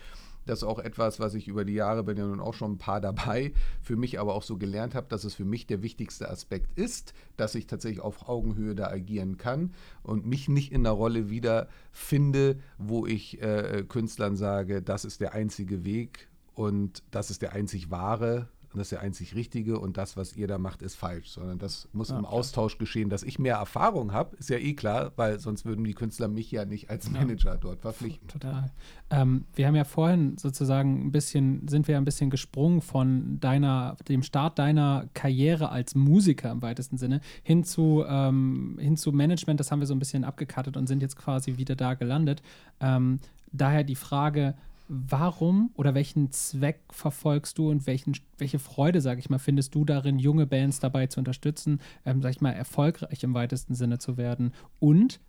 Das 0.45 0.59
ist 0.59 0.63
auch 0.63 0.79
etwas, 0.79 1.19
was 1.19 1.33
ich 1.33 1.47
über 1.47 1.65
die 1.65 1.73
Jahre, 1.73 2.03
bin 2.03 2.17
ja 2.17 2.25
nun 2.25 2.39
auch 2.39 2.53
schon 2.53 2.73
ein 2.73 2.77
paar 2.77 3.01
dabei, 3.01 3.53
für 3.81 3.95
mich 3.95 4.19
aber 4.19 4.35
auch 4.35 4.43
so 4.43 4.57
gelernt 4.57 4.95
habe, 4.95 5.07
dass 5.09 5.23
es 5.23 5.35
für 5.35 5.45
mich 5.45 5.67
der 5.67 5.81
wichtigste 5.81 6.29
Aspekt 6.29 6.77
ist, 6.77 7.13
dass 7.37 7.55
ich 7.55 7.67
tatsächlich 7.67 8.01
auf 8.01 8.29
Augenhöhe 8.29 8.75
da 8.75 8.87
agieren 8.87 9.37
kann 9.37 9.73
und 10.03 10.25
mich 10.25 10.47
nicht 10.49 10.71
in 10.71 10.85
einer 10.85 10.95
Rolle 10.95 11.29
wiederfinde, 11.29 12.57
wo 12.77 13.05
ich 13.05 13.41
äh, 13.41 13.83
Künstlern 13.87 14.35
sage, 14.35 14.81
das 14.81 15.05
ist 15.05 15.21
der 15.21 15.33
einzige 15.33 15.83
Weg 15.83 16.29
und 16.53 17.03
das 17.11 17.31
ist 17.31 17.41
der 17.41 17.53
einzig 17.53 17.91
wahre 17.91 18.49
und 18.75 18.79
das 18.79 18.87
ist 18.87 18.91
der 18.91 19.01
einzig 19.01 19.35
Richtige 19.35 19.79
und 19.79 19.95
das, 19.95 20.17
was 20.17 20.35
ihr 20.35 20.47
da 20.47 20.57
macht, 20.57 20.81
ist 20.81 20.95
falsch, 20.95 21.29
sondern 21.29 21.59
das 21.59 21.87
muss 21.93 22.09
ja, 22.09 22.19
im 22.19 22.25
Austausch 22.25 22.77
geschehen. 22.77 23.09
Dass 23.09 23.23
ich 23.23 23.39
mehr 23.39 23.55
Erfahrung 23.55 24.11
habe, 24.11 24.35
ist 24.35 24.49
ja 24.49 24.57
eh 24.57 24.73
klar, 24.73 25.13
weil 25.15 25.39
sonst 25.39 25.63
würden 25.63 25.85
die 25.85 25.93
Künstler 25.93 26.27
mich 26.27 26.51
ja 26.51 26.65
nicht 26.65 26.89
als 26.89 27.09
Manager 27.09 27.51
ja. 27.51 27.57
dort 27.57 27.79
verpflichten. 27.79 28.27
Total. 28.27 28.69
Ähm, 29.09 29.45
wir 29.55 29.65
haben 29.65 29.75
ja 29.75 29.85
vorhin 29.85 30.37
sozusagen 30.37 31.07
ein 31.07 31.11
bisschen, 31.13 31.69
sind 31.69 31.87
wir 31.87 31.95
ein 31.95 32.03
bisschen 32.03 32.29
gesprungen 32.29 32.81
von 32.81 33.39
deiner, 33.39 33.95
dem 34.09 34.23
Start 34.23 34.59
deiner 34.59 35.07
Karriere 35.13 35.69
als 35.69 35.95
Musiker 35.95 36.51
im 36.51 36.61
weitesten 36.61 36.97
Sinne 36.97 37.21
hin 37.43 37.63
zu, 37.63 38.03
ähm, 38.05 38.77
hin 38.77 38.97
zu 38.97 39.13
Management. 39.13 39.61
Das 39.61 39.71
haben 39.71 39.79
wir 39.79 39.87
so 39.87 39.95
ein 39.95 39.99
bisschen 39.99 40.25
abgekattet 40.25 40.75
und 40.75 40.87
sind 40.87 41.01
jetzt 41.01 41.15
quasi 41.15 41.55
wieder 41.55 41.77
da 41.77 41.93
gelandet. 41.93 42.41
Ähm, 42.81 43.19
daher 43.53 43.85
die 43.85 43.95
Frage, 43.95 44.55
warum 44.87 45.71
oder 45.75 45.95
welchen 45.95 46.31
Zweck 46.31 46.79
verfolgst 46.89 47.57
du 47.57 47.69
und 47.69 47.87
welchen, 47.87 48.17
welche 48.37 48.59
Freude, 48.59 49.01
sage 49.01 49.19
ich 49.19 49.29
mal, 49.29 49.39
findest 49.39 49.75
du 49.75 49.85
darin, 49.85 50.19
junge 50.19 50.45
Bands 50.45 50.79
dabei 50.79 51.07
zu 51.07 51.19
unterstützen, 51.19 51.81
ähm, 52.05 52.21
sag 52.21 52.31
ich 52.31 52.41
mal, 52.41 52.51
erfolgreich 52.51 53.23
im 53.23 53.33
weitesten 53.33 53.75
Sinne 53.75 53.99
zu 53.99 54.17
werden? 54.17 54.53
Und 54.79 55.19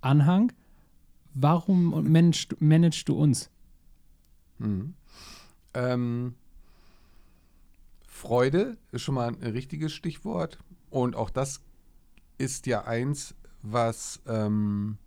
Anhang, 0.00 0.52
warum 1.34 2.10
managst, 2.10 2.56
managst 2.60 3.08
du 3.08 3.14
uns? 3.14 3.50
Hm. 4.58 4.94
Ähm, 5.74 6.34
Freude 8.06 8.76
ist 8.92 9.02
schon 9.02 9.16
mal 9.16 9.28
ein 9.28 9.52
richtiges 9.52 9.92
Stichwort. 9.92 10.58
Und 10.90 11.16
auch 11.16 11.30
das 11.30 11.60
ist 12.38 12.66
ja 12.66 12.84
eins, 12.84 13.34
was 13.62 14.20
ähm, 14.26 14.98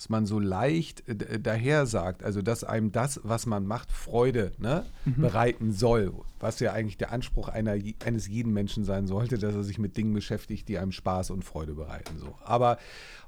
dass 0.00 0.08
man 0.08 0.24
so 0.24 0.38
leicht 0.38 1.06
äh, 1.10 1.38
daher 1.38 1.84
sagt, 1.84 2.22
also 2.22 2.40
dass 2.40 2.64
einem 2.64 2.90
das, 2.90 3.20
was 3.22 3.44
man 3.44 3.66
macht, 3.66 3.92
Freude 3.92 4.52
ne, 4.56 4.86
mhm. 5.04 5.20
bereiten 5.20 5.72
soll, 5.72 6.14
was 6.38 6.58
ja 6.58 6.72
eigentlich 6.72 6.96
der 6.96 7.12
Anspruch 7.12 7.50
einer, 7.50 7.76
eines 8.06 8.26
jeden 8.26 8.54
Menschen 8.54 8.84
sein 8.84 9.06
sollte, 9.06 9.36
dass 9.36 9.54
er 9.54 9.62
sich 9.62 9.78
mit 9.78 9.98
Dingen 9.98 10.14
beschäftigt, 10.14 10.68
die 10.68 10.78
einem 10.78 10.92
Spaß 10.92 11.28
und 11.28 11.44
Freude 11.44 11.74
bereiten. 11.74 12.16
So. 12.18 12.34
Aber 12.42 12.78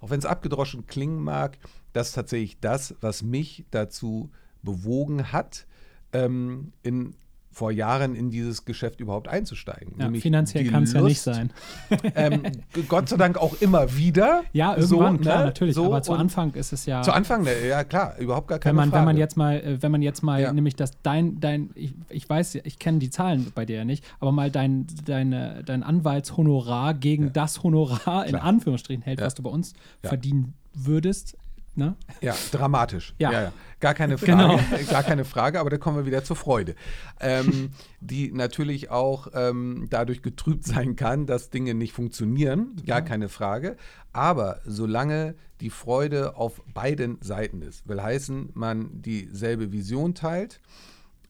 auch 0.00 0.08
wenn 0.08 0.18
es 0.18 0.24
abgedroschen 0.24 0.87
klingen 0.87 1.22
mag, 1.22 1.58
das 1.92 2.08
ist 2.08 2.14
tatsächlich 2.14 2.58
das, 2.58 2.94
was 3.02 3.22
mich 3.22 3.66
dazu 3.70 4.30
bewogen 4.62 5.30
hat, 5.30 5.66
ähm, 6.14 6.72
in 6.82 7.14
vor 7.52 7.70
Jahren 7.70 8.14
in 8.14 8.30
dieses 8.30 8.64
Geschäft 8.64 9.00
überhaupt 9.00 9.28
einzusteigen. 9.28 9.94
Ja, 9.98 10.10
finanziell 10.20 10.64
kann 10.68 10.84
es 10.84 10.94
ja 10.94 11.02
nicht 11.02 11.20
sein. 11.20 11.50
ähm, 12.14 12.42
Gott 12.88 13.10
sei 13.10 13.18
Dank 13.18 13.36
auch 13.36 13.60
immer 13.60 13.94
wieder. 13.94 14.42
Ja, 14.52 14.74
irgendwann, 14.74 15.16
so, 15.16 15.22
klar, 15.22 15.38
ne? 15.40 15.44
natürlich. 15.44 15.74
So, 15.74 15.86
aber 15.86 16.02
zu 16.02 16.14
Anfang 16.14 16.54
ist 16.54 16.72
es 16.72 16.86
ja. 16.86 17.02
Zu 17.02 17.12
Anfang, 17.12 17.42
ne, 17.44 17.50
ja 17.68 17.84
klar, 17.84 18.16
überhaupt 18.18 18.48
gar 18.48 18.58
keine 18.58 18.72
wenn 18.72 18.76
man, 18.76 18.90
Frage. 18.90 19.00
Wenn 19.00 19.04
man 19.04 19.16
jetzt 19.18 19.36
mal, 19.36 19.56
äh, 19.56 19.82
wenn 19.82 19.92
man 19.92 20.02
jetzt 20.02 20.22
mal, 20.22 20.40
ja. 20.40 20.52
nämlich 20.52 20.76
dass 20.76 20.92
dein, 21.02 21.40
dein, 21.40 21.70
ich, 21.74 21.94
ich 22.08 22.28
weiß, 22.28 22.54
ich 22.56 22.78
kenne 22.78 22.98
die 22.98 23.10
Zahlen 23.10 23.52
bei 23.54 23.66
dir 23.66 23.76
ja 23.76 23.84
nicht, 23.84 24.02
aber 24.18 24.32
mal 24.32 24.50
dein, 24.50 24.86
deine, 25.04 25.62
dein 25.64 25.82
Anwaltshonorar 25.82 26.94
gegen 26.94 27.24
ja. 27.24 27.30
das 27.30 27.62
Honorar 27.62 27.98
klar. 27.98 28.26
in 28.26 28.36
Anführungsstrichen 28.36 29.02
hält, 29.02 29.20
was 29.20 29.34
du 29.34 29.42
bei 29.42 29.50
uns 29.50 29.74
verdienen 30.02 30.54
würdest, 30.74 31.36
Ne? 31.74 31.96
Ja, 32.20 32.37
dramatisch. 32.50 33.14
Ja. 33.18 33.32
ja. 33.32 33.52
Gar 33.80 33.94
keine 33.94 34.18
Frage. 34.18 34.32
Genau. 34.32 34.61
Gar 34.90 35.02
keine 35.02 35.24
Frage, 35.24 35.58
aber 35.58 35.70
da 35.70 35.78
kommen 35.78 35.96
wir 35.96 36.06
wieder 36.06 36.22
zur 36.22 36.37
Freude. 36.37 36.74
Ähm, 37.20 37.70
die 38.00 38.30
natürlich 38.30 38.90
auch 38.90 39.28
ähm, 39.35 39.87
dadurch 39.88 40.22
getrübt 40.22 40.64
sein 40.64 40.96
kann, 40.96 41.26
dass 41.26 41.50
Dinge 41.50 41.74
nicht 41.74 41.92
funktionieren. 41.92 42.76
Gar 42.87 42.98
ja. 42.98 43.04
keine 43.04 43.28
Frage. 43.28 43.76
Aber 44.12 44.61
solange 44.66 45.35
die 45.61 45.70
Freude 45.70 46.37
auf 46.37 46.61
beiden 46.74 47.18
Seiten 47.22 47.62
ist, 47.62 47.88
will 47.88 48.02
heißen, 48.02 48.50
man 48.52 49.00
dieselbe 49.00 49.72
Vision 49.72 50.14
teilt, 50.14 50.61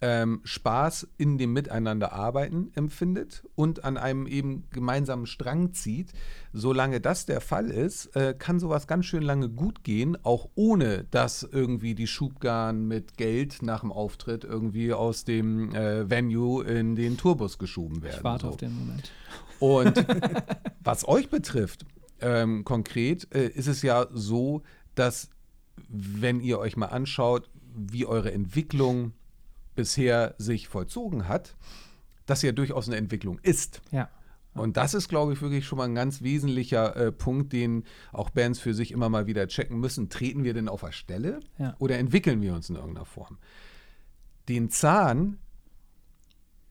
ähm, 0.02 0.40
Spaß 0.42 1.06
in 1.16 1.38
dem 1.38 1.52
Miteinanderarbeiten 1.52 2.72
empfindet 2.74 3.44
und 3.54 3.84
an 3.84 3.96
einem 3.96 4.26
eben 4.26 4.64
gemeinsamen 4.70 5.26
Strang 5.26 5.72
zieht. 5.72 6.12
Solange 6.52 7.00
das 7.00 7.24
der 7.24 7.40
Fall 7.40 7.70
ist, 7.70 8.14
äh, 8.16 8.34
kann 8.36 8.58
sowas 8.58 8.88
ganz 8.88 9.06
schön 9.06 9.22
lange 9.22 9.48
gut 9.48 9.84
gehen, 9.84 10.18
auch 10.24 10.48
ohne 10.56 11.04
dass 11.12 11.44
irgendwie 11.44 11.94
die 11.94 12.08
Schubgarn 12.08 12.88
mit 12.88 13.16
Geld 13.16 13.62
nach 13.62 13.80
dem 13.80 13.92
Auftritt 13.92 14.42
irgendwie 14.42 14.92
aus 14.92 15.24
dem 15.24 15.72
äh, 15.72 16.10
Venue 16.10 16.64
in 16.64 16.96
den 16.96 17.16
Tourbus 17.16 17.56
geschoben 17.58 18.02
werden. 18.02 18.16
Ich 18.18 18.24
warte 18.24 18.46
so. 18.46 18.48
auf 18.50 18.56
den 18.56 18.76
Moment. 18.76 19.12
Und 19.60 20.04
was 20.84 21.06
euch 21.06 21.30
betrifft, 21.30 21.86
ähm, 22.20 22.64
konkret, 22.64 23.32
äh, 23.32 23.46
ist 23.46 23.68
es 23.68 23.82
ja 23.82 24.08
so, 24.12 24.62
dass 24.96 25.30
wenn 25.88 26.40
ihr 26.40 26.58
euch 26.58 26.76
mal 26.76 26.86
anschaut, 26.86 27.48
wie 27.74 28.04
eure 28.04 28.32
Entwicklung 28.32 29.12
bisher 29.74 30.34
sich 30.38 30.68
vollzogen 30.68 31.28
hat, 31.28 31.56
das 32.26 32.42
ja 32.42 32.52
durchaus 32.52 32.88
eine 32.88 32.96
Entwicklung 32.96 33.38
ist. 33.42 33.82
Ja. 33.90 34.08
Und 34.54 34.76
das 34.76 34.92
ist, 34.92 35.08
glaube 35.08 35.32
ich, 35.32 35.40
wirklich 35.40 35.64
schon 35.64 35.78
mal 35.78 35.84
ein 35.84 35.94
ganz 35.94 36.22
wesentlicher 36.22 36.94
äh, 36.96 37.12
Punkt, 37.12 37.52
den 37.52 37.84
auch 38.12 38.30
Bands 38.30 38.58
für 38.58 38.74
sich 38.74 38.92
immer 38.92 39.08
mal 39.08 39.26
wieder 39.26 39.48
checken 39.48 39.80
müssen. 39.80 40.10
Treten 40.10 40.44
wir 40.44 40.52
denn 40.52 40.68
auf 40.68 40.82
der 40.82 40.92
Stelle 40.92 41.40
ja. 41.58 41.74
oder 41.78 41.98
entwickeln 41.98 42.42
wir 42.42 42.54
uns 42.54 42.68
in 42.68 42.76
irgendeiner 42.76 43.06
Form? 43.06 43.38
Den 44.48 44.68
Zahn 44.68 45.38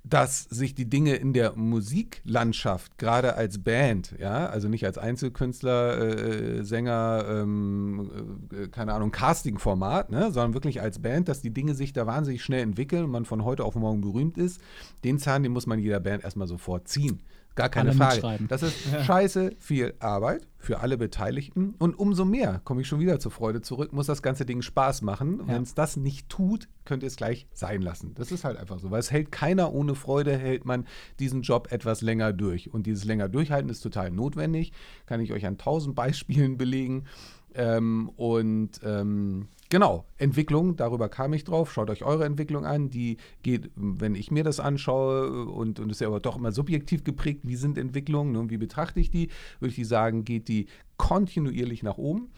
dass 0.04 0.44
sich 0.44 0.74
die 0.74 0.90
Dinge 0.90 1.16
in 1.16 1.34
der 1.34 1.56
Musiklandschaft, 1.56 2.98
gerade 2.98 3.36
als 3.36 3.64
Band, 3.64 4.16
ja, 4.20 4.48
also 4.48 4.68
nicht 4.68 4.86
als 4.86 4.98
Einzelkünstler, 4.98 5.98
äh, 6.00 6.64
Sänger, 6.64 7.26
ähm, 7.30 8.48
äh, 8.52 8.68
keine 8.68 8.94
Ahnung, 8.94 9.12
Casting-Format, 9.12 10.12
ne, 10.12 10.32
sondern 10.32 10.54
wirklich 10.54 10.82
als 10.82 11.00
Band, 11.00 11.28
dass 11.28 11.42
die 11.42 11.54
Dinge 11.54 11.76
sich 11.76 11.94
da 11.94 12.08
wahnsinnig 12.08 12.44
schnell 12.44 12.64
entwickeln 12.64 13.06
und 13.06 13.12
man 13.12 13.26
von 13.26 13.44
heute 13.44 13.64
auf 13.64 13.76
morgen 13.76 14.02
berühmt 14.02 14.38
ist, 14.38 14.60
den 15.04 15.20
Zahn, 15.20 15.44
den 15.44 15.52
muss 15.52 15.68
man 15.68 15.80
jeder 15.80 16.00
Band 16.00 16.24
erstmal 16.24 16.48
sofort 16.48 16.88
ziehen. 16.88 17.22
Gar 17.56 17.70
keine 17.70 17.94
Frage. 17.94 18.40
Das 18.48 18.64
ist 18.64 18.92
ja. 18.92 19.04
scheiße 19.04 19.52
viel 19.60 19.94
Arbeit 20.00 20.48
für 20.58 20.80
alle 20.80 20.98
Beteiligten. 20.98 21.76
Und 21.80 21.98
umso 22.00 22.24
mehr, 22.24 22.62
komme 22.64 22.82
ich 22.82 22.88
schon 22.88 23.00
wieder 23.00 23.20
zur 23.20 23.32
Freude 23.32 23.62
zurück, 23.62 23.92
muss 23.92 24.06
das 24.06 24.22
ganze 24.22 24.46
Ding 24.46 24.62
Spaß 24.62 25.02
machen. 25.02 25.40
Ja. 25.40 25.56
Wenn 25.56 25.64
es 25.64 25.74
das 25.74 25.98
nicht 25.98 26.30
tut, 26.30 26.70
könnt 26.86 27.04
ihr 27.04 27.08
es 27.08 27.18
gleich 27.18 27.48
sein 27.54 27.82
lassen. 27.82 28.14
Das 28.16 28.32
ist 28.32 28.46
halt 28.46 28.58
einfach 28.58 28.80
so. 28.80 28.90
Weil 28.90 29.00
es 29.00 29.12
hält 29.12 29.32
keiner 29.32 29.74
ohne 29.74 29.96
Freude, 29.96 30.38
hält 30.38 30.66
man 30.66 30.86
diesen 31.20 31.42
Job 31.42 31.72
etwas 31.72 32.02
länger 32.02 32.32
durch. 32.32 32.74
Und 32.74 32.88
dieses 32.88 33.04
länger 33.04 33.28
durchhalten 33.28 33.70
ist 33.70 33.82
total 33.82 34.12
notwendig. 34.12 34.72
Kann 35.06 35.20
ich 35.20 35.34
euch 35.34 35.46
an 35.46 35.58
tausend 35.58 35.96
Beispielen 35.96 36.58
belegen. 36.58 37.06
Ähm, 37.54 38.10
und 38.16 38.80
ähm, 38.84 39.50
genau, 39.72 40.06
Entwicklung, 40.18 40.76
darüber 40.76 41.10
kam 41.10 41.34
ich 41.34 41.44
drauf. 41.44 41.74
Schaut 41.74 41.90
euch 41.90 42.04
eure 42.04 42.26
Entwicklung 42.26 42.66
an. 42.66 42.92
Die 42.92 43.18
geht, 43.42 43.72
wenn 43.76 44.14
ich 44.14 44.30
mir 44.30 44.44
das 44.44 44.60
anschaue, 44.60 45.46
und, 45.48 45.80
und 45.80 45.90
ist 45.90 46.02
ja 46.02 46.08
aber 46.08 46.20
doch 46.20 46.38
immer 46.38 46.52
subjektiv 46.52 47.04
geprägt, 47.04 47.42
wie 47.44 47.56
sind 47.56 47.80
Entwicklungen 47.80 48.36
und 48.36 48.52
wie 48.52 48.58
betrachte 48.58 49.00
ich 49.00 49.10
die, 49.10 49.30
würde 49.60 49.74
ich 49.76 49.88
sagen, 49.88 50.24
geht 50.24 50.48
die 50.48 50.68
kontinuierlich 50.98 51.82
nach 51.82 51.98
oben. 51.98 52.30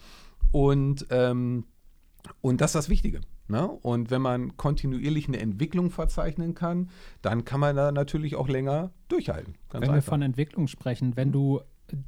Und, 0.52 1.06
ähm, 1.10 1.64
und 2.40 2.62
das 2.62 2.70
ist 2.70 2.76
das 2.76 2.88
Wichtige. 2.88 3.20
Ne? 3.48 3.68
Und 3.68 4.10
wenn 4.10 4.22
man 4.22 4.56
kontinuierlich 4.56 5.28
eine 5.28 5.38
Entwicklung 5.38 5.90
verzeichnen 5.90 6.54
kann, 6.54 6.88
dann 7.20 7.44
kann 7.44 7.60
man 7.60 7.76
da 7.76 7.92
natürlich 7.92 8.36
auch 8.36 8.48
länger 8.48 8.92
durchhalten. 9.08 9.56
wenn 9.70 9.82
einfach. 9.82 9.94
wir 9.94 10.02
von 10.02 10.22
Entwicklung 10.22 10.68
sprechen, 10.68 11.16
wenn 11.16 11.30
du 11.32 11.60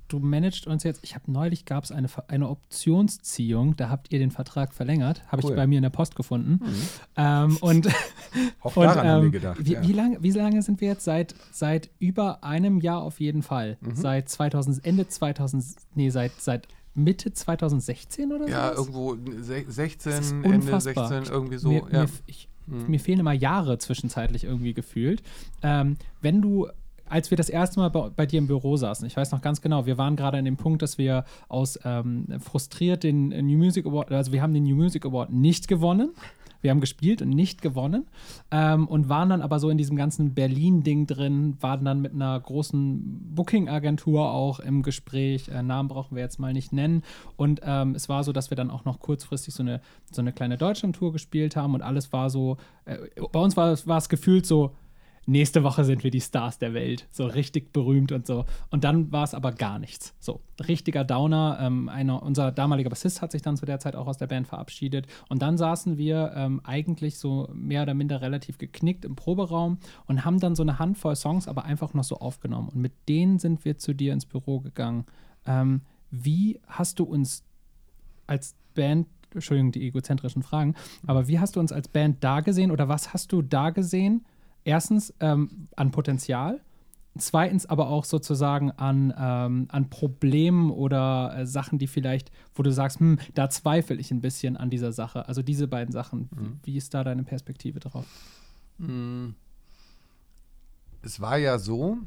du 0.09 0.19
managst 0.19 0.67
uns 0.67 0.83
jetzt, 0.85 1.05
ich 1.05 1.15
habe 1.15 1.31
neulich 1.31 1.65
gab 1.65 1.85
es 1.85 1.93
eine, 1.93 2.09
eine 2.29 2.49
Optionsziehung, 2.49 3.77
da 3.77 3.89
habt 3.91 4.13
ihr 4.13 4.19
den 4.19 4.31
Vertrag 4.31 4.73
verlängert, 4.73 5.23
habe 5.29 5.43
cool. 5.45 5.51
ich 5.51 5.57
bei 5.57 5.67
mir 5.67 5.77
in 5.77 5.83
der 5.83 5.91
Post 5.91 6.17
gefunden. 6.17 6.61
Mhm. 6.65 6.83
Ähm, 7.17 7.57
und 7.61 7.89
auch 8.61 8.75
daran 8.75 8.99
und, 8.99 9.05
ähm, 9.05 9.11
haben 9.11 9.23
wir 9.25 9.31
gedacht. 9.31 9.59
Wie, 9.61 9.73
ja. 9.75 9.83
wie, 9.83 9.93
lange, 9.93 10.23
wie 10.23 10.31
lange 10.31 10.63
sind 10.63 10.81
wir 10.81 10.89
jetzt? 10.89 11.05
Seit, 11.05 11.35
seit 11.53 11.91
über 11.99 12.43
einem 12.43 12.81
Jahr 12.81 13.03
auf 13.03 13.21
jeden 13.21 13.43
Fall. 13.43 13.77
Mhm. 13.81 13.97
Seit 13.97 14.29
2000, 14.29 14.85
Ende 14.85 15.09
2000, 15.09 15.65
nee, 15.95 16.11
seit, 16.11 16.33
seit 16.41 16.69
Mitte 16.95 17.33
2016 17.33 18.33
oder 18.33 18.47
so? 18.47 18.51
Ja, 18.51 18.73
irgendwo 18.73 19.17
16, 19.39 20.43
Ende 20.43 20.81
16, 20.81 21.25
irgendwie 21.25 21.59
so. 21.59 21.69
Mir, 21.69 21.83
ja. 21.93 22.03
mir, 22.03 22.09
ich, 22.27 22.49
mhm. 22.67 22.87
mir 22.89 23.01
fehlen 23.01 23.21
immer 23.21 23.35
Jahre 23.35 23.79
zwischenzeitlich 23.79 24.45
irgendwie 24.45 24.73
gefühlt. 24.73 25.23
Ähm, 25.63 25.97
wenn 26.23 26.41
du 26.41 26.69
als 27.09 27.31
wir 27.31 27.37
das 27.37 27.49
erste 27.49 27.81
Mal 27.81 27.91
bei, 27.91 28.11
bei, 28.11 28.27
dir 28.27 28.39
im 28.39 28.47
Büro 28.47 28.77
saßen, 28.77 29.07
ich 29.07 29.17
weiß 29.17 29.33
noch 29.33 29.41
ganz 29.41 29.61
genau, 29.61 29.87
wir 29.87 29.99
waren 29.99 30.17
gerade 30.17 30.39
an 30.39 30.45
dem 30.45 30.57
Punkt, 30.57 30.83
dass 30.83 30.99
wir 30.99 31.25
aus 31.49 31.79
ähm, 31.85 32.27
frustriert 32.41 33.03
den 33.05 33.29
New 33.29 33.59
Music 33.59 33.87
Award, 33.87 34.13
also 34.13 34.33
wir 34.33 34.43
haben 34.43 34.55
den 34.55 34.65
New 34.65 34.77
Music 34.77 35.05
Award 35.05 35.33
nicht 35.33 35.69
gewonnen. 35.69 36.11
Wir 36.67 36.71
haben 36.71 36.81
gespielt 36.81 37.23
und 37.23 37.29
nicht 37.29 37.63
gewonnen 37.63 38.07
ähm, 38.51 38.89
und 38.89 39.09
waren 39.09 39.29
dann 39.29 39.41
aber 39.41 39.61
so 39.61 39.71
in 39.71 39.79
diesem 39.79 39.95
ganzen 39.95 40.35
Berlin-Ding 40.35 41.07
drin, 41.07 41.57
waren 41.61 41.85
dann 41.85 42.01
mit 42.01 42.13
einer 42.13 42.41
großen 42.41 43.35
Booking-Agentur 43.37 44.33
auch 44.33 44.59
im 44.59 44.83
Gespräch. 44.83 45.49
Äh, 45.49 45.63
Namen 45.63 45.89
brauchen 45.89 46.17
wir 46.17 46.25
jetzt 46.25 46.41
mal 46.41 46.53
nicht 46.53 46.73
nennen. 46.73 47.03
Und 47.37 47.61
ähm, 47.63 47.95
es 47.95 48.09
war 48.09 48.25
so, 48.25 48.33
dass 48.33 48.51
wir 48.51 48.57
dann 48.57 48.71
auch 48.71 48.85
noch 48.85 48.99
kurzfristig 48.99 49.55
so 49.55 49.63
eine, 49.63 49.81
so 50.11 50.21
eine 50.21 50.33
kleine 50.33 50.57
Deutschland-Tour 50.57 51.13
gespielt 51.13 51.55
haben 51.55 51.75
und 51.75 51.83
alles 51.83 52.13
war 52.13 52.31
so, 52.31 52.57
äh, 52.85 52.97
bei 53.31 53.39
uns 53.39 53.57
war, 53.57 53.77
war 53.87 53.99
es 53.99 54.09
gefühlt 54.09 54.45
so, 54.45 54.73
nächste 55.27 55.63
Woche 55.63 55.85
sind 55.85 56.05
wir 56.05 56.11
die 56.11 56.21
Stars 56.21 56.59
der 56.59 56.73
Welt, 56.73 57.07
so 57.11 57.27
richtig 57.27 57.73
berühmt 57.73 58.13
und 58.13 58.27
so. 58.27 58.45
Und 58.71 58.85
dann 58.85 59.13
war 59.13 59.25
es 59.25 59.35
aber 59.35 59.53
gar 59.53 59.79
nichts. 59.79 60.15
So, 60.19 60.41
richtiger 60.67 61.05
Downer. 61.05 61.59
Ähm, 61.61 61.89
einer, 61.89 62.23
unser 62.23 62.53
damaliger 62.53 62.89
Bassist 62.89 63.23
hat 63.23 63.33
sich 63.33 63.43
dann 63.43 63.57
zu 63.57 63.67
der 63.67 63.81
Zeit 63.81 63.97
auch 63.97 64.07
aus 64.07 64.17
der 64.17 64.29
Band 64.29 64.47
verabschiedet. 64.47 65.07
Und 65.29 65.43
dann 65.43 65.59
saßen 65.59 65.99
wir 65.99 66.33
ähm, 66.35 66.61
eigentlich 66.65 67.19
so 67.19 67.49
mehr 67.53 67.83
oder 67.83 67.95
minder 67.95 68.23
relativ 68.23 68.59
geknickt 68.59 69.05
im 69.05 69.17
Proberaum 69.17 69.79
und 70.07 70.25
haben 70.25 70.41
dann 70.41 70.55
so 70.55 70.63
eine 70.63 70.79
Handvoll 70.79 71.17
Songs 71.17 71.49
aber 71.49 71.65
einfach 71.65 71.93
noch 71.93 72.05
so 72.05 72.19
aufgenommen. 72.19 72.69
Und 72.69 72.81
mit 72.81 72.93
denen 73.09 73.39
sind 73.39 73.65
wir 73.65 73.79
zu 73.79 73.95
dir 73.95 74.13
ins 74.13 74.27
Büro 74.27 74.61
gegangen. 74.61 75.05
Ähm, 75.45 75.83
wie 76.11 76.61
hast 76.67 76.99
du 76.99 77.05
uns 77.05 77.45
als 78.27 78.55
Band 78.75 79.09
Entschuldigung, 79.33 79.73
die 79.73 79.87
egozentrischen 79.87 80.43
Fragen, 80.43 80.75
aber 81.07 81.29
wie 81.29 81.39
hast 81.39 81.57
du 81.57 81.61
uns 81.61 81.71
als 81.71 81.89
Band 81.89 82.25
da 82.25 82.41
gesehen 82.41 82.71
oder 82.71 82.89
was 82.89 83.13
hast 83.13 83.33
du 83.33 83.43
da 83.43 83.69
gesehen, 83.69 84.25
erstens 84.67 85.15
ähm, 85.21 85.69
an 85.77 85.91
Potenzial, 85.91 86.61
zweitens 87.17 87.67
aber 87.67 87.89
auch 87.89 88.05
sozusagen 88.05 88.71
an, 88.73 89.15
ähm, 89.17 89.69
an 89.71 89.89
Problemen 89.89 90.71
oder 90.71 91.35
äh, 91.37 91.47
Sachen, 91.47 91.79
die 91.79 91.87
vielleicht, 91.87 92.31
wo 92.55 92.63
du 92.63 92.73
sagst, 92.73 93.01
hm, 93.01 93.19
da 93.35 93.49
zweifle 93.49 93.97
ich 93.97 94.11
ein 94.11 94.21
bisschen 94.21 94.57
an 94.57 94.69
dieser 94.71 94.93
Sache. 94.93 95.29
Also 95.29 95.43
diese 95.43 95.69
beiden 95.69 95.93
Sachen. 95.93 96.29
Mhm. 96.35 96.61
Wie 96.65 96.77
ist 96.77 96.93
da 96.95 97.05
deine 97.05 97.23
Perspektive 97.23 97.81
drauf? 97.81 98.07
Hm. 98.79 99.35
Es 101.03 101.21
war 101.21 101.39
ja 101.39 101.59
so, 101.59 101.99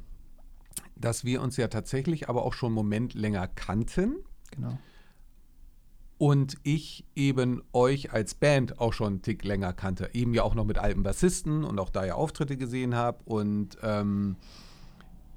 dass 0.96 1.24
wir 1.24 1.42
uns 1.42 1.58
ja 1.58 1.70
tatsächlich 1.70 2.30
aber 2.30 2.44
auch 2.44 2.54
schon 2.54 2.68
einen 2.68 2.76
Moment 2.76 3.14
länger 3.14 3.48
kannten. 3.48 4.18
Genau 4.52 4.78
und 6.20 6.58
ich 6.64 7.06
eben 7.16 7.64
euch 7.72 8.12
als 8.12 8.36
Band 8.36 8.80
auch 8.80 8.92
schon 8.92 9.08
einen 9.08 9.22
Tick 9.22 9.46
länger 9.46 9.72
kannte. 9.72 10.10
Eben 10.14 10.34
ja 10.34 10.44
auch 10.44 10.54
noch 10.54 10.66
mit 10.66 10.78
alten 10.78 11.02
Bassisten 11.02 11.64
und 11.64 11.80
auch 11.80 11.90
da 11.90 12.06
ja 12.06 12.16
Auftritte 12.16 12.58
gesehen 12.58 12.94
habe. 12.94 13.20
Und 13.24 13.78
ähm, 13.82 14.36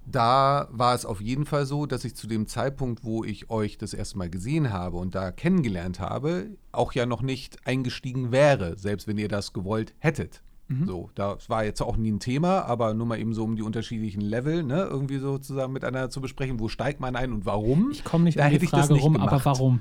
da 0.07 0.67
war 0.73 0.97
es 0.97 1.07
auf 1.07 1.21
jeden 1.21 1.47
Fall 1.47 1.67
so, 1.67 1.87
dass 1.87 2.05
ich 2.05 2.17
zu 2.17 2.27
dem 2.27 2.49
Zeitpunkt, 2.49 3.05
wo 3.05 3.23
ich 3.23 3.49
euch 3.49 3.79
das 3.79 3.95
erste 3.95 4.19
Mal 4.19 4.29
gesehen 4.29 4.73
habe 4.73 4.97
und 4.97 5.15
da 5.15 5.31
kennengelernt 5.31 6.01
habe, 6.01 6.57
auch 6.73 6.93
ja 6.93 7.07
noch 7.07 7.23
nicht 7.23 7.65
eingestiegen 7.65 8.33
wäre, 8.33 8.77
selbst 8.77 9.07
wenn 9.07 9.19
ihr 9.19 9.29
das 9.29 9.53
gewollt 9.53 9.95
hättet. 10.01 10.43
Mhm. 10.67 10.87
So, 10.87 11.11
das 11.15 11.49
war 11.49 11.65
jetzt 11.65 11.81
auch 11.81 11.97
nie 11.97 12.11
ein 12.11 12.19
Thema, 12.19 12.63
aber 12.63 12.93
nur 12.95 13.07
mal 13.07 13.21
eben 13.21 13.35
so 13.35 13.45
um 13.45 13.55
die 13.55 13.63
unterschiedlichen 13.63 14.21
Level, 14.21 14.65
ne, 14.65 14.83
irgendwie 14.83 15.19
so 15.19 15.39
zusammen 15.39 15.75
miteinander 15.75 16.11
zu 16.11 16.21
besprechen, 16.21 16.59
wo 16.59 16.67
steigt 16.67 16.99
man 16.99 17.15
ein 17.15 17.33
und 17.33 17.47
warum. 17.47 17.91
Ich 17.93 18.03
komme 18.03 18.25
nicht 18.25 18.39
da 18.39 18.47
um 18.47 18.59
die 18.59 18.67
Frage 18.67 18.95
rum, 18.95 19.13
gemacht. 19.15 19.33
aber 19.33 19.45
warum? 19.45 19.81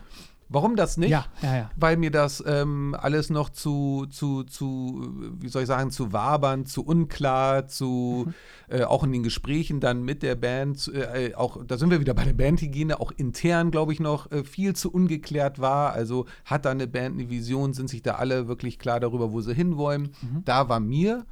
Warum 0.54 0.76
das 0.76 0.98
nicht? 0.98 1.12
Ja, 1.12 1.26
ja, 1.42 1.56
ja. 1.56 1.72
Weil 1.78 1.96
mir 1.96 2.12
das 2.12 2.44
ähm, 2.46 2.94
alles 3.00 3.30
noch 3.30 3.50
zu, 3.50 4.06
zu, 4.10 4.44
zu, 4.44 5.10
wie 5.40 5.48
soll 5.48 5.62
ich 5.62 5.68
sagen, 5.70 5.92
zu 5.92 6.12
wabern, 6.12 6.66
zu 6.66 6.86
unklar, 6.86 7.68
zu 7.68 8.26
mhm. 8.28 8.34
äh, 8.76 8.84
auch 8.84 9.06
in 9.06 9.14
den 9.14 9.24
Gesprächen 9.24 9.80
dann 9.80 10.04
mit 10.04 10.24
der 10.24 10.36
Band, 10.36 10.92
äh, 10.94 11.34
auch, 11.36 11.64
da 11.66 11.78
sind 11.78 11.90
wir 11.90 12.02
wieder 12.02 12.14
bei 12.14 12.26
der 12.26 12.34
Bandhygiene, 12.34 13.00
auch 13.00 13.14
intern, 13.16 13.72
glaube 13.72 13.94
ich, 13.94 14.02
noch 14.02 14.30
äh, 14.30 14.44
viel 14.44 14.76
zu 14.76 14.92
ungeklärt 14.92 15.60
war. 15.60 15.94
Also 15.94 16.26
hat 16.44 16.66
da 16.66 16.72
eine 16.72 16.88
Band 16.88 17.18
eine 17.18 17.30
Vision, 17.30 17.74
sind 17.74 17.90
sich 17.90 18.02
da 18.02 18.16
alle 18.16 18.50
wirklich 18.50 18.78
klar 18.78 19.00
darüber, 19.00 19.32
wo 19.32 19.40
sie 19.40 19.54
hinwollen. 19.54 20.14
Mhm. 20.22 20.44
Da 20.44 20.68
war 20.68 20.82
mir 20.82 21.26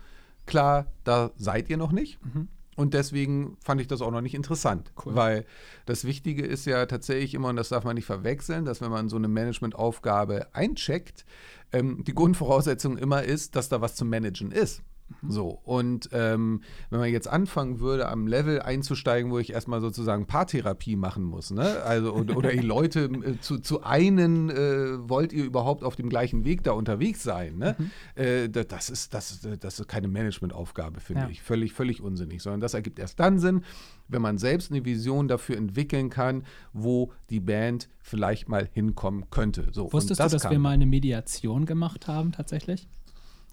klar, 0.45 0.85
da 1.03 1.31
seid 1.35 1.69
ihr 1.69 1.77
noch 1.77 1.91
nicht. 1.91 2.19
Mhm. 2.23 2.47
Und 2.79 2.93
deswegen 2.93 3.57
fand 3.59 3.81
ich 3.81 3.87
das 3.87 4.01
auch 4.01 4.09
noch 4.09 4.21
nicht 4.21 4.33
interessant, 4.33 4.93
cool. 5.05 5.13
weil 5.13 5.45
das 5.85 6.05
Wichtige 6.05 6.45
ist 6.45 6.65
ja 6.65 6.85
tatsächlich 6.85 7.33
immer, 7.33 7.49
und 7.49 7.57
das 7.57 7.67
darf 7.67 7.83
man 7.83 7.93
nicht 7.93 8.05
verwechseln, 8.05 8.63
dass 8.63 8.79
wenn 8.79 8.89
man 8.89 9.09
so 9.09 9.17
eine 9.17 9.27
Managementaufgabe 9.27 10.47
eincheckt, 10.53 11.25
ähm, 11.73 12.05
die 12.05 12.15
Grundvoraussetzung 12.15 12.97
immer 12.97 13.21
ist, 13.23 13.57
dass 13.57 13.67
da 13.67 13.81
was 13.81 13.95
zu 13.95 14.05
managen 14.05 14.53
ist. 14.53 14.81
Mhm. 15.21 15.31
So, 15.31 15.59
und 15.63 16.09
ähm, 16.11 16.61
wenn 16.89 16.99
man 16.99 17.09
jetzt 17.09 17.27
anfangen 17.27 17.79
würde, 17.79 18.09
am 18.09 18.27
Level 18.27 18.61
einzusteigen, 18.61 19.31
wo 19.31 19.39
ich 19.39 19.51
erstmal 19.51 19.81
sozusagen 19.81 20.25
Paartherapie 20.25 20.95
machen 20.95 21.23
muss, 21.23 21.51
ne? 21.51 21.81
Also, 21.83 22.13
oder, 22.13 22.37
oder 22.37 22.51
die 22.51 22.59
Leute 22.59 23.05
äh, 23.05 23.39
zu, 23.39 23.59
zu 23.59 23.83
einen, 23.83 24.49
äh, 24.49 25.09
wollt 25.09 25.33
ihr 25.33 25.43
überhaupt 25.43 25.83
auf 25.83 25.95
dem 25.95 26.09
gleichen 26.09 26.45
Weg 26.45 26.63
da 26.63 26.71
unterwegs 26.71 27.23
sein, 27.23 27.57
ne? 27.57 27.75
Mhm. 27.77 27.91
Äh, 28.15 28.49
das, 28.49 28.89
ist, 28.89 29.13
das, 29.13 29.47
das 29.59 29.79
ist 29.79 29.87
keine 29.87 30.07
Managementaufgabe, 30.07 30.99
finde 30.99 31.23
ja. 31.23 31.29
ich. 31.29 31.41
Völlig, 31.41 31.73
völlig 31.73 32.01
unsinnig, 32.01 32.41
sondern 32.41 32.61
das 32.61 32.73
ergibt 32.73 32.99
erst 32.99 33.19
dann 33.19 33.39
Sinn, 33.39 33.63
wenn 34.07 34.21
man 34.21 34.37
selbst 34.37 34.71
eine 34.71 34.85
Vision 34.85 35.27
dafür 35.27 35.57
entwickeln 35.57 36.09
kann, 36.09 36.43
wo 36.73 37.11
die 37.29 37.39
Band 37.39 37.89
vielleicht 37.99 38.49
mal 38.49 38.67
hinkommen 38.73 39.29
könnte. 39.29 39.67
So, 39.71 39.91
Wusstest 39.93 40.19
das 40.19 40.31
du, 40.31 40.37
dass 40.37 40.49
wir 40.49 40.59
mal 40.59 40.71
eine 40.71 40.85
Mediation 40.85 41.65
gemacht 41.65 42.07
haben, 42.07 42.31
tatsächlich? 42.31 42.87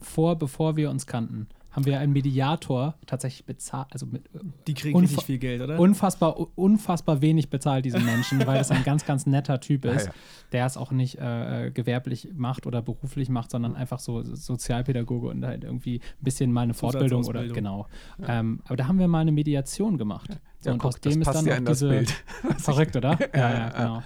Vor, 0.07 0.37
bevor 0.37 0.77
wir 0.77 0.91
uns 0.91 1.07
kannten, 1.07 1.49
haben 1.77 1.85
wir 1.85 2.01
einen 2.01 2.15
Mediator 2.15 2.95
tatsächlich 3.05 3.45
bezahlt. 3.45 3.89
Also 3.91 4.07
mit, 4.07 4.23
die 4.67 4.73
kriegen 4.73 4.99
nicht 4.99 5.23
viel 5.23 5.37
Geld, 5.37 5.61
oder? 5.61 5.79
Unfassbar, 5.79 6.35
unfassbar 6.57 7.21
wenig 7.21 7.51
bezahlt, 7.51 7.85
diese 7.85 8.01
Menschen, 8.01 8.47
weil 8.47 8.57
das 8.57 8.71
ein 8.71 8.83
ganz, 8.83 9.05
ganz 9.05 9.27
netter 9.27 9.61
Typ 9.61 9.85
ist, 9.85 10.07
ja, 10.07 10.11
ja. 10.11 10.17
der 10.53 10.67
es 10.67 10.79
auch 10.79 10.91
nicht 10.91 11.19
äh, 11.19 11.71
gewerblich 11.75 12.31
macht 12.35 12.67
oder 12.67 12.81
beruflich 12.81 13.29
macht, 13.29 13.51
sondern 13.51 13.77
einfach 13.77 13.99
so 13.99 14.23
Sozialpädagoge 14.23 15.29
und 15.29 15.45
halt 15.45 15.65
irgendwie 15.65 15.97
ein 15.97 16.25
bisschen 16.25 16.51
mal 16.51 16.63
eine 16.63 16.73
Fortbildung 16.73 17.27
oder 17.27 17.47
genau. 17.47 17.89
Ja. 18.21 18.41
Ähm, 18.41 18.61
aber 18.65 18.77
da 18.77 18.89
haben 18.89 18.99
wir 18.99 19.09
mal 19.09 19.21
eine 19.21 19.33
Mediation 19.33 19.99
gemacht. 19.99 20.31
So, 20.61 20.71
und 20.71 20.79
guck, 20.79 20.95
aus 20.95 21.01
dem 21.03 21.21
ist 21.21 21.29
dann 21.29 21.51
auch 21.51 21.65
diese. 21.69 21.89
Bild, 21.91 22.25
verrückt, 22.57 22.97
oder? 22.97 23.19
ja, 23.35 23.51
ja, 23.51 23.69
genau. 23.69 24.03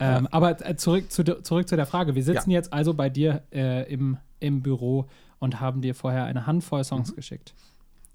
Ähm, 0.00 0.28
aber 0.30 0.64
äh, 0.64 0.76
zurück, 0.76 1.10
zu, 1.10 1.24
zurück 1.42 1.68
zu 1.68 1.74
der 1.74 1.86
Frage. 1.86 2.14
Wir 2.14 2.22
sitzen 2.22 2.52
jetzt 2.52 2.72
also 2.72 2.94
bei 2.94 3.10
dir 3.10 3.42
äh, 3.52 3.92
im, 3.92 4.18
im 4.38 4.62
Büro 4.62 5.08
und 5.38 5.60
haben 5.60 5.80
dir 5.82 5.94
vorher 5.94 6.24
eine 6.24 6.46
Handvoll 6.46 6.84
Songs 6.84 7.12
mhm. 7.12 7.16
geschickt. 7.16 7.54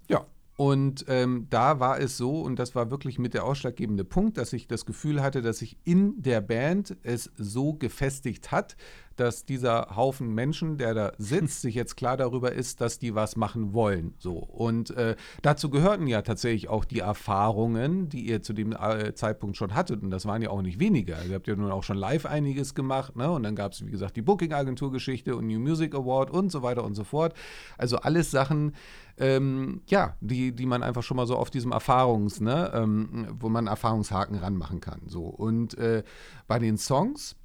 Ja, 0.08 0.26
und 0.56 1.04
ähm, 1.08 1.48
da 1.50 1.80
war 1.80 1.98
es 1.98 2.16
so, 2.16 2.40
und 2.40 2.58
das 2.58 2.74
war 2.74 2.90
wirklich 2.90 3.18
mit 3.18 3.34
der 3.34 3.44
ausschlaggebende 3.44 4.04
Punkt, 4.04 4.38
dass 4.38 4.52
ich 4.52 4.68
das 4.68 4.86
Gefühl 4.86 5.20
hatte, 5.20 5.42
dass 5.42 5.58
sich 5.58 5.76
in 5.84 6.22
der 6.22 6.40
Band 6.40 6.96
es 7.02 7.32
so 7.36 7.74
gefestigt 7.74 8.52
hat, 8.52 8.76
dass 9.16 9.44
dieser 9.44 9.96
Haufen 9.96 10.34
Menschen, 10.34 10.78
der 10.78 10.94
da 10.94 11.12
sitzt, 11.18 11.60
sich 11.62 11.74
jetzt 11.74 11.96
klar 11.96 12.16
darüber 12.16 12.52
ist, 12.52 12.80
dass 12.80 12.98
die 12.98 13.14
was 13.14 13.36
machen 13.36 13.72
wollen. 13.72 14.14
So. 14.18 14.38
Und 14.38 14.90
äh, 14.96 15.16
dazu 15.42 15.70
gehörten 15.70 16.06
ja 16.06 16.22
tatsächlich 16.22 16.68
auch 16.68 16.84
die 16.84 17.00
Erfahrungen, 17.00 18.08
die 18.08 18.26
ihr 18.26 18.42
zu 18.42 18.52
dem 18.52 18.72
äh, 18.72 19.14
Zeitpunkt 19.14 19.56
schon 19.56 19.74
hattet. 19.74 20.02
Und 20.02 20.10
das 20.10 20.26
waren 20.26 20.42
ja 20.42 20.50
auch 20.50 20.62
nicht 20.62 20.78
weniger. 20.78 21.24
Ihr 21.24 21.34
habt 21.34 21.46
ja 21.46 21.56
nun 21.56 21.70
auch 21.70 21.82
schon 21.82 21.96
live 21.96 22.26
einiges 22.26 22.74
gemacht. 22.74 23.16
Ne? 23.16 23.30
Und 23.30 23.42
dann 23.42 23.56
gab 23.56 23.72
es, 23.72 23.84
wie 23.84 23.90
gesagt, 23.90 24.16
die 24.16 24.22
Booking-Agentur-Geschichte 24.22 25.36
und 25.36 25.46
New 25.46 25.60
Music 25.60 25.94
Award 25.94 26.30
und 26.30 26.50
so 26.50 26.62
weiter 26.62 26.84
und 26.84 26.94
so 26.94 27.04
fort. 27.04 27.34
Also 27.78 27.98
alles 27.98 28.30
Sachen, 28.30 28.72
ähm, 29.18 29.82
ja, 29.86 30.16
die, 30.20 30.52
die 30.52 30.66
man 30.66 30.82
einfach 30.82 31.02
schon 31.02 31.16
mal 31.16 31.26
so 31.26 31.36
auf 31.36 31.50
diesem 31.50 31.72
Erfahrungs, 31.72 32.40
ne, 32.40 32.72
ähm, 32.74 33.28
wo 33.38 33.48
man 33.48 33.66
Erfahrungshaken 33.66 34.38
ranmachen 34.38 34.80
kann. 34.80 35.02
So. 35.06 35.24
Und 35.24 35.78
äh, 35.78 36.02
bei 36.46 36.58
den 36.58 36.76
Songs, 36.76 37.36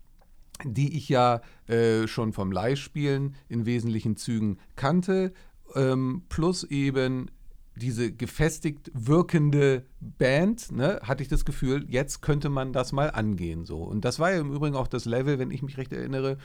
die 0.63 0.97
ich 0.97 1.09
ja 1.09 1.41
äh, 1.67 2.07
schon 2.07 2.33
vom 2.33 2.51
Live-Spielen 2.51 3.35
in 3.47 3.65
wesentlichen 3.65 4.17
Zügen 4.17 4.57
kannte, 4.75 5.33
ähm, 5.75 6.23
plus 6.29 6.63
eben 6.63 7.29
diese 7.75 8.11
gefestigt 8.11 8.91
wirkende 8.93 9.85
Band, 9.99 10.71
ne, 10.71 10.99
hatte 11.03 11.23
ich 11.23 11.29
das 11.29 11.45
Gefühl, 11.45 11.85
jetzt 11.87 12.21
könnte 12.21 12.49
man 12.49 12.73
das 12.73 12.91
mal 12.91 13.11
angehen. 13.11 13.65
So. 13.65 13.83
Und 13.83 14.05
das 14.05 14.19
war 14.19 14.31
ja 14.31 14.39
im 14.39 14.53
Übrigen 14.53 14.75
auch 14.75 14.87
das 14.87 15.05
Level, 15.05 15.39
wenn 15.39 15.51
ich 15.51 15.61
mich 15.61 15.77
recht 15.77 15.93
erinnere, 15.93 16.37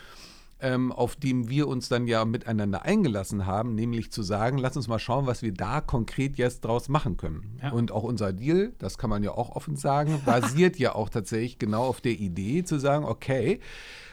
ähm, 0.65 0.93
auf 0.93 1.15
dem 1.15 1.51
wir 1.51 1.69
uns 1.69 1.91
dann 1.91 2.07
ja 2.07 2.25
miteinander 2.25 2.83
eingelassen 2.87 3.45
haben, 3.45 3.75
nämlich 3.75 4.11
zu 4.11 4.23
sagen, 4.23 4.57
lass 4.57 4.79
uns 4.79 4.89
mal 4.89 4.99
schauen, 4.99 5.27
was 5.27 5.43
wir 5.43 5.53
da 5.53 5.83
konkret 5.83 6.39
jetzt 6.39 6.65
draus 6.65 6.89
machen 6.89 7.19
können. 7.19 7.59
Ja. 7.63 7.73
Und 7.73 7.93
auch 7.93 8.03
unser 8.03 8.33
Deal, 8.33 8.73
das 8.79 8.97
kann 8.97 9.11
man 9.11 9.23
ja 9.23 9.33
auch 9.33 9.55
offen 9.55 9.77
sagen, 9.77 10.23
basiert 10.25 10.77
ja 10.79 10.95
auch 10.95 11.11
tatsächlich 11.11 11.59
genau 11.59 11.85
auf 11.85 12.01
der 12.01 12.13
Idee 12.13 12.65
zu 12.65 12.79
sagen, 12.79 13.05
okay, 13.05 13.61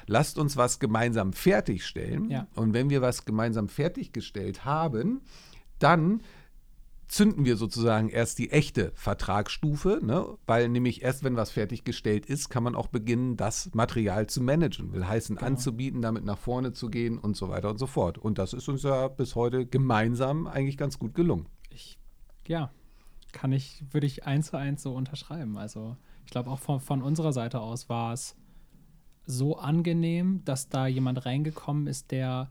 lasst 0.08 0.38
uns 0.38 0.58
was 0.58 0.80
gemeinsam 0.80 1.32
fertigstellen. 1.32 2.30
Ja. 2.30 2.48
Und 2.54 2.74
wenn 2.74 2.90
wir 2.90 3.02
was 3.02 3.24
gemeinsam 3.24 3.70
fertiggestellt 3.70 4.66
haben, 4.66 5.22
dann 5.80 6.22
zünden 7.12 7.44
wir 7.44 7.58
sozusagen 7.58 8.08
erst 8.08 8.40
die 8.40 8.52
echte 8.52 8.94
Vertragsstufe, 8.96 10.00
ne? 10.02 10.26
weil 10.48 10.70
nämlich 10.70 11.02
erst 11.02 11.26
wenn 11.26 11.36
was 11.36 11.52
fertiggestellt 11.52 12.26
ist, 12.26 12.48
kann 12.48 12.64
man 12.64 12.74
auch 12.74 12.88
beginnen, 12.88 13.36
das 13.36 13.70
Material 13.74 14.28
zu 14.28 14.42
managen. 14.42 14.94
Will 14.94 15.06
heißen, 15.06 15.36
genau. 15.36 15.48
anzubieten, 15.48 16.02
damit 16.02 16.24
nach 16.24 16.38
vorne 16.38 16.72
zu 16.72 16.90
gehen 16.90 17.18
und 17.18 17.36
so 17.36 17.50
weiter 17.50 17.70
und 17.70 17.80
so 17.80 17.86
fort. 17.86 18.18
Und 18.18 18.38
das 18.38 18.54
ist 18.54 18.70
uns 18.70 18.84
ja 18.84 19.10
bis 19.10 19.36
heute 19.36 19.66
gemeinsam 19.66 20.48
eigentlich 20.48 20.78
ganz 20.78 21.00
gut 21.00 21.14
gelungen. 21.14 21.50
Ich, 21.70 22.00
ja, 22.48 22.72
kann 23.34 23.52
ich, 23.52 23.84
würde 23.92 24.08
ich 24.08 24.26
eins 24.26 24.48
zu 24.48 24.58
eins 24.58 24.82
so 24.82 24.96
unterschreiben. 24.96 25.58
Also 25.58 25.98
ich 26.26 26.32
glaube 26.32 26.50
auch 26.50 26.60
von, 26.60 26.80
von 26.80 27.02
unserer 27.02 27.34
Seite 27.34 27.60
aus 27.60 27.90
war 27.90 28.14
es 28.14 28.38
so 29.26 29.58
angenehm, 29.58 30.44
dass 30.46 30.70
da 30.70 30.88
jemand 30.88 31.26
reingekommen 31.26 31.88
ist, 31.88 32.12
der 32.12 32.50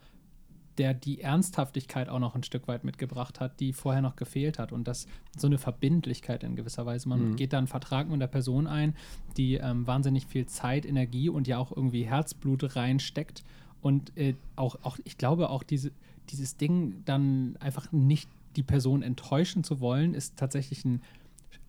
der 0.80 0.94
die 0.94 1.20
Ernsthaftigkeit 1.20 2.08
auch 2.08 2.20
noch 2.20 2.34
ein 2.34 2.42
Stück 2.42 2.66
weit 2.66 2.84
mitgebracht 2.84 3.38
hat, 3.38 3.60
die 3.60 3.74
vorher 3.74 4.00
noch 4.00 4.16
gefehlt 4.16 4.58
hat. 4.58 4.72
Und 4.72 4.88
das 4.88 5.06
so 5.36 5.46
eine 5.46 5.58
Verbindlichkeit 5.58 6.42
in 6.42 6.56
gewisser 6.56 6.86
Weise. 6.86 7.06
Man 7.06 7.32
mhm. 7.32 7.36
geht 7.36 7.52
da 7.52 7.58
einen 7.58 7.66
Vertrag 7.66 8.06
mit 8.06 8.14
einer 8.14 8.28
Person 8.28 8.66
ein, 8.66 8.96
die 9.36 9.56
ähm, 9.56 9.86
wahnsinnig 9.86 10.24
viel 10.24 10.46
Zeit, 10.46 10.86
Energie 10.86 11.28
und 11.28 11.46
ja 11.46 11.58
auch 11.58 11.70
irgendwie 11.70 12.04
Herzblut 12.04 12.76
reinsteckt. 12.76 13.44
Und 13.82 14.16
äh, 14.16 14.36
auch, 14.56 14.76
auch, 14.82 14.98
ich 15.04 15.18
glaube, 15.18 15.50
auch 15.50 15.64
diese, 15.64 15.92
dieses 16.30 16.56
Ding 16.56 17.02
dann 17.04 17.58
einfach 17.60 17.92
nicht 17.92 18.30
die 18.56 18.62
Person 18.62 19.02
enttäuschen 19.02 19.62
zu 19.62 19.80
wollen, 19.80 20.14
ist 20.14 20.38
tatsächlich 20.38 20.86
ein 20.86 21.02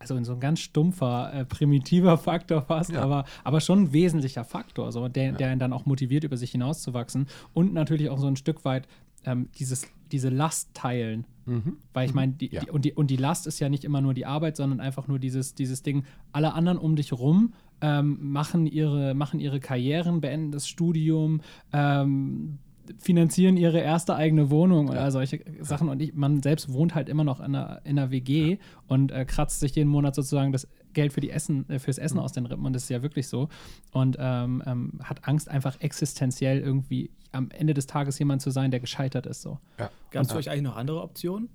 also 0.01 0.21
so 0.23 0.33
ein 0.33 0.39
ganz 0.39 0.59
stumpfer, 0.59 1.31
äh, 1.33 1.45
primitiver 1.45 2.17
Faktor 2.17 2.61
fast, 2.63 2.91
ja. 2.91 3.01
aber, 3.01 3.25
aber 3.43 3.61
schon 3.61 3.83
ein 3.83 3.93
wesentlicher 3.93 4.43
Faktor, 4.43 4.85
also 4.85 5.07
der, 5.07 5.25
ja. 5.25 5.31
der 5.33 5.53
ihn 5.53 5.59
dann 5.59 5.73
auch 5.73 5.85
motiviert, 5.85 6.23
über 6.23 6.37
sich 6.37 6.51
hinauszuwachsen 6.51 7.27
und 7.53 7.73
natürlich 7.73 8.09
auch 8.09 8.19
so 8.19 8.27
ein 8.27 8.35
Stück 8.35 8.65
weit 8.65 8.87
ähm, 9.25 9.49
dieses, 9.57 9.87
diese 10.11 10.29
Last 10.29 10.73
teilen. 10.73 11.25
Mhm. 11.45 11.77
Weil 11.93 12.05
ich 12.05 12.13
mhm. 12.13 12.15
meine, 12.15 12.35
ja. 12.39 12.63
und, 12.71 12.85
die, 12.85 12.93
und 12.93 13.07
die 13.11 13.17
Last 13.17 13.47
ist 13.47 13.59
ja 13.59 13.69
nicht 13.69 13.83
immer 13.83 14.01
nur 14.01 14.13
die 14.13 14.25
Arbeit, 14.25 14.57
sondern 14.57 14.79
einfach 14.79 15.07
nur 15.07 15.19
dieses, 15.19 15.55
dieses 15.55 15.83
Ding, 15.83 16.03
alle 16.31 16.53
anderen 16.53 16.77
um 16.77 16.95
dich 16.95 17.13
rum 17.13 17.53
ähm, 17.81 18.17
machen, 18.31 18.67
ihre, 18.67 19.13
machen 19.13 19.39
ihre 19.39 19.59
Karrieren, 19.59 20.21
beenden 20.21 20.51
das 20.51 20.67
Studium, 20.67 21.41
ähm, 21.73 22.59
finanzieren 22.99 23.57
ihre 23.57 23.79
erste 23.79 24.15
eigene 24.15 24.49
Wohnung 24.49 24.87
ja. 24.87 24.93
oder 24.93 25.11
solche 25.11 25.41
Sachen. 25.61 25.89
Und 25.89 26.01
ich, 26.01 26.13
man 26.13 26.41
selbst 26.41 26.71
wohnt 26.71 26.95
halt 26.95 27.09
immer 27.09 27.23
noch 27.23 27.39
in 27.39 27.55
einer, 27.55 27.81
in 27.83 27.97
einer 27.97 28.11
WG 28.11 28.51
ja. 28.51 28.57
und 28.87 29.11
äh, 29.11 29.25
kratzt 29.25 29.59
sich 29.59 29.75
jeden 29.75 29.89
Monat 29.89 30.15
sozusagen 30.15 30.51
das 30.51 30.67
Geld 30.93 31.13
für 31.13 31.21
die 31.21 31.29
Essen, 31.29 31.69
äh, 31.69 31.79
fürs 31.79 31.97
Essen 31.97 32.17
mhm. 32.17 32.23
aus 32.23 32.31
den 32.33 32.45
Rippen. 32.45 32.65
Und 32.65 32.73
das 32.73 32.83
ist 32.83 32.89
ja 32.89 33.01
wirklich 33.01 33.27
so. 33.27 33.49
Und 33.91 34.17
ähm, 34.19 34.63
ähm, 34.65 34.99
hat 35.03 35.27
Angst, 35.27 35.49
einfach 35.49 35.79
existenziell 35.79 36.59
irgendwie 36.59 37.11
am 37.31 37.49
Ende 37.51 37.73
des 37.73 37.87
Tages 37.87 38.19
jemand 38.19 38.41
zu 38.41 38.49
sein, 38.51 38.71
der 38.71 38.79
gescheitert 38.79 39.25
ist. 39.25 39.41
So. 39.41 39.59
Ja. 39.79 39.89
Gab 40.11 40.23
es 40.23 40.31
für 40.31 40.37
euch 40.37 40.49
eigentlich 40.49 40.63
noch 40.63 40.75
andere 40.75 41.01
Optionen? 41.01 41.49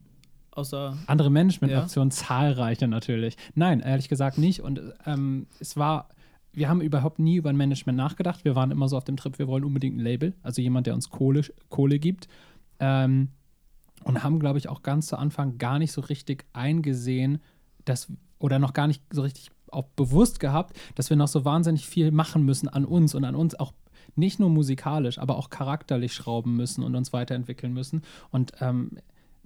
Außer 0.53 0.97
andere 1.07 1.31
Management-Optionen, 1.31 2.11
zahlreiche 2.11 2.89
natürlich. 2.89 3.37
Nein, 3.55 3.81
ehrlich 3.81 4.09
gesagt 4.09 4.39
nicht. 4.39 4.61
Und 4.61 4.81
ähm, 5.05 5.47
es 5.61 5.77
war 5.77 6.09
wir 6.57 6.71
haben 6.71 6.81
überhaupt 6.81 7.19
nie 7.19 7.37
über 7.37 7.51
ein 7.51 7.57
Management 7.57 7.99
nachgedacht. 7.99 8.45
Wir 8.47 8.57
waren 8.57 8.71
immer 8.71 8.89
so 8.89 8.97
auf 8.97 9.05
dem 9.05 9.19
Trip, 9.19 9.39
wir 9.39 9.47
wollen 9.47 9.63
unbedingt 9.63 9.97
ein 9.97 10.01
Label, 10.01 10.35
also 10.43 10.63
jemand, 10.63 10.87
der 10.87 10.95
uns 10.95 11.11
Kohle, 11.11 11.43
Kohle 11.69 11.99
gibt. 11.99 12.29
Ähm, 12.81 13.29
und 14.05 14.23
haben, 14.23 14.41
glaube 14.41 14.59
ich, 14.59 14.69
auch 14.69 14.83
ganz 14.83 15.09
zu 15.09 15.19
Anfang 15.19 15.59
gar 15.59 15.79
nicht 15.79 15.93
so 15.93 16.01
richtig 16.01 16.47
eingesehen, 16.55 17.41
dass, 17.85 18.11
oder 18.39 18.59
noch 18.59 18.73
gar 18.73 18.87
nicht 18.87 19.03
so 19.11 19.23
richtig 19.23 19.51
auch 19.71 19.85
bewusst 19.97 20.41
gehabt, 20.41 20.79
dass 20.95 21.11
wir 21.11 21.17
noch 21.17 21.29
so 21.29 21.45
wahnsinnig 21.45 21.87
viel 21.87 22.11
machen 22.11 22.43
müssen 22.43 22.69
an 22.69 22.87
uns 22.87 23.15
und 23.15 23.25
an 23.25 23.35
uns 23.35 23.55
auch 23.55 23.75
nicht 24.15 24.41
nur 24.41 24.49
musikalisch, 24.49 25.19
aber 25.19 25.37
auch 25.37 25.51
charakterlich 25.51 26.15
schrauben 26.15 26.57
müssen 26.57 26.83
und 26.83 26.95
uns 26.95 27.13
weiterentwickeln 27.13 27.75
müssen. 27.75 28.01
Und 28.31 28.53
ähm, 28.61 28.93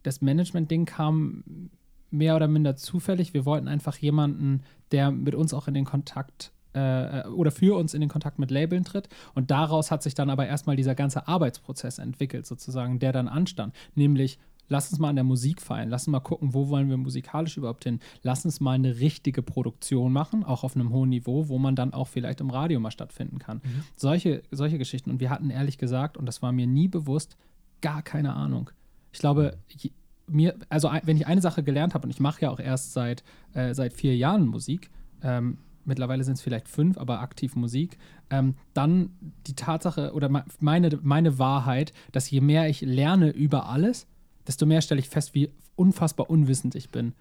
das 0.04 0.20
Management-Ding 0.20 0.84
kam 0.84 1.70
mehr 2.12 2.36
oder 2.36 2.46
minder 2.46 2.76
zufällig. 2.76 3.34
Wir 3.34 3.44
wollten 3.44 3.66
einfach 3.66 3.96
jemanden, 3.96 4.62
der 4.92 5.10
mit 5.10 5.34
uns 5.34 5.54
auch 5.54 5.66
in 5.66 5.74
den 5.74 5.84
Kontakt 5.84 6.52
äh, 6.72 7.26
oder 7.28 7.50
für 7.50 7.76
uns 7.76 7.94
in 7.94 8.00
den 8.00 8.08
Kontakt 8.08 8.38
mit 8.38 8.50
Labeln 8.50 8.84
tritt. 8.84 9.08
Und 9.34 9.50
daraus 9.50 9.90
hat 9.90 10.02
sich 10.02 10.14
dann 10.14 10.30
aber 10.30 10.46
erstmal 10.46 10.76
dieser 10.76 10.94
ganze 10.94 11.28
Arbeitsprozess 11.28 11.98
entwickelt, 11.98 12.46
sozusagen, 12.46 12.98
der 12.98 13.12
dann 13.12 13.28
anstand. 13.28 13.74
Nämlich, 13.94 14.38
lass 14.68 14.90
uns 14.90 14.98
mal 14.98 15.08
an 15.08 15.16
der 15.16 15.24
Musik 15.24 15.60
feilen, 15.60 15.90
lass 15.90 16.06
uns 16.06 16.12
mal 16.12 16.20
gucken, 16.20 16.54
wo 16.54 16.68
wollen 16.68 16.88
wir 16.88 16.96
musikalisch 16.96 17.56
überhaupt 17.56 17.84
hin. 17.84 18.00
Lass 18.22 18.44
uns 18.44 18.60
mal 18.60 18.72
eine 18.72 19.00
richtige 19.00 19.42
Produktion 19.42 20.12
machen, 20.12 20.44
auch 20.44 20.64
auf 20.64 20.76
einem 20.76 20.90
hohen 20.90 21.10
Niveau, 21.10 21.48
wo 21.48 21.58
man 21.58 21.76
dann 21.76 21.92
auch 21.92 22.08
vielleicht 22.08 22.40
im 22.40 22.50
Radio 22.50 22.80
mal 22.80 22.90
stattfinden 22.90 23.38
kann. 23.38 23.58
Mhm. 23.58 23.82
Solche, 23.96 24.42
solche 24.50 24.78
Geschichten. 24.78 25.10
Und 25.10 25.20
wir 25.20 25.30
hatten 25.30 25.50
ehrlich 25.50 25.78
gesagt, 25.78 26.16
und 26.16 26.26
das 26.26 26.40
war 26.42 26.52
mir 26.52 26.66
nie 26.66 26.88
bewusst, 26.88 27.36
gar 27.80 28.02
keine 28.02 28.34
Ahnung. 28.34 28.70
Ich 29.12 29.18
glaube, 29.18 29.58
je, 29.68 29.90
mir, 30.28 30.54
also 30.68 30.90
wenn 31.02 31.16
ich 31.16 31.26
eine 31.26 31.40
Sache 31.40 31.62
gelernt 31.62 31.94
habe, 31.94 32.04
und 32.04 32.10
ich 32.10 32.20
mache 32.20 32.42
ja 32.42 32.50
auch 32.50 32.60
erst 32.60 32.92
seit, 32.92 33.24
äh, 33.54 33.74
seit 33.74 33.92
vier 33.92 34.16
Jahren 34.16 34.46
Musik, 34.46 34.90
ähm, 35.22 35.58
mittlerweile 35.84 36.24
sind 36.24 36.34
es 36.34 36.42
vielleicht 36.42 36.68
fünf, 36.68 36.98
aber 36.98 37.20
aktiv 37.20 37.56
Musik, 37.56 37.98
ähm, 38.30 38.54
dann 38.74 39.10
die 39.46 39.54
Tatsache 39.54 40.12
oder 40.12 40.28
meine, 40.60 40.98
meine 41.02 41.38
Wahrheit, 41.38 41.92
dass 42.12 42.30
je 42.30 42.40
mehr 42.40 42.68
ich 42.68 42.80
lerne 42.80 43.30
über 43.30 43.68
alles, 43.68 44.06
desto 44.46 44.66
mehr 44.66 44.82
stelle 44.82 45.00
ich 45.00 45.08
fest, 45.08 45.34
wie 45.34 45.50
unfassbar 45.76 46.30
unwissend 46.30 46.74
ich 46.74 46.90
bin. 46.90 47.14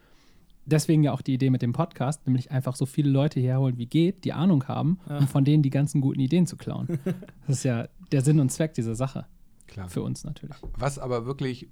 Deswegen 0.65 1.03
ja 1.03 1.13
auch 1.13 1.21
die 1.21 1.33
Idee 1.33 1.49
mit 1.49 1.61
dem 1.61 1.73
Podcast, 1.73 2.27
nämlich 2.27 2.51
einfach 2.51 2.75
so 2.75 2.85
viele 2.85 3.09
Leute 3.09 3.39
herholen, 3.39 3.77
wie 3.77 3.87
geht, 3.87 4.23
die 4.23 4.33
Ahnung 4.33 4.67
haben, 4.67 4.99
ja. 5.09 5.17
um 5.17 5.27
von 5.27 5.43
denen 5.43 5.63
die 5.63 5.71
ganzen 5.71 5.99
guten 6.01 6.19
Ideen 6.19 6.45
zu 6.45 6.57
klauen. 6.57 6.99
das 7.47 7.57
ist 7.57 7.63
ja 7.63 7.87
der 8.11 8.21
Sinn 8.21 8.39
und 8.39 8.51
Zweck 8.51 8.73
dieser 8.75 8.95
Sache. 8.95 9.25
Klar. 9.67 9.89
Für 9.89 10.01
uns 10.01 10.23
natürlich. 10.23 10.55
Was 10.77 10.99
aber 10.99 11.25
wirklich 11.25 11.69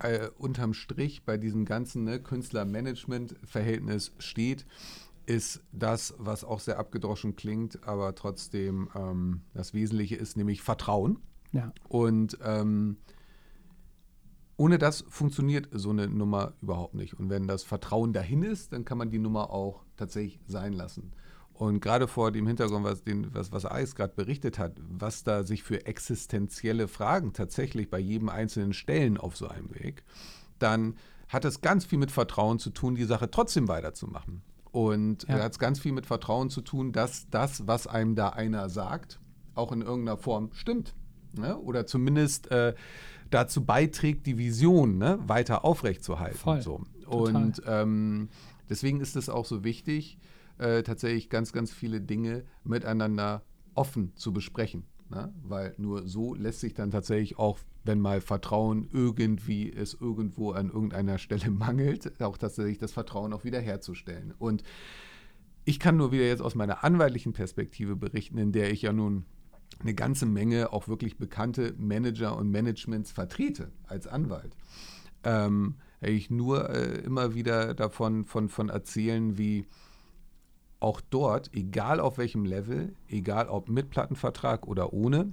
äh, 0.00 0.28
unterm 0.38 0.74
Strich 0.74 1.24
bei 1.24 1.38
diesem 1.38 1.64
ganzen 1.64 2.04
ne, 2.04 2.20
Künstler-Management-Verhältnis 2.20 4.12
steht, 4.18 4.66
ist 5.26 5.62
das, 5.72 6.14
was 6.18 6.44
auch 6.44 6.60
sehr 6.60 6.78
abgedroschen 6.78 7.36
klingt, 7.36 7.86
aber 7.86 8.14
trotzdem 8.14 8.88
ähm, 8.94 9.42
das 9.54 9.74
Wesentliche 9.74 10.16
ist, 10.16 10.36
nämlich 10.36 10.62
Vertrauen. 10.62 11.18
Ja. 11.52 11.72
Und 11.88 12.38
ähm, 12.42 12.98
ohne 14.56 14.78
das 14.78 15.04
funktioniert 15.08 15.68
so 15.72 15.90
eine 15.90 16.08
Nummer 16.08 16.54
überhaupt 16.62 16.94
nicht. 16.94 17.14
Und 17.14 17.28
wenn 17.28 17.46
das 17.46 17.62
Vertrauen 17.62 18.12
dahin 18.12 18.42
ist, 18.42 18.72
dann 18.72 18.84
kann 18.84 18.98
man 18.98 19.10
die 19.10 19.18
Nummer 19.18 19.50
auch 19.50 19.84
tatsächlich 19.96 20.40
sein 20.46 20.72
lassen. 20.72 21.12
Und 21.52 21.80
gerade 21.80 22.06
vor 22.06 22.32
dem 22.32 22.46
Hintergrund, 22.46 22.84
was, 22.84 23.02
den, 23.02 23.34
was, 23.34 23.50
was 23.50 23.64
Alex 23.64 23.94
gerade 23.94 24.14
berichtet 24.14 24.58
hat, 24.58 24.78
was 24.88 25.24
da 25.24 25.42
sich 25.42 25.62
für 25.62 25.86
existenzielle 25.86 26.86
Fragen 26.86 27.32
tatsächlich 27.32 27.90
bei 27.90 27.98
jedem 27.98 28.28
Einzelnen 28.28 28.74
stellen 28.74 29.16
auf 29.16 29.36
so 29.36 29.48
einem 29.48 29.74
Weg, 29.74 30.04
dann 30.58 30.96
hat 31.28 31.44
es 31.44 31.60
ganz 31.60 31.84
viel 31.84 31.98
mit 31.98 32.10
Vertrauen 32.10 32.58
zu 32.58 32.70
tun, 32.70 32.94
die 32.94 33.04
Sache 33.04 33.30
trotzdem 33.30 33.68
weiterzumachen. 33.68 34.42
Und 34.76 35.26
ja. 35.26 35.38
hat 35.38 35.52
es 35.52 35.58
ganz 35.58 35.80
viel 35.80 35.92
mit 35.92 36.04
Vertrauen 36.04 36.50
zu 36.50 36.60
tun, 36.60 36.92
dass 36.92 37.30
das, 37.30 37.66
was 37.66 37.86
einem 37.86 38.14
da 38.14 38.28
einer 38.28 38.68
sagt, 38.68 39.18
auch 39.54 39.72
in 39.72 39.80
irgendeiner 39.80 40.18
Form 40.18 40.50
stimmt. 40.52 40.94
Ne? 41.32 41.56
Oder 41.56 41.86
zumindest 41.86 42.50
äh, 42.50 42.74
dazu 43.30 43.64
beiträgt, 43.64 44.26
die 44.26 44.36
Vision 44.36 44.98
ne, 44.98 45.18
weiter 45.26 45.64
aufrechtzuerhalten. 45.64 46.36
Voll. 46.36 46.60
So. 46.60 46.82
Und 47.06 47.62
ähm, 47.66 48.28
deswegen 48.68 49.00
ist 49.00 49.16
es 49.16 49.30
auch 49.30 49.46
so 49.46 49.64
wichtig, 49.64 50.18
äh, 50.58 50.82
tatsächlich 50.82 51.30
ganz, 51.30 51.54
ganz 51.54 51.72
viele 51.72 52.02
Dinge 52.02 52.44
miteinander 52.62 53.44
offen 53.74 54.12
zu 54.14 54.30
besprechen. 54.34 54.84
Ne? 55.08 55.32
Weil 55.42 55.74
nur 55.78 56.08
so 56.08 56.34
lässt 56.34 56.60
sich 56.60 56.74
dann 56.74 56.90
tatsächlich 56.90 57.38
auch, 57.38 57.58
wenn 57.84 58.00
mal 58.00 58.20
Vertrauen 58.20 58.88
irgendwie 58.92 59.72
es 59.72 59.94
irgendwo 59.94 60.52
an 60.52 60.68
irgendeiner 60.68 61.18
Stelle 61.18 61.50
mangelt, 61.50 62.20
auch 62.20 62.36
tatsächlich 62.36 62.78
das 62.78 62.92
Vertrauen 62.92 63.32
auch 63.32 63.44
wieder 63.44 63.60
herzustellen. 63.60 64.34
Und 64.38 64.62
ich 65.64 65.78
kann 65.78 65.96
nur 65.96 66.12
wieder 66.12 66.24
jetzt 66.24 66.42
aus 66.42 66.54
meiner 66.54 66.84
anwaltlichen 66.84 67.32
Perspektive 67.32 67.96
berichten, 67.96 68.38
in 68.38 68.52
der 68.52 68.72
ich 68.72 68.82
ja 68.82 68.92
nun 68.92 69.24
eine 69.80 69.94
ganze 69.94 70.26
Menge 70.26 70.72
auch 70.72 70.88
wirklich 70.88 71.18
bekannte 71.18 71.74
Manager 71.76 72.36
und 72.36 72.50
Managements 72.50 73.12
vertrete 73.12 73.72
als 73.86 74.06
Anwalt. 74.06 74.56
Ähm, 75.24 75.76
ich 76.00 76.30
nur 76.30 76.70
äh, 76.70 77.00
immer 77.00 77.34
wieder 77.34 77.74
davon 77.74 78.24
von, 78.24 78.48
von 78.48 78.68
erzählen, 78.68 79.38
wie 79.38 79.66
auch 80.80 81.00
dort, 81.00 81.52
egal 81.54 82.00
auf 82.00 82.18
welchem 82.18 82.44
Level, 82.44 82.94
egal 83.08 83.48
ob 83.48 83.68
mit 83.68 83.90
Plattenvertrag 83.90 84.66
oder 84.66 84.92
ohne, 84.92 85.32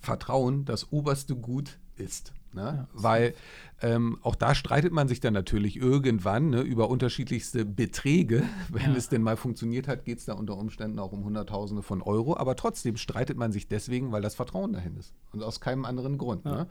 Vertrauen 0.00 0.64
das 0.64 0.92
oberste 0.92 1.36
Gut 1.36 1.78
ist. 1.96 2.32
Ne? 2.54 2.62
Ja, 2.62 2.88
Weil 2.92 3.34
ähm, 3.82 4.18
auch 4.22 4.34
da 4.34 4.54
streitet 4.54 4.92
man 4.92 5.08
sich 5.08 5.20
dann 5.20 5.34
natürlich 5.34 5.76
irgendwann 5.76 6.50
ne, 6.50 6.60
über 6.62 6.88
unterschiedlichste 6.88 7.64
Beträge. 7.64 8.44
Wenn 8.70 8.92
ja. 8.92 8.96
es 8.96 9.08
denn 9.08 9.22
mal 9.22 9.36
funktioniert 9.36 9.88
hat, 9.88 10.04
geht 10.04 10.18
es 10.18 10.24
da 10.24 10.34
unter 10.34 10.56
Umständen 10.56 10.98
auch 10.98 11.12
um 11.12 11.24
Hunderttausende 11.24 11.82
von 11.82 12.00
Euro. 12.00 12.36
Aber 12.36 12.56
trotzdem 12.56 12.96
streitet 12.96 13.36
man 13.36 13.52
sich 13.52 13.68
deswegen, 13.68 14.12
weil 14.12 14.22
das 14.22 14.34
Vertrauen 14.34 14.72
dahin 14.72 14.96
ist. 14.96 15.12
Und 15.32 15.42
aus 15.42 15.60
keinem 15.60 15.84
anderen 15.84 16.16
Grund. 16.16 16.44
Ja. 16.44 16.54
Ne? 16.54 16.66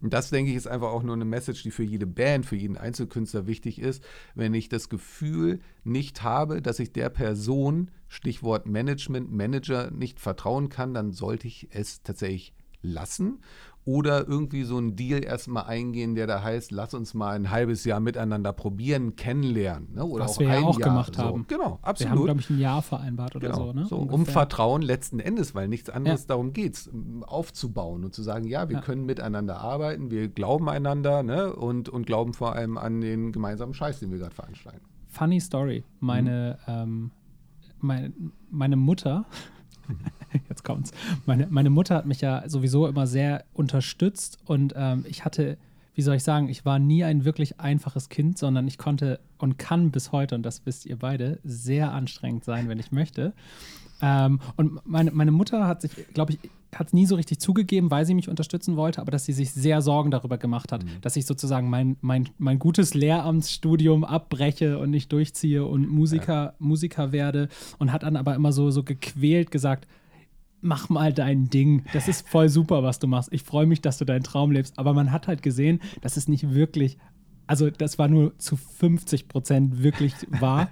Und 0.00 0.12
das, 0.12 0.30
denke 0.30 0.50
ich, 0.50 0.56
ist 0.56 0.66
einfach 0.66 0.88
auch 0.88 1.02
nur 1.02 1.14
eine 1.14 1.24
Message, 1.24 1.62
die 1.62 1.70
für 1.70 1.84
jede 1.84 2.06
Band, 2.06 2.46
für 2.46 2.56
jeden 2.56 2.76
Einzelkünstler 2.76 3.46
wichtig 3.46 3.78
ist. 3.78 4.02
Wenn 4.34 4.54
ich 4.54 4.68
das 4.68 4.88
Gefühl 4.88 5.60
nicht 5.84 6.22
habe, 6.22 6.62
dass 6.62 6.78
ich 6.78 6.92
der 6.92 7.10
Person, 7.10 7.90
Stichwort 8.08 8.66
Management, 8.66 9.30
Manager, 9.30 9.90
nicht 9.90 10.20
vertrauen 10.20 10.68
kann, 10.68 10.94
dann 10.94 11.12
sollte 11.12 11.46
ich 11.46 11.68
es 11.70 12.02
tatsächlich 12.02 12.54
lassen 12.82 13.40
oder 13.86 14.26
irgendwie 14.26 14.64
so 14.64 14.76
einen 14.78 14.96
Deal 14.96 15.24
erstmal 15.24 15.66
eingehen, 15.66 16.16
der 16.16 16.26
da 16.26 16.42
heißt, 16.42 16.72
lass 16.72 16.92
uns 16.92 17.14
mal 17.14 17.36
ein 17.36 17.52
halbes 17.52 17.84
Jahr 17.84 18.00
miteinander 18.00 18.52
probieren, 18.52 19.14
kennenlernen. 19.14 19.94
Ne? 19.94 20.04
Oder 20.04 20.24
Was 20.24 20.32
auch 20.32 20.40
wir 20.40 20.48
ja 20.48 20.58
auch 20.58 20.78
Jahr. 20.80 20.88
gemacht 20.90 21.14
so. 21.14 21.22
haben. 21.22 21.46
Genau, 21.46 21.78
absolut. 21.82 22.12
Wir 22.12 22.18
haben, 22.18 22.24
glaube 22.24 22.40
ich, 22.40 22.50
ein 22.50 22.58
Jahr 22.58 22.82
vereinbart 22.82 23.36
oder 23.36 23.48
genau. 23.48 23.66
so. 23.66 23.72
Ne? 23.72 23.84
so 23.86 23.96
um 23.98 24.26
Vertrauen 24.26 24.82
letzten 24.82 25.20
Endes, 25.20 25.54
weil 25.54 25.68
nichts 25.68 25.88
anderes 25.88 26.22
ja. 26.22 26.26
darum 26.28 26.52
geht, 26.52 26.90
aufzubauen 27.26 28.04
und 28.04 28.12
zu 28.12 28.22
sagen, 28.22 28.48
ja, 28.48 28.68
wir 28.68 28.78
ja. 28.78 28.82
können 28.82 29.06
miteinander 29.06 29.58
arbeiten, 29.58 30.10
wir 30.10 30.26
glauben 30.26 30.68
einander 30.68 31.22
ne? 31.22 31.54
und, 31.54 31.88
und 31.88 32.06
glauben 32.06 32.34
vor 32.34 32.56
allem 32.56 32.78
an 32.78 33.00
den 33.00 33.30
gemeinsamen 33.30 33.72
Scheiß, 33.72 34.00
den 34.00 34.10
wir 34.10 34.18
gerade 34.18 34.34
veranstalten. 34.34 34.84
Funny 35.06 35.38
Story. 35.38 35.84
Meine, 36.00 36.58
mhm. 36.66 36.72
ähm, 36.72 37.10
meine, 37.78 38.12
meine 38.50 38.74
Mutter 38.74 39.26
jetzt 40.48 40.64
kommt's. 40.64 40.92
Meine, 41.26 41.46
meine 41.48 41.70
Mutter 41.70 41.94
hat 41.94 42.06
mich 42.06 42.20
ja 42.20 42.48
sowieso 42.48 42.86
immer 42.86 43.06
sehr 43.06 43.44
unterstützt 43.54 44.38
und 44.44 44.74
ähm, 44.76 45.04
ich 45.08 45.24
hatte, 45.24 45.56
wie 45.94 46.02
soll 46.02 46.16
ich 46.16 46.24
sagen, 46.24 46.48
ich 46.48 46.64
war 46.64 46.78
nie 46.78 47.04
ein 47.04 47.24
wirklich 47.24 47.60
einfaches 47.60 48.08
Kind, 48.08 48.38
sondern 48.38 48.66
ich 48.68 48.78
konnte 48.78 49.20
und 49.38 49.58
kann 49.58 49.90
bis 49.90 50.12
heute, 50.12 50.34
und 50.34 50.42
das 50.42 50.64
wisst 50.66 50.86
ihr 50.86 50.98
beide, 50.98 51.38
sehr 51.44 51.92
anstrengend 51.92 52.44
sein, 52.44 52.68
wenn 52.68 52.78
ich 52.78 52.92
möchte. 52.92 53.32
Ähm, 54.02 54.40
und 54.56 54.86
meine, 54.86 55.10
meine 55.10 55.30
Mutter 55.30 55.66
hat 55.66 55.82
sich, 55.82 55.92
glaube 56.12 56.32
ich, 56.32 56.38
hat 56.74 56.88
es 56.88 56.92
nie 56.92 57.06
so 57.06 57.14
richtig 57.14 57.38
zugegeben, 57.38 57.90
weil 57.90 58.04
sie 58.04 58.14
mich 58.14 58.28
unterstützen 58.28 58.76
wollte, 58.76 59.00
aber 59.00 59.10
dass 59.10 59.24
sie 59.24 59.32
sich 59.32 59.52
sehr 59.52 59.80
Sorgen 59.80 60.10
darüber 60.10 60.36
gemacht 60.36 60.72
hat, 60.72 60.84
mhm. 60.84 61.00
dass 61.00 61.16
ich 61.16 61.24
sozusagen 61.24 61.70
mein, 61.70 61.96
mein, 62.00 62.28
mein 62.38 62.58
gutes 62.58 62.94
Lehramtsstudium 62.94 64.04
abbreche 64.04 64.78
und 64.78 64.90
nicht 64.90 65.10
durchziehe 65.12 65.64
und 65.64 65.88
Musiker, 65.88 66.34
ja. 66.34 66.54
Musiker 66.58 67.12
werde 67.12 67.48
und 67.78 67.92
hat 67.92 68.02
dann 68.02 68.16
aber 68.16 68.34
immer 68.34 68.52
so, 68.52 68.70
so 68.70 68.82
gequält 68.82 69.50
gesagt, 69.50 69.86
mach 70.60 70.88
mal 70.88 71.12
dein 71.12 71.48
Ding. 71.48 71.84
Das 71.92 72.08
ist 72.08 72.28
voll 72.28 72.48
super, 72.48 72.82
was 72.82 72.98
du 72.98 73.06
machst. 73.06 73.32
Ich 73.32 73.42
freue 73.42 73.66
mich, 73.66 73.80
dass 73.80 73.98
du 73.98 74.04
deinen 74.04 74.24
Traum 74.24 74.50
lebst. 74.50 74.78
Aber 74.78 74.92
man 74.92 75.12
hat 75.12 75.28
halt 75.28 75.42
gesehen, 75.42 75.80
dass 76.02 76.16
es 76.16 76.28
nicht 76.28 76.54
wirklich 76.54 76.98
also 77.46 77.70
das 77.70 77.98
war 77.98 78.08
nur 78.08 78.36
zu 78.38 78.56
50 78.56 79.28
Prozent 79.28 79.82
wirklich 79.82 80.14
wahr. 80.40 80.68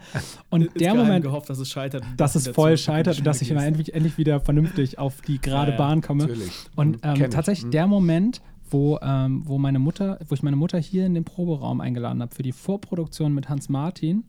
Und 0.51 0.69
der 0.81 0.95
Moment, 0.95 1.25
gehofft, 1.25 1.49
dass 1.49 1.59
es 1.59 1.69
scheitert, 1.69 2.05
dass 2.17 2.35
es 2.35 2.49
voll 2.49 2.77
scheitert 2.77 3.19
und 3.19 3.27
dass 3.27 3.43
ich 3.43 3.51
endlich, 3.51 3.95
endlich 3.95 4.19
wieder 4.19 4.41
vernünftig 4.41 4.99
auf 4.99 5.21
die 5.21 5.41
gerade 5.41 5.73
ja, 5.73 5.79
Bahn 5.79 6.01
komme. 6.01 6.25
Natürlich. 6.25 6.53
Und 6.75 6.99
ähm, 7.03 7.31
tatsächlich 7.31 7.67
mhm. 7.67 7.71
der 7.71 7.87
Moment, 7.87 8.43
wo, 8.71 8.99
ähm, 9.03 9.43
wo 9.45 9.59
meine 9.59 9.79
Mutter, 9.79 10.19
wo 10.29 10.35
ich 10.35 10.43
meine 10.43 10.57
Mutter 10.57 10.79
hier 10.79 11.07
in 11.07 11.15
den 11.15 11.25
Proberaum 11.25 11.81
eingeladen 11.81 12.21
habe 12.23 12.35
für 12.35 12.43
die 12.43 12.53
Vorproduktion 12.53 13.33
mit 13.33 13.49
Hans 13.49 13.69
Martin 13.69 14.25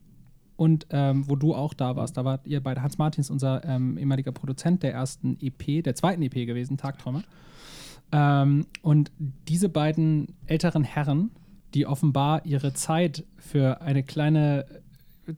und 0.56 0.88
ähm, 0.92 1.28
wo 1.28 1.36
du 1.36 1.56
auch 1.56 1.74
da 1.74 1.96
warst. 1.96 2.18
Da 2.18 2.26
wart 2.26 2.46
ihr 2.46 2.62
beide. 2.62 2.82
Hans 2.82 2.98
Martin 2.98 3.22
ist 3.22 3.30
unser 3.30 3.64
ähm, 3.66 3.98
ehemaliger 3.98 4.32
Produzent 4.32 4.84
der 4.84 4.94
ersten 4.94 5.38
EP, 5.42 5.84
der 5.84 5.96
zweiten 5.96 6.22
EP 6.22 6.34
gewesen, 6.34 6.78
Tagträumer. 6.78 7.24
Ähm, 8.12 8.68
und 8.82 9.12
diese 9.48 9.70
beiden 9.70 10.36
älteren 10.46 10.84
Herren, 10.84 11.32
die 11.76 11.86
offenbar 11.86 12.46
ihre 12.46 12.74
Zeit 12.74 13.26
für 13.38 13.82
eine 13.82 14.04
kleine 14.04 14.66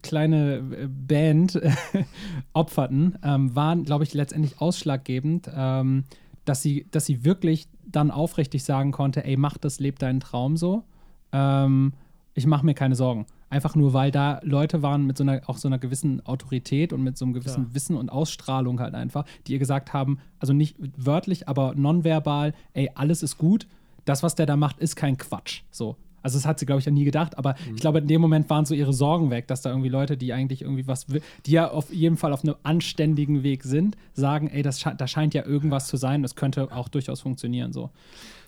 kleine 0.02 0.58
äh, 0.58 0.88
Band 0.88 1.60
opferten, 2.54 3.18
ähm, 3.24 3.56
waren, 3.56 3.84
glaube 3.84 4.04
ich, 4.04 4.14
letztendlich 4.14 4.60
ausschlaggebend, 4.62 5.50
ähm, 5.56 6.04
dass, 6.46 6.62
sie, 6.62 6.88
dass 6.92 7.06
sie 7.06 7.24
wirklich 7.24 7.68
dann 7.86 8.12
aufrichtig 8.12 8.64
sagen 8.64 8.92
konnte, 8.92 9.24
ey, 9.24 9.38
mach 9.38 9.58
das, 9.58 9.80
leb 9.80 10.00
deinen 10.00 10.20
Traum 10.20 10.58
so. 10.58 10.84
Ähm, 11.32 11.94
ich 12.34 12.46
mache 12.46 12.66
mir 12.66 12.74
keine 12.74 12.96
Sorgen. 12.96 13.26
Einfach 13.50 13.76
nur, 13.76 13.94
weil 13.94 14.12
da 14.12 14.42
Leute 14.44 14.82
waren 14.82 15.06
mit 15.06 15.18
so 15.18 15.24
einer, 15.24 15.42
auch 15.48 15.58
so 15.58 15.70
einer 15.70 15.80
gewissen 15.80 16.26
Autorität 16.26 16.92
und 16.92 17.02
mit 17.02 17.18
so 17.18 17.24
einem 17.24 17.34
gewissen 17.34 17.68
ja. 17.70 17.74
Wissen 17.74 17.96
und 17.96 18.10
Ausstrahlung 18.10 18.80
halt 18.80 18.94
einfach, 18.94 19.26
die 19.48 19.54
ihr 19.54 19.60
gesagt 19.60 19.94
haben, 19.94 20.20
also 20.40 20.52
nicht 20.52 20.76
wörtlich, 20.98 21.48
aber 21.48 21.74
nonverbal, 21.76 22.54
ey, 22.74 22.92
alles 22.94 23.24
ist 23.24 23.38
gut. 23.38 23.68
Das, 24.04 24.22
was 24.22 24.36
der 24.36 24.46
da 24.46 24.58
macht, 24.58 24.80
ist 24.80 24.96
kein 24.96 25.18
Quatsch. 25.18 25.62
So. 25.72 25.96
Also 26.28 26.40
das 26.40 26.46
hat 26.46 26.60
sie, 26.60 26.66
glaube 26.66 26.80
ich, 26.80 26.86
ja 26.86 26.92
nie 26.92 27.06
gedacht, 27.06 27.38
aber 27.38 27.56
mhm. 27.66 27.76
ich 27.76 27.80
glaube, 27.80 28.00
in 28.00 28.08
dem 28.08 28.20
Moment 28.20 28.50
waren 28.50 28.66
so 28.66 28.74
ihre 28.74 28.92
Sorgen 28.92 29.32
weg, 29.32 29.48
dass 29.48 29.62
da 29.62 29.70
irgendwie 29.70 29.88
Leute, 29.88 30.18
die 30.18 30.34
eigentlich 30.34 30.62
irgendwie 30.62 30.86
was, 30.86 31.06
die 31.46 31.52
ja 31.52 31.72
auf 31.72 31.94
jeden 31.94 32.18
Fall 32.18 32.34
auf 32.34 32.44
einem 32.44 32.56
anständigen 32.64 33.44
Weg 33.44 33.64
sind, 33.64 33.96
sagen, 34.14 34.50
ey, 34.50 34.62
das 34.62 34.84
da 34.98 35.08
scheint 35.08 35.34
ja 35.34 35.46
irgendwas 35.46 35.88
zu 35.88 35.96
sein, 35.96 36.24
das 36.24 36.36
könnte 36.36 36.70
auch 36.76 36.90
durchaus 36.90 37.22
funktionieren 37.22 37.72
so. 37.72 37.92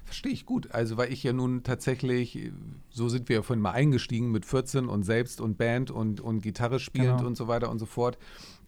Verstehe 0.03 0.33
ich 0.33 0.45
gut. 0.45 0.73
Also, 0.73 0.97
weil 0.97 1.13
ich 1.13 1.23
ja 1.23 1.31
nun 1.31 1.63
tatsächlich, 1.63 2.51
so 2.89 3.07
sind 3.07 3.29
wir 3.29 3.37
ja 3.37 3.41
vorhin 3.43 3.61
mal 3.61 3.71
eingestiegen 3.71 4.29
mit 4.29 4.43
14 4.43 4.87
und 4.87 5.03
selbst 5.03 5.39
und 5.39 5.57
Band 5.57 5.89
und, 5.89 6.19
und 6.19 6.41
Gitarre 6.41 6.79
spielend 6.79 7.17
genau. 7.17 7.27
und 7.27 7.37
so 7.37 7.47
weiter 7.47 7.69
und 7.69 7.79
so 7.79 7.85
fort. 7.85 8.17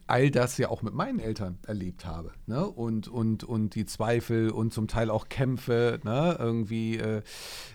All 0.06 0.30
das 0.30 0.58
ja 0.58 0.68
auch 0.68 0.82
mit 0.82 0.94
meinen 0.94 1.18
Eltern 1.18 1.58
erlebt 1.66 2.04
habe. 2.04 2.32
Ne? 2.46 2.66
Und, 2.66 3.08
und, 3.08 3.44
und 3.44 3.74
die 3.74 3.86
Zweifel 3.86 4.50
und 4.50 4.72
zum 4.72 4.88
Teil 4.88 5.10
auch 5.10 5.28
Kämpfe. 5.28 6.00
Ne? 6.04 6.36
Irgendwie, 6.38 6.98
äh, 6.98 7.22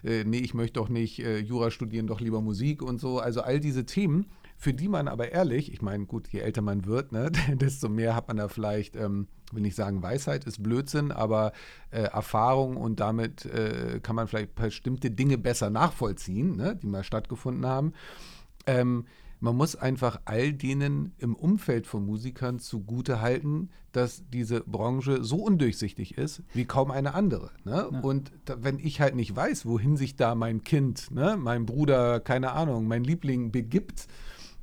äh, 0.03 0.23
nee, 0.23 0.39
ich 0.39 0.53
möchte 0.53 0.73
doch 0.73 0.89
nicht 0.89 1.19
äh, 1.19 1.39
Jura 1.39 1.71
studieren, 1.71 2.07
doch 2.07 2.21
lieber 2.21 2.41
Musik 2.41 2.81
und 2.81 2.99
so. 2.99 3.19
Also 3.19 3.41
all 3.41 3.59
diese 3.59 3.85
Themen, 3.85 4.27
für 4.57 4.73
die 4.73 4.87
man 4.87 5.07
aber 5.07 5.31
ehrlich, 5.31 5.71
ich 5.71 5.81
meine, 5.81 6.05
gut, 6.05 6.27
je 6.29 6.39
älter 6.39 6.61
man 6.61 6.85
wird, 6.85 7.11
ne, 7.11 7.31
desto 7.53 7.89
mehr 7.89 8.15
hat 8.15 8.27
man 8.27 8.37
da 8.37 8.47
vielleicht. 8.47 8.95
Ähm, 8.95 9.27
will 9.53 9.61
nicht 9.61 9.75
sagen, 9.75 10.03
Weisheit 10.03 10.43
ist 10.43 10.61
Blödsinn, 10.61 11.11
aber 11.11 11.53
äh, 11.91 12.01
Erfahrung 12.01 12.75
und 12.75 12.99
damit 12.99 13.45
äh, 13.45 13.99
kann 14.01 14.15
man 14.15 14.27
vielleicht 14.27 14.55
bestimmte 14.55 15.09
Dinge 15.09 15.37
besser 15.37 15.69
nachvollziehen, 15.69 16.57
ne, 16.57 16.75
die 16.75 16.87
mal 16.87 17.03
stattgefunden 17.03 17.65
haben. 17.65 17.93
Ähm, 18.65 19.05
man 19.39 19.55
muss 19.55 19.75
einfach 19.75 20.21
all 20.25 20.53
denen 20.53 21.13
im 21.19 21.35
Umfeld 21.35 21.87
von 21.87 22.05
Musikern 22.05 22.59
zugute 22.59 23.21
halten, 23.21 23.69
dass 23.91 24.23
diese 24.29 24.61
Branche 24.61 25.23
so 25.23 25.37
undurchsichtig 25.37 26.17
ist 26.17 26.43
wie 26.53 26.65
kaum 26.65 26.91
eine 26.91 27.13
andere. 27.13 27.51
Ne? 27.63 27.87
Ja. 27.91 27.99
Und 27.99 28.31
da, 28.45 28.63
wenn 28.63 28.79
ich 28.79 29.01
halt 29.01 29.15
nicht 29.15 29.35
weiß, 29.35 29.65
wohin 29.65 29.97
sich 29.97 30.15
da 30.15 30.35
mein 30.35 30.63
Kind, 30.63 31.11
ne, 31.11 31.37
mein 31.37 31.65
Bruder, 31.65 32.19
keine 32.19 32.51
Ahnung, 32.51 32.87
mein 32.87 33.03
Liebling 33.03 33.51
begibt, 33.51 34.07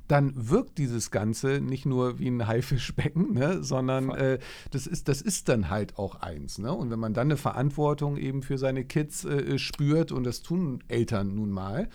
dann 0.07 0.33
wirkt 0.35 0.77
dieses 0.77 1.09
Ganze 1.09 1.61
nicht 1.61 1.85
nur 1.85 2.19
wie 2.19 2.27
ein 2.27 2.45
Haifischbecken, 2.45 3.33
ne, 3.33 3.63
sondern 3.63 4.09
äh, 4.11 4.39
das, 4.71 4.87
ist, 4.87 5.07
das 5.07 5.21
ist 5.21 5.49
dann 5.49 5.69
halt 5.69 5.97
auch 5.97 6.15
eins. 6.15 6.59
Ne? 6.59 6.71
Und 6.71 6.91
wenn 6.91 6.99
man 6.99 7.13
dann 7.13 7.27
eine 7.27 7.37
Verantwortung 7.37 8.17
eben 8.17 8.43
für 8.43 8.57
seine 8.57 8.85
Kids 8.85 9.25
äh, 9.25 9.57
spürt, 9.57 10.11
und 10.11 10.23
das 10.23 10.41
tun 10.41 10.83
Eltern 10.87 11.33
nun 11.33 11.49
mal, 11.49 11.89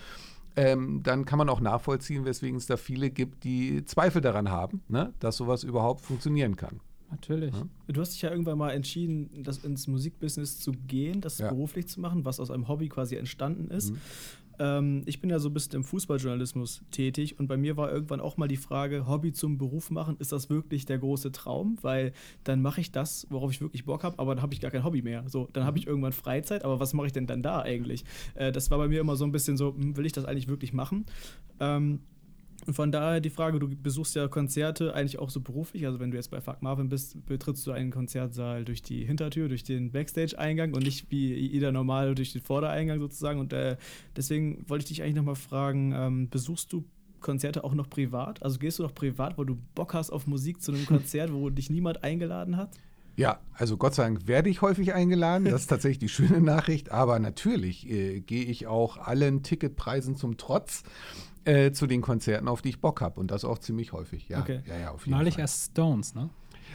ähm, 0.56 1.02
dann 1.02 1.24
kann 1.24 1.38
man 1.38 1.48
auch 1.48 1.60
nachvollziehen, 1.60 2.24
weswegen 2.24 2.56
es 2.56 2.66
da 2.66 2.76
viele 2.76 3.10
gibt, 3.10 3.44
die 3.44 3.84
Zweifel 3.84 4.20
daran 4.20 4.50
haben, 4.50 4.82
ne, 4.88 5.12
dass 5.18 5.36
sowas 5.36 5.64
überhaupt 5.64 6.00
funktionieren 6.00 6.56
kann. 6.56 6.80
Natürlich. 7.10 7.54
Ja? 7.54 7.66
Du 7.88 8.00
hast 8.00 8.12
dich 8.14 8.22
ja 8.22 8.30
irgendwann 8.30 8.58
mal 8.58 8.70
entschieden, 8.70 9.42
das 9.42 9.58
ins 9.64 9.88
Musikbusiness 9.88 10.60
zu 10.60 10.72
gehen, 10.72 11.20
das 11.20 11.38
ja. 11.38 11.48
beruflich 11.48 11.88
zu 11.88 12.00
machen, 12.00 12.24
was 12.24 12.38
aus 12.38 12.50
einem 12.50 12.68
Hobby 12.68 12.88
quasi 12.88 13.16
entstanden 13.16 13.68
ist. 13.70 13.90
Mhm 13.92 14.00
ähm, 14.60 15.02
ich 15.06 15.20
bin 15.20 15.30
ja 15.30 15.38
so 15.38 15.48
ein 15.48 15.54
bisschen 15.54 15.74
im 15.74 15.84
Fußballjournalismus 15.84 16.82
tätig 16.90 17.38
und 17.38 17.48
bei 17.48 17.56
mir 17.56 17.76
war 17.78 17.90
irgendwann 17.90 18.20
auch 18.20 18.36
mal 18.36 18.46
die 18.46 18.58
Frage, 18.58 19.08
Hobby 19.08 19.32
zum 19.32 19.56
Beruf 19.56 19.90
machen, 19.90 20.16
ist 20.18 20.32
das 20.32 20.50
wirklich 20.50 20.84
der 20.84 20.98
große 20.98 21.32
Traum? 21.32 21.78
Weil 21.80 22.12
dann 22.44 22.60
mache 22.60 22.82
ich 22.82 22.92
das, 22.92 23.26
worauf 23.30 23.50
ich 23.50 23.62
wirklich 23.62 23.86
Bock 23.86 24.04
habe, 24.04 24.18
aber 24.18 24.34
dann 24.34 24.42
habe 24.42 24.52
ich 24.52 24.60
gar 24.60 24.70
kein 24.70 24.84
Hobby 24.84 25.00
mehr. 25.00 25.24
So, 25.28 25.48
dann 25.54 25.64
habe 25.64 25.78
ich 25.78 25.86
irgendwann 25.86 26.12
Freizeit, 26.12 26.62
aber 26.62 26.78
was 26.78 26.92
mache 26.92 27.06
ich 27.06 27.12
denn 27.12 27.26
dann 27.26 27.42
da 27.42 27.62
eigentlich? 27.62 28.04
Äh, 28.34 28.52
das 28.52 28.70
war 28.70 28.78
bei 28.78 28.88
mir 28.88 29.00
immer 29.00 29.16
so 29.16 29.24
ein 29.24 29.32
bisschen 29.32 29.56
so, 29.56 29.74
hm, 29.74 29.96
will 29.96 30.04
ich 30.04 30.12
das 30.12 30.26
eigentlich 30.26 30.48
wirklich 30.48 30.74
machen? 30.74 31.06
Ähm, 31.58 32.00
und 32.66 32.74
von 32.74 32.92
daher 32.92 33.20
die 33.20 33.30
Frage, 33.30 33.58
du 33.58 33.68
besuchst 33.68 34.14
ja 34.14 34.28
Konzerte 34.28 34.94
eigentlich 34.94 35.18
auch 35.18 35.30
so 35.30 35.40
beruflich. 35.40 35.86
Also 35.86 36.00
wenn 36.00 36.10
du 36.10 36.16
jetzt 36.16 36.30
bei 36.30 36.40
Fuck 36.40 36.62
Marvin 36.62 36.88
bist, 36.88 37.24
betrittst 37.26 37.66
du 37.66 37.72
einen 37.72 37.90
Konzertsaal 37.90 38.64
durch 38.64 38.82
die 38.82 39.04
Hintertür, 39.04 39.48
durch 39.48 39.64
den 39.64 39.92
Backstage-Eingang 39.92 40.74
und 40.74 40.82
nicht 40.82 41.10
wie 41.10 41.34
jeder 41.34 41.72
normale 41.72 42.14
durch 42.14 42.32
den 42.32 42.42
Vordereingang 42.42 42.98
sozusagen. 42.98 43.40
Und 43.40 43.52
äh, 43.52 43.76
deswegen 44.16 44.64
wollte 44.68 44.82
ich 44.82 44.88
dich 44.88 45.02
eigentlich 45.02 45.16
nochmal 45.16 45.36
fragen, 45.36 45.92
ähm, 45.94 46.28
besuchst 46.28 46.72
du 46.72 46.84
Konzerte 47.20 47.64
auch 47.64 47.74
noch 47.74 47.88
privat? 47.88 48.42
Also 48.42 48.58
gehst 48.58 48.78
du 48.78 48.82
noch 48.82 48.94
privat, 48.94 49.38
wo 49.38 49.44
du 49.44 49.56
Bock 49.74 49.94
hast 49.94 50.10
auf 50.10 50.26
Musik 50.26 50.60
zu 50.60 50.72
einem 50.72 50.86
Konzert, 50.86 51.32
wo 51.32 51.50
dich 51.50 51.70
niemand 51.70 52.04
eingeladen 52.04 52.56
hat? 52.56 52.76
Ja, 53.20 53.38
also 53.52 53.76
Gott 53.76 53.94
sei 53.94 54.04
Dank 54.04 54.26
werde 54.26 54.48
ich 54.48 54.62
häufig 54.62 54.94
eingeladen. 54.94 55.44
Das 55.44 55.60
ist 55.60 55.66
tatsächlich 55.66 55.98
die 55.98 56.08
schöne 56.08 56.40
Nachricht. 56.40 56.90
Aber 56.90 57.18
natürlich 57.18 57.86
äh, 57.86 58.20
gehe 58.20 58.44
ich 58.44 58.66
auch 58.66 58.96
allen 58.96 59.42
Ticketpreisen 59.42 60.16
zum 60.16 60.38
Trotz 60.38 60.84
äh, 61.44 61.70
zu 61.70 61.86
den 61.86 62.00
Konzerten, 62.00 62.48
auf 62.48 62.62
die 62.62 62.70
ich 62.70 62.80
Bock 62.80 63.02
habe. 63.02 63.20
Und 63.20 63.30
das 63.30 63.44
auch 63.44 63.58
ziemlich 63.58 63.92
häufig. 63.92 64.30
Ja, 64.30 64.40
okay. 64.40 64.62
ja, 64.66 64.78
ja 64.78 64.90
auf 64.92 65.04
jeden 65.04 65.18
Neulich 65.18 65.34
Fall. 65.34 65.42
erst 65.42 65.72
Stones, 65.72 66.14
ne? 66.14 66.30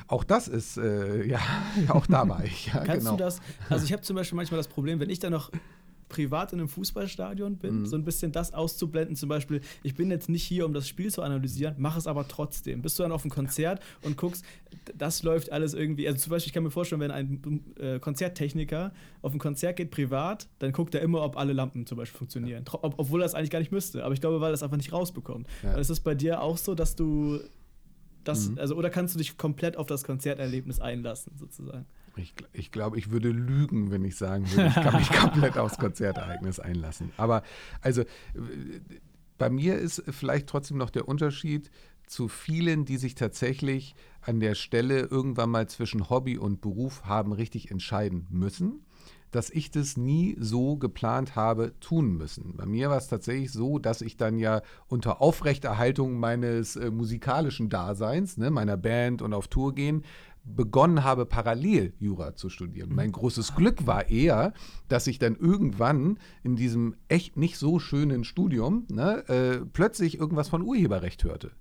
Auch 0.07 0.23
das 0.23 0.47
ist, 0.47 0.77
äh, 0.77 1.25
ja, 1.27 1.39
auch 1.87 2.05
da 2.05 2.29
war 2.29 2.43
ich. 2.43 2.67
Ja, 2.67 2.83
Kannst 2.83 3.07
genau. 3.07 3.11
du 3.13 3.23
das, 3.23 3.39
also 3.67 3.83
ich 3.83 3.91
habe 3.91 4.03
zum 4.03 4.15
Beispiel 4.15 4.35
manchmal 4.35 4.59
das 4.59 4.67
Problem, 4.67 4.99
wenn 4.99 5.09
ich 5.09 5.17
dann 5.17 5.31
noch 5.31 5.49
privat 6.15 6.53
in 6.53 6.59
einem 6.59 6.69
Fußballstadion 6.69 7.57
bin, 7.57 7.79
mhm. 7.79 7.85
so 7.85 7.97
ein 7.97 8.05
bisschen 8.05 8.31
das 8.31 8.53
auszublenden. 8.53 9.17
Zum 9.17 9.27
Beispiel, 9.27 9.59
ich 9.83 9.95
bin 9.95 10.09
jetzt 10.09 10.29
nicht 10.29 10.43
hier, 10.43 10.65
um 10.65 10.73
das 10.73 10.87
Spiel 10.87 11.11
zu 11.11 11.21
analysieren, 11.21 11.75
mach 11.77 11.97
es 11.97 12.07
aber 12.07 12.25
trotzdem. 12.25 12.81
Bist 12.81 12.97
du 12.97 13.03
dann 13.03 13.11
auf 13.11 13.23
einem 13.23 13.31
Konzert 13.31 13.81
und 14.01 14.15
guckst, 14.15 14.45
das 14.97 15.23
läuft 15.23 15.51
alles 15.51 15.73
irgendwie. 15.73 16.07
Also 16.07 16.19
zum 16.19 16.31
Beispiel, 16.31 16.49
ich 16.49 16.53
kann 16.53 16.63
mir 16.63 16.71
vorstellen, 16.71 17.01
wenn 17.01 17.11
ein 17.11 17.63
äh, 17.77 17.99
Konzerttechniker 17.99 18.93
auf 19.21 19.33
ein 19.33 19.39
Konzert 19.39 19.75
geht 19.75 19.91
privat, 19.91 20.47
dann 20.59 20.71
guckt 20.71 20.95
er 20.95 21.01
immer, 21.01 21.21
ob 21.21 21.35
alle 21.35 21.51
Lampen 21.51 21.85
zum 21.85 21.97
Beispiel 21.97 22.17
funktionieren. 22.17 22.63
Ja. 22.65 22.79
Ob, 22.81 22.97
obwohl 22.97 23.21
er 23.21 23.25
es 23.25 23.33
eigentlich 23.33 23.49
gar 23.49 23.59
nicht 23.59 23.73
müsste. 23.73 24.05
Aber 24.05 24.13
ich 24.13 24.21
glaube, 24.21 24.39
weil 24.39 24.51
er 24.51 24.53
es 24.53 24.63
einfach 24.63 24.77
nicht 24.77 24.93
rausbekommt. 24.93 25.47
Ja. 25.63 25.75
Ist 25.75 25.89
es 25.89 25.99
bei 25.99 26.15
dir 26.15 26.41
auch 26.41 26.57
so, 26.57 26.75
dass 26.75 26.95
du 26.95 27.41
das, 28.23 28.49
mhm. 28.49 28.59
also, 28.59 28.75
oder 28.75 28.89
kannst 28.89 29.15
du 29.15 29.17
dich 29.17 29.37
komplett 29.37 29.75
auf 29.75 29.87
das 29.87 30.05
Konzerterlebnis 30.05 30.79
einlassen, 30.79 31.33
sozusagen? 31.37 31.85
Ich, 32.17 32.33
ich 32.53 32.71
glaube, 32.71 32.97
ich 32.97 33.11
würde 33.11 33.29
lügen, 33.29 33.91
wenn 33.91 34.03
ich 34.03 34.15
sagen 34.15 34.49
würde, 34.51 34.67
ich 34.69 34.75
kann 34.75 34.95
mich 34.95 35.09
komplett 35.19 35.57
aufs 35.57 35.77
Konzertereignis 35.77 36.59
einlassen. 36.59 37.11
Aber 37.17 37.43
also 37.81 38.03
bei 39.37 39.49
mir 39.49 39.77
ist 39.77 40.03
vielleicht 40.09 40.47
trotzdem 40.47 40.77
noch 40.77 40.89
der 40.89 41.07
Unterschied 41.07 41.71
zu 42.07 42.27
vielen, 42.27 42.85
die 42.85 42.97
sich 42.97 43.15
tatsächlich 43.15 43.95
an 44.21 44.39
der 44.39 44.55
Stelle 44.55 45.01
irgendwann 45.01 45.49
mal 45.49 45.67
zwischen 45.67 46.09
Hobby 46.09 46.37
und 46.37 46.61
Beruf 46.61 47.05
haben 47.05 47.31
richtig 47.31 47.71
entscheiden 47.71 48.27
müssen 48.29 48.85
dass 49.35 49.49
ich 49.49 49.69
das 49.69 49.97
nie 49.97 50.37
so 50.39 50.77
geplant 50.77 51.35
habe 51.35 51.77
tun 51.81 52.15
müssen. 52.15 52.55
Bei 52.55 52.65
mir 52.65 52.89
war 52.89 52.97
es 52.97 53.09
tatsächlich 53.09 53.51
so, 53.51 53.79
dass 53.79 54.01
ich 54.01 54.15
dann 54.15 54.37
ja 54.37 54.61
unter 54.87 55.21
Aufrechterhaltung 55.21 56.17
meines 56.17 56.77
äh, 56.77 56.89
musikalischen 56.89 57.69
Daseins, 57.69 58.37
ne, 58.37 58.49
meiner 58.49 58.77
Band 58.77 59.21
und 59.21 59.33
auf 59.33 59.49
Tour 59.49 59.75
gehen, 59.75 60.03
begonnen 60.45 61.03
habe, 61.03 61.25
parallel 61.25 61.93
Jura 61.99 62.35
zu 62.35 62.49
studieren. 62.49 62.93
Mein 62.93 63.11
großes 63.11 63.55
Glück 63.55 63.87
war 63.87 64.09
eher, 64.09 64.53
dass 64.87 65.07
ich 65.07 65.17
dann 65.17 65.35
irgendwann 65.35 66.19
in 66.43 66.55
diesem 66.55 66.95
echt 67.07 67.35
nicht 67.35 67.57
so 67.57 67.79
schönen 67.79 68.23
Studium 68.23 68.85
ne, 68.89 69.27
äh, 69.27 69.65
plötzlich 69.65 70.19
irgendwas 70.19 70.49
von 70.49 70.61
Urheberrecht 70.61 71.23
hörte. 71.23 71.51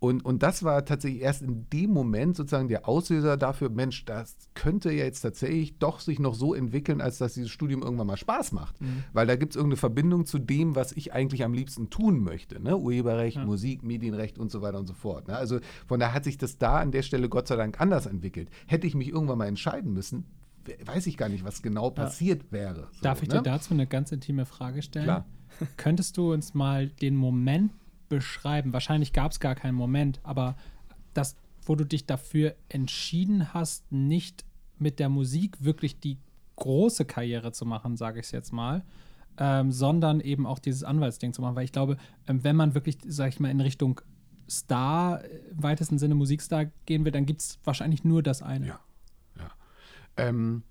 Und, 0.00 0.24
und 0.24 0.44
das 0.44 0.62
war 0.62 0.84
tatsächlich 0.84 1.22
erst 1.22 1.42
in 1.42 1.68
dem 1.70 1.90
Moment 1.90 2.36
sozusagen 2.36 2.68
der 2.68 2.88
Auslöser 2.88 3.36
dafür, 3.36 3.68
Mensch, 3.68 4.04
das 4.04 4.36
könnte 4.54 4.92
ja 4.92 5.04
jetzt 5.04 5.22
tatsächlich 5.22 5.78
doch 5.78 5.98
sich 5.98 6.20
noch 6.20 6.34
so 6.34 6.54
entwickeln, 6.54 7.00
als 7.00 7.18
dass 7.18 7.34
dieses 7.34 7.50
Studium 7.50 7.82
irgendwann 7.82 8.06
mal 8.06 8.16
Spaß 8.16 8.52
macht. 8.52 8.80
Mhm. 8.80 9.02
Weil 9.12 9.26
da 9.26 9.34
gibt 9.34 9.52
es 9.52 9.56
irgendeine 9.56 9.78
Verbindung 9.78 10.24
zu 10.24 10.38
dem, 10.38 10.76
was 10.76 10.92
ich 10.92 11.12
eigentlich 11.12 11.42
am 11.42 11.52
liebsten 11.52 11.90
tun 11.90 12.20
möchte. 12.20 12.62
Ne? 12.62 12.76
Urheberrecht, 12.76 13.38
ja. 13.38 13.44
Musik, 13.44 13.82
Medienrecht 13.82 14.38
und 14.38 14.52
so 14.52 14.62
weiter 14.62 14.78
und 14.78 14.86
so 14.86 14.94
fort. 14.94 15.26
Ne? 15.26 15.36
Also 15.36 15.58
von 15.86 15.98
daher 15.98 16.14
hat 16.14 16.24
sich 16.24 16.38
das 16.38 16.58
da 16.58 16.78
an 16.78 16.92
der 16.92 17.02
Stelle 17.02 17.28
Gott 17.28 17.48
sei 17.48 17.56
Dank 17.56 17.80
anders 17.80 18.06
entwickelt. 18.06 18.50
Hätte 18.66 18.86
ich 18.86 18.94
mich 18.94 19.08
irgendwann 19.08 19.38
mal 19.38 19.46
entscheiden 19.46 19.92
müssen, 19.92 20.26
weiß 20.84 21.06
ich 21.08 21.16
gar 21.16 21.28
nicht, 21.28 21.44
was 21.44 21.62
genau 21.62 21.90
passiert 21.90 22.44
ja. 22.44 22.52
wäre. 22.52 22.88
So, 22.92 23.02
Darf 23.02 23.22
ich 23.22 23.28
ne? 23.28 23.36
dir 23.36 23.42
dazu 23.42 23.74
eine 23.74 23.86
ganz 23.86 24.12
intime 24.12 24.46
Frage 24.46 24.82
stellen? 24.82 25.04
Klar. 25.04 25.26
Könntest 25.76 26.16
du 26.16 26.32
uns 26.32 26.54
mal 26.54 26.88
den 26.88 27.16
Moment 27.16 27.72
beschreiben? 28.08 28.72
Wahrscheinlich 28.72 29.12
gab 29.12 29.32
es 29.32 29.40
gar 29.40 29.54
keinen 29.54 29.74
Moment, 29.74 30.20
aber 30.22 30.56
das, 31.14 31.36
wo 31.62 31.74
du 31.74 31.84
dich 31.84 32.06
dafür 32.06 32.54
entschieden 32.68 33.52
hast, 33.52 33.90
nicht 33.92 34.44
mit 34.78 34.98
der 34.98 35.08
Musik 35.08 35.56
wirklich 35.62 36.00
die 36.00 36.18
große 36.56 37.04
Karriere 37.04 37.52
zu 37.52 37.64
machen, 37.66 37.96
sage 37.96 38.20
ich 38.20 38.26
es 38.26 38.32
jetzt 38.32 38.52
mal, 38.52 38.82
ähm, 39.38 39.70
sondern 39.70 40.20
eben 40.20 40.46
auch 40.46 40.58
dieses 40.58 40.84
Anwaltsding 40.84 41.32
zu 41.32 41.42
machen. 41.42 41.56
Weil 41.56 41.64
ich 41.64 41.72
glaube, 41.72 41.96
ähm, 42.26 42.42
wenn 42.42 42.56
man 42.56 42.74
wirklich, 42.74 42.98
sage 43.06 43.30
ich 43.30 43.40
mal, 43.40 43.50
in 43.50 43.60
Richtung 43.60 44.00
Star, 44.50 45.24
äh, 45.24 45.38
im 45.50 45.62
weitesten 45.62 45.98
Sinne 45.98 46.14
Musikstar 46.14 46.66
gehen 46.86 47.04
will, 47.04 47.12
dann 47.12 47.26
gibt 47.26 47.42
es 47.42 47.58
wahrscheinlich 47.64 48.04
nur 48.04 48.22
das 48.22 48.42
eine. 48.42 48.66
Ja. 48.66 48.80
ja. 49.38 49.50
Ähm, 50.16 50.62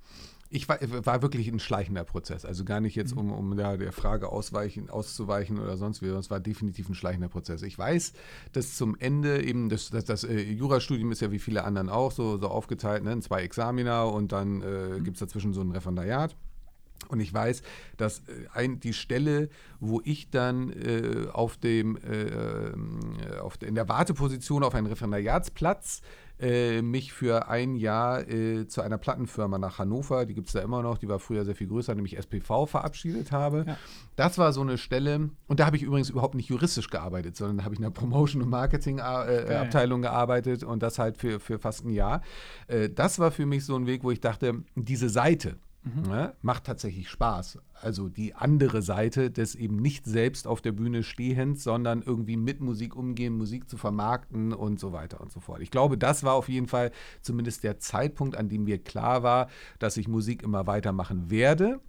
ich 0.49 0.69
war, 0.69 0.79
war, 1.05 1.21
wirklich 1.21 1.47
ein 1.49 1.59
schleichender 1.59 2.03
Prozess. 2.03 2.45
Also 2.45 2.63
gar 2.63 2.79
nicht 2.79 2.95
jetzt, 2.95 3.15
mhm. 3.15 3.31
um, 3.31 3.51
um 3.51 3.59
ja, 3.59 3.75
der 3.75 3.91
Frage 3.91 4.29
ausweichen, 4.29 4.89
auszuweichen 4.89 5.59
oder 5.59 5.77
sonst 5.77 6.01
wie. 6.01 6.07
Es 6.07 6.29
war 6.29 6.39
definitiv 6.39 6.87
ein 6.89 6.95
schleichender 6.95 7.27
Prozess. 7.27 7.61
Ich 7.63 7.77
weiß, 7.77 8.13
dass 8.53 8.77
zum 8.77 8.95
Ende 8.97 9.43
eben 9.43 9.69
das, 9.69 9.89
das, 9.89 10.05
das 10.05 10.23
äh, 10.23 10.39
Jurastudium 10.39 11.11
ist 11.11 11.21
ja 11.21 11.31
wie 11.31 11.39
viele 11.39 11.63
anderen 11.63 11.89
auch 11.89 12.11
so, 12.11 12.37
so 12.37 12.47
aufgeteilt, 12.47 13.03
ne? 13.03 13.19
zwei 13.19 13.41
Examina 13.41 14.03
und 14.03 14.31
dann 14.31 14.61
äh, 14.61 14.99
mhm. 14.99 15.03
gibt 15.03 15.17
es 15.17 15.19
dazwischen 15.19 15.53
so 15.53 15.61
ein 15.61 15.71
Referendariat. 15.71 16.35
Und 17.09 17.19
ich 17.19 17.33
weiß, 17.33 17.61
dass 17.97 18.19
äh, 18.19 18.47
ein, 18.53 18.79
die 18.79 18.93
Stelle, 18.93 19.49
wo 19.79 20.01
ich 20.03 20.29
dann 20.29 20.71
äh, 20.71 21.27
auf 21.31 21.57
dem, 21.57 21.97
äh, 21.97 22.23
äh 22.23 23.39
auf, 23.39 23.61
in 23.61 23.75
der 23.75 23.87
Warteposition 23.87 24.63
auf 24.63 24.75
einen 24.75 24.87
Referendariatsplatz 24.87 26.01
äh, 26.39 26.81
mich 26.81 27.13
für 27.13 27.47
ein 27.47 27.75
Jahr 27.75 28.27
äh, 28.27 28.67
zu 28.67 28.81
einer 28.81 28.97
Plattenfirma 28.97 29.57
nach 29.57 29.79
Hannover, 29.79 30.25
die 30.25 30.33
gibt 30.33 30.47
es 30.47 30.53
da 30.53 30.61
immer 30.61 30.81
noch, 30.81 30.97
die 30.97 31.07
war 31.07 31.19
früher 31.19 31.45
sehr 31.45 31.55
viel 31.55 31.67
größer, 31.67 31.95
nämlich 31.95 32.17
SPV, 32.17 32.65
verabschiedet 32.65 33.31
habe. 33.31 33.65
Ja. 33.67 33.77
Das 34.15 34.37
war 34.37 34.53
so 34.53 34.61
eine 34.61 34.77
Stelle, 34.77 35.29
und 35.47 35.59
da 35.59 35.65
habe 35.65 35.77
ich 35.77 35.83
übrigens 35.83 36.09
überhaupt 36.09 36.35
nicht 36.35 36.49
juristisch 36.49 36.89
gearbeitet, 36.89 37.35
sondern 37.35 37.57
da 37.57 37.63
habe 37.63 37.73
ich 37.73 37.79
in 37.79 37.83
der 37.83 37.91
Promotion- 37.91 38.41
und 38.41 38.49
Marketing-Abteilung 38.49 40.01
äh, 40.01 40.03
gearbeitet 40.03 40.63
und 40.63 40.83
das 40.83 40.99
halt 40.99 41.17
für, 41.17 41.39
für 41.39 41.59
fast 41.59 41.85
ein 41.85 41.91
Jahr. 41.91 42.21
Äh, 42.67 42.89
das 42.89 43.19
war 43.19 43.31
für 43.31 43.45
mich 43.45 43.65
so 43.65 43.75
ein 43.75 43.87
Weg, 43.87 44.03
wo 44.03 44.11
ich 44.11 44.19
dachte, 44.19 44.63
diese 44.75 45.09
Seite, 45.09 45.57
Mhm. 45.83 46.01
Ne, 46.09 46.33
macht 46.41 46.65
tatsächlich 46.65 47.09
Spaß. 47.09 47.59
Also 47.73 48.09
die 48.09 48.33
andere 48.35 48.81
Seite 48.81 49.31
des 49.31 49.55
eben 49.55 49.77
nicht 49.77 50.05
selbst 50.05 50.47
auf 50.47 50.61
der 50.61 50.73
Bühne 50.73 51.03
stehens, 51.03 51.63
sondern 51.63 52.01
irgendwie 52.01 52.35
mit 52.35 52.59
Musik 52.59 52.95
umgehen, 52.95 53.37
Musik 53.37 53.69
zu 53.69 53.77
vermarkten 53.77 54.53
und 54.53 54.79
so 54.79 54.91
weiter 54.91 55.21
und 55.21 55.31
so 55.31 55.39
fort. 55.39 55.61
Ich 55.61 55.71
glaube, 55.71 55.97
das 55.97 56.23
war 56.23 56.33
auf 56.33 56.49
jeden 56.49 56.67
Fall 56.67 56.91
zumindest 57.21 57.63
der 57.63 57.79
Zeitpunkt, 57.79 58.35
an 58.35 58.49
dem 58.49 58.65
mir 58.65 58.83
klar 58.83 59.23
war, 59.23 59.47
dass 59.79 59.97
ich 59.97 60.07
Musik 60.07 60.43
immer 60.43 60.67
weitermachen 60.67 61.29
werde 61.29 61.79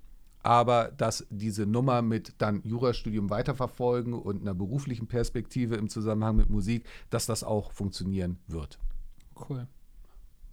aber 0.43 0.93
dass 0.97 1.27
diese 1.31 1.67
Nummer 1.67 2.03
mit 2.03 2.35
dann 2.39 2.63
Jurastudium 2.65 3.31
weiterverfolgen 3.31 4.15
und 4.15 4.41
einer 4.41 4.55
beruflichen 4.55 5.07
Perspektive 5.07 5.77
im 5.77 5.89
Zusammenhang 5.89 6.37
mit 6.37 6.49
Musik, 6.49 6.85
dass 7.11 7.27
das 7.27 7.45
auch 7.45 7.73
funktionieren 7.73 8.39
wird. 8.47 8.79
Cool. 9.49 9.67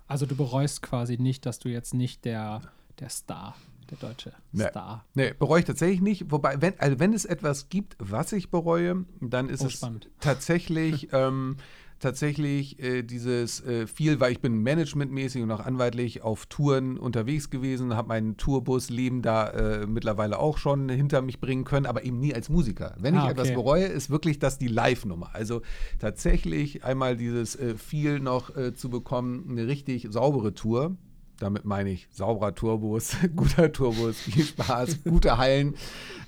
Also 0.07 0.25
du 0.25 0.35
bereust 0.35 0.81
quasi 0.81 1.17
nicht, 1.17 1.45
dass 1.45 1.59
du 1.59 1.69
jetzt 1.69 1.93
nicht 1.93 2.25
der 2.25 2.61
der 2.99 3.09
Star, 3.09 3.55
der 3.89 3.97
deutsche 3.97 4.33
nee. 4.51 4.67
Star. 4.69 5.05
Nee, 5.13 5.33
bereue 5.37 5.59
ich 5.59 5.65
tatsächlich 5.65 6.01
nicht. 6.01 6.31
Wobei, 6.31 6.61
wenn, 6.61 6.79
also 6.79 6.99
wenn 6.99 7.13
es 7.13 7.25
etwas 7.25 7.69
gibt, 7.69 7.95
was 7.99 8.31
ich 8.31 8.49
bereue, 8.49 9.05
dann 9.21 9.49
ist 9.49 9.61
oh, 9.61 9.67
es 9.67 9.73
spannend. 9.73 10.09
tatsächlich. 10.19 11.09
ähm, 11.11 11.57
tatsächlich 11.99 12.79
äh, 12.79 13.03
dieses 13.03 13.63
äh, 13.65 13.87
viel, 13.87 14.19
weil 14.19 14.31
ich 14.31 14.39
bin 14.39 14.61
managementmäßig 14.61 15.41
und 15.41 15.51
auch 15.51 15.59
anwaltlich 15.59 16.21
auf 16.21 16.45
Touren 16.45 16.97
unterwegs 16.97 17.49
gewesen, 17.49 17.95
habe 17.95 18.09
meinen 18.09 18.37
Tourbus-Leben 18.37 19.21
da 19.21 19.49
äh, 19.49 19.87
mittlerweile 19.87 20.39
auch 20.39 20.57
schon 20.57 20.89
hinter 20.89 21.21
mich 21.21 21.39
bringen 21.39 21.63
können, 21.63 21.85
aber 21.85 22.03
eben 22.03 22.19
nie 22.19 22.33
als 22.33 22.49
Musiker. 22.49 22.95
Wenn 22.99 23.15
ah, 23.15 23.17
ich 23.17 23.23
okay. 23.23 23.31
etwas 23.31 23.53
bereue, 23.53 23.85
ist 23.85 24.09
wirklich 24.09 24.39
das 24.39 24.57
die 24.57 24.67
Live-Nummer. 24.67 25.31
Also 25.33 25.61
tatsächlich 25.99 26.83
einmal 26.83 27.15
dieses 27.15 27.55
äh, 27.55 27.75
viel 27.75 28.19
noch 28.19 28.55
äh, 28.55 28.73
zu 28.73 28.89
bekommen, 28.89 29.47
eine 29.49 29.67
richtig 29.67 30.07
saubere 30.11 30.53
Tour 30.53 30.97
damit 31.39 31.65
meine 31.65 31.89
ich 31.91 32.07
sauberer 32.11 32.55
Turbos, 32.55 33.15
guter 33.35 33.71
Turbos, 33.71 34.17
viel 34.17 34.43
Spaß, 34.43 35.03
gute 35.03 35.37
Hallen, 35.37 35.75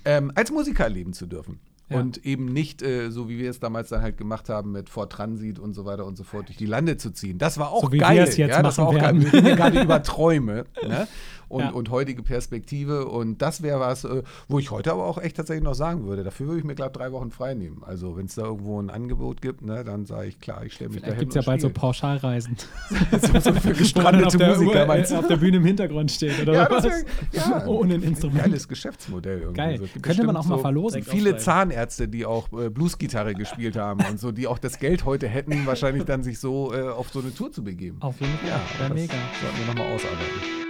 ähm, 0.05 0.32
als 0.36 0.51
Musiker 0.51 0.86
erleben 0.86 1.14
zu 1.14 1.26
dürfen. 1.26 1.60
Ja. 1.89 1.99
Und 1.99 2.26
eben 2.26 2.51
nicht, 2.51 2.82
äh, 2.82 3.10
so 3.12 3.30
wie 3.30 3.38
wir 3.39 3.49
es 3.49 3.62
damals 3.62 3.89
dann 3.89 4.01
halt 4.01 4.18
gemacht 4.18 4.49
haben, 4.49 4.74
mit 4.74 4.89
Fort 4.89 5.14
Transit 5.14 5.58
und 5.58 5.74
so 5.74 5.86
weiter 5.86 6.05
und 6.05 6.18
so 6.18 6.26
fort 6.26 6.49
durch 6.49 6.58
die 6.58 6.66
Lande 6.66 6.97
zu 6.97 7.12
ziehen. 7.12 7.38
Das 7.38 7.58
war 7.58 7.72
auch 7.72 7.82
so 7.82 7.89
geil. 7.89 8.30
ja, 8.36 8.62
das 8.62 8.78
war 8.78 8.89
auch 8.89 8.97
geil. 8.97 9.22
Wir 9.22 9.34
reden 9.34 9.55
gerade 9.55 9.82
über 9.82 10.03
Träume. 10.03 10.66
Ne? 10.86 11.08
und, 11.50 11.62
ja. 11.62 11.70
und 11.72 11.89
heutige 11.89 12.24
Perspektive. 12.24 13.08
Und 13.08 13.41
das 13.41 13.62
wäre 13.62 13.80
was, 13.80 14.04
äh, 14.04 14.24
wo 14.48 14.60
ich 14.60 14.72
heute 14.72 14.91
aber 14.91 15.06
auch 15.06 15.18
echt 15.18 15.38
tatsächlich 15.38 15.64
noch 15.64 15.76
sagen 15.76 16.06
würde. 16.06 16.24
Dafür 16.24 16.48
würde 16.48 16.60
ich 16.60 16.66
mir, 16.66 16.76
glaube 16.76 16.98
drei 16.98 17.12
Wochen 17.12 17.32
frei 17.32 17.54
nehmen. 17.54 17.84
Also, 17.86 18.18
wenn 18.18 18.26
es 18.26 18.36
da 18.36 18.43
irgendwo 18.43 18.82
ein 18.82 18.89
Angebot 18.89 19.41
gibt, 19.41 19.62
ne, 19.62 19.84
dann 19.84 20.06
sage 20.06 20.28
ich, 20.28 20.39
klar, 20.39 20.66
ich 20.66 20.74
stelle 20.74 20.91
mich 20.91 21.02
da 21.02 21.08
hin. 21.08 21.20
gibt 21.20 21.32
es 21.32 21.36
ja 21.36 21.41
bald 21.41 21.62
so 21.62 21.70
Pauschalreisen. 21.70 22.56
so, 23.12 23.39
so 23.39 23.54
für 23.54 23.74
gestrandete 23.74 24.38
Musiker, 24.38 24.86
meinst 24.86 25.12
du? 25.12 25.18
auf 25.18 25.28
der 25.28 25.38
Bühne 25.38 25.58
im 25.58 25.66
Hintergrund 25.66 26.12
steht, 26.12 26.41
oder 26.41 26.54
ja, 26.54 26.68
was? 26.70 26.84
Wär, 26.84 27.04
ja, 27.32 27.66
Ohne 27.68 27.95
ein 27.95 28.04
Instrument. 28.04 28.43
Geiles 28.43 28.68
Geschäftsmodell. 28.68 29.39
Irgendwie. 29.39 29.58
Geil. 29.58 29.78
So, 29.80 30.00
Könnte 30.02 30.24
man 30.24 30.36
auch 30.38 30.45
mal 30.45 30.60
verlosen. 30.60 31.04
Viele 31.04 31.38
Zahnärzte, 31.38 32.08
die 32.08 32.26
auch 32.26 32.52
äh, 32.54 32.70
Bluesgitarre 32.70 33.34
gespielt 33.34 33.78
haben 33.78 34.04
und 34.10 34.20
so, 34.20 34.32
die 34.32 34.48
auch 34.48 34.60
das 34.60 34.80
Geld 34.80 35.06
heute 35.06 35.28
hätten, 35.28 35.66
wahrscheinlich 35.66 36.04
dann 36.04 36.24
sich 36.24 36.39
so 36.39 36.74
äh, 36.74 36.82
auf 36.89 37.10
so 37.10 37.20
eine 37.20 37.34
Tour 37.34 37.52
zu 37.52 37.64
begeben. 37.64 37.98
Auf 38.02 38.20
jeden 38.20 38.34
Fall. 38.38 38.50
Ja, 38.50 38.93
mega. 38.93 39.14
Sollten 39.41 39.58
wir 39.60 39.66
nochmal 39.68 39.95
ausarbeiten. 39.95 40.66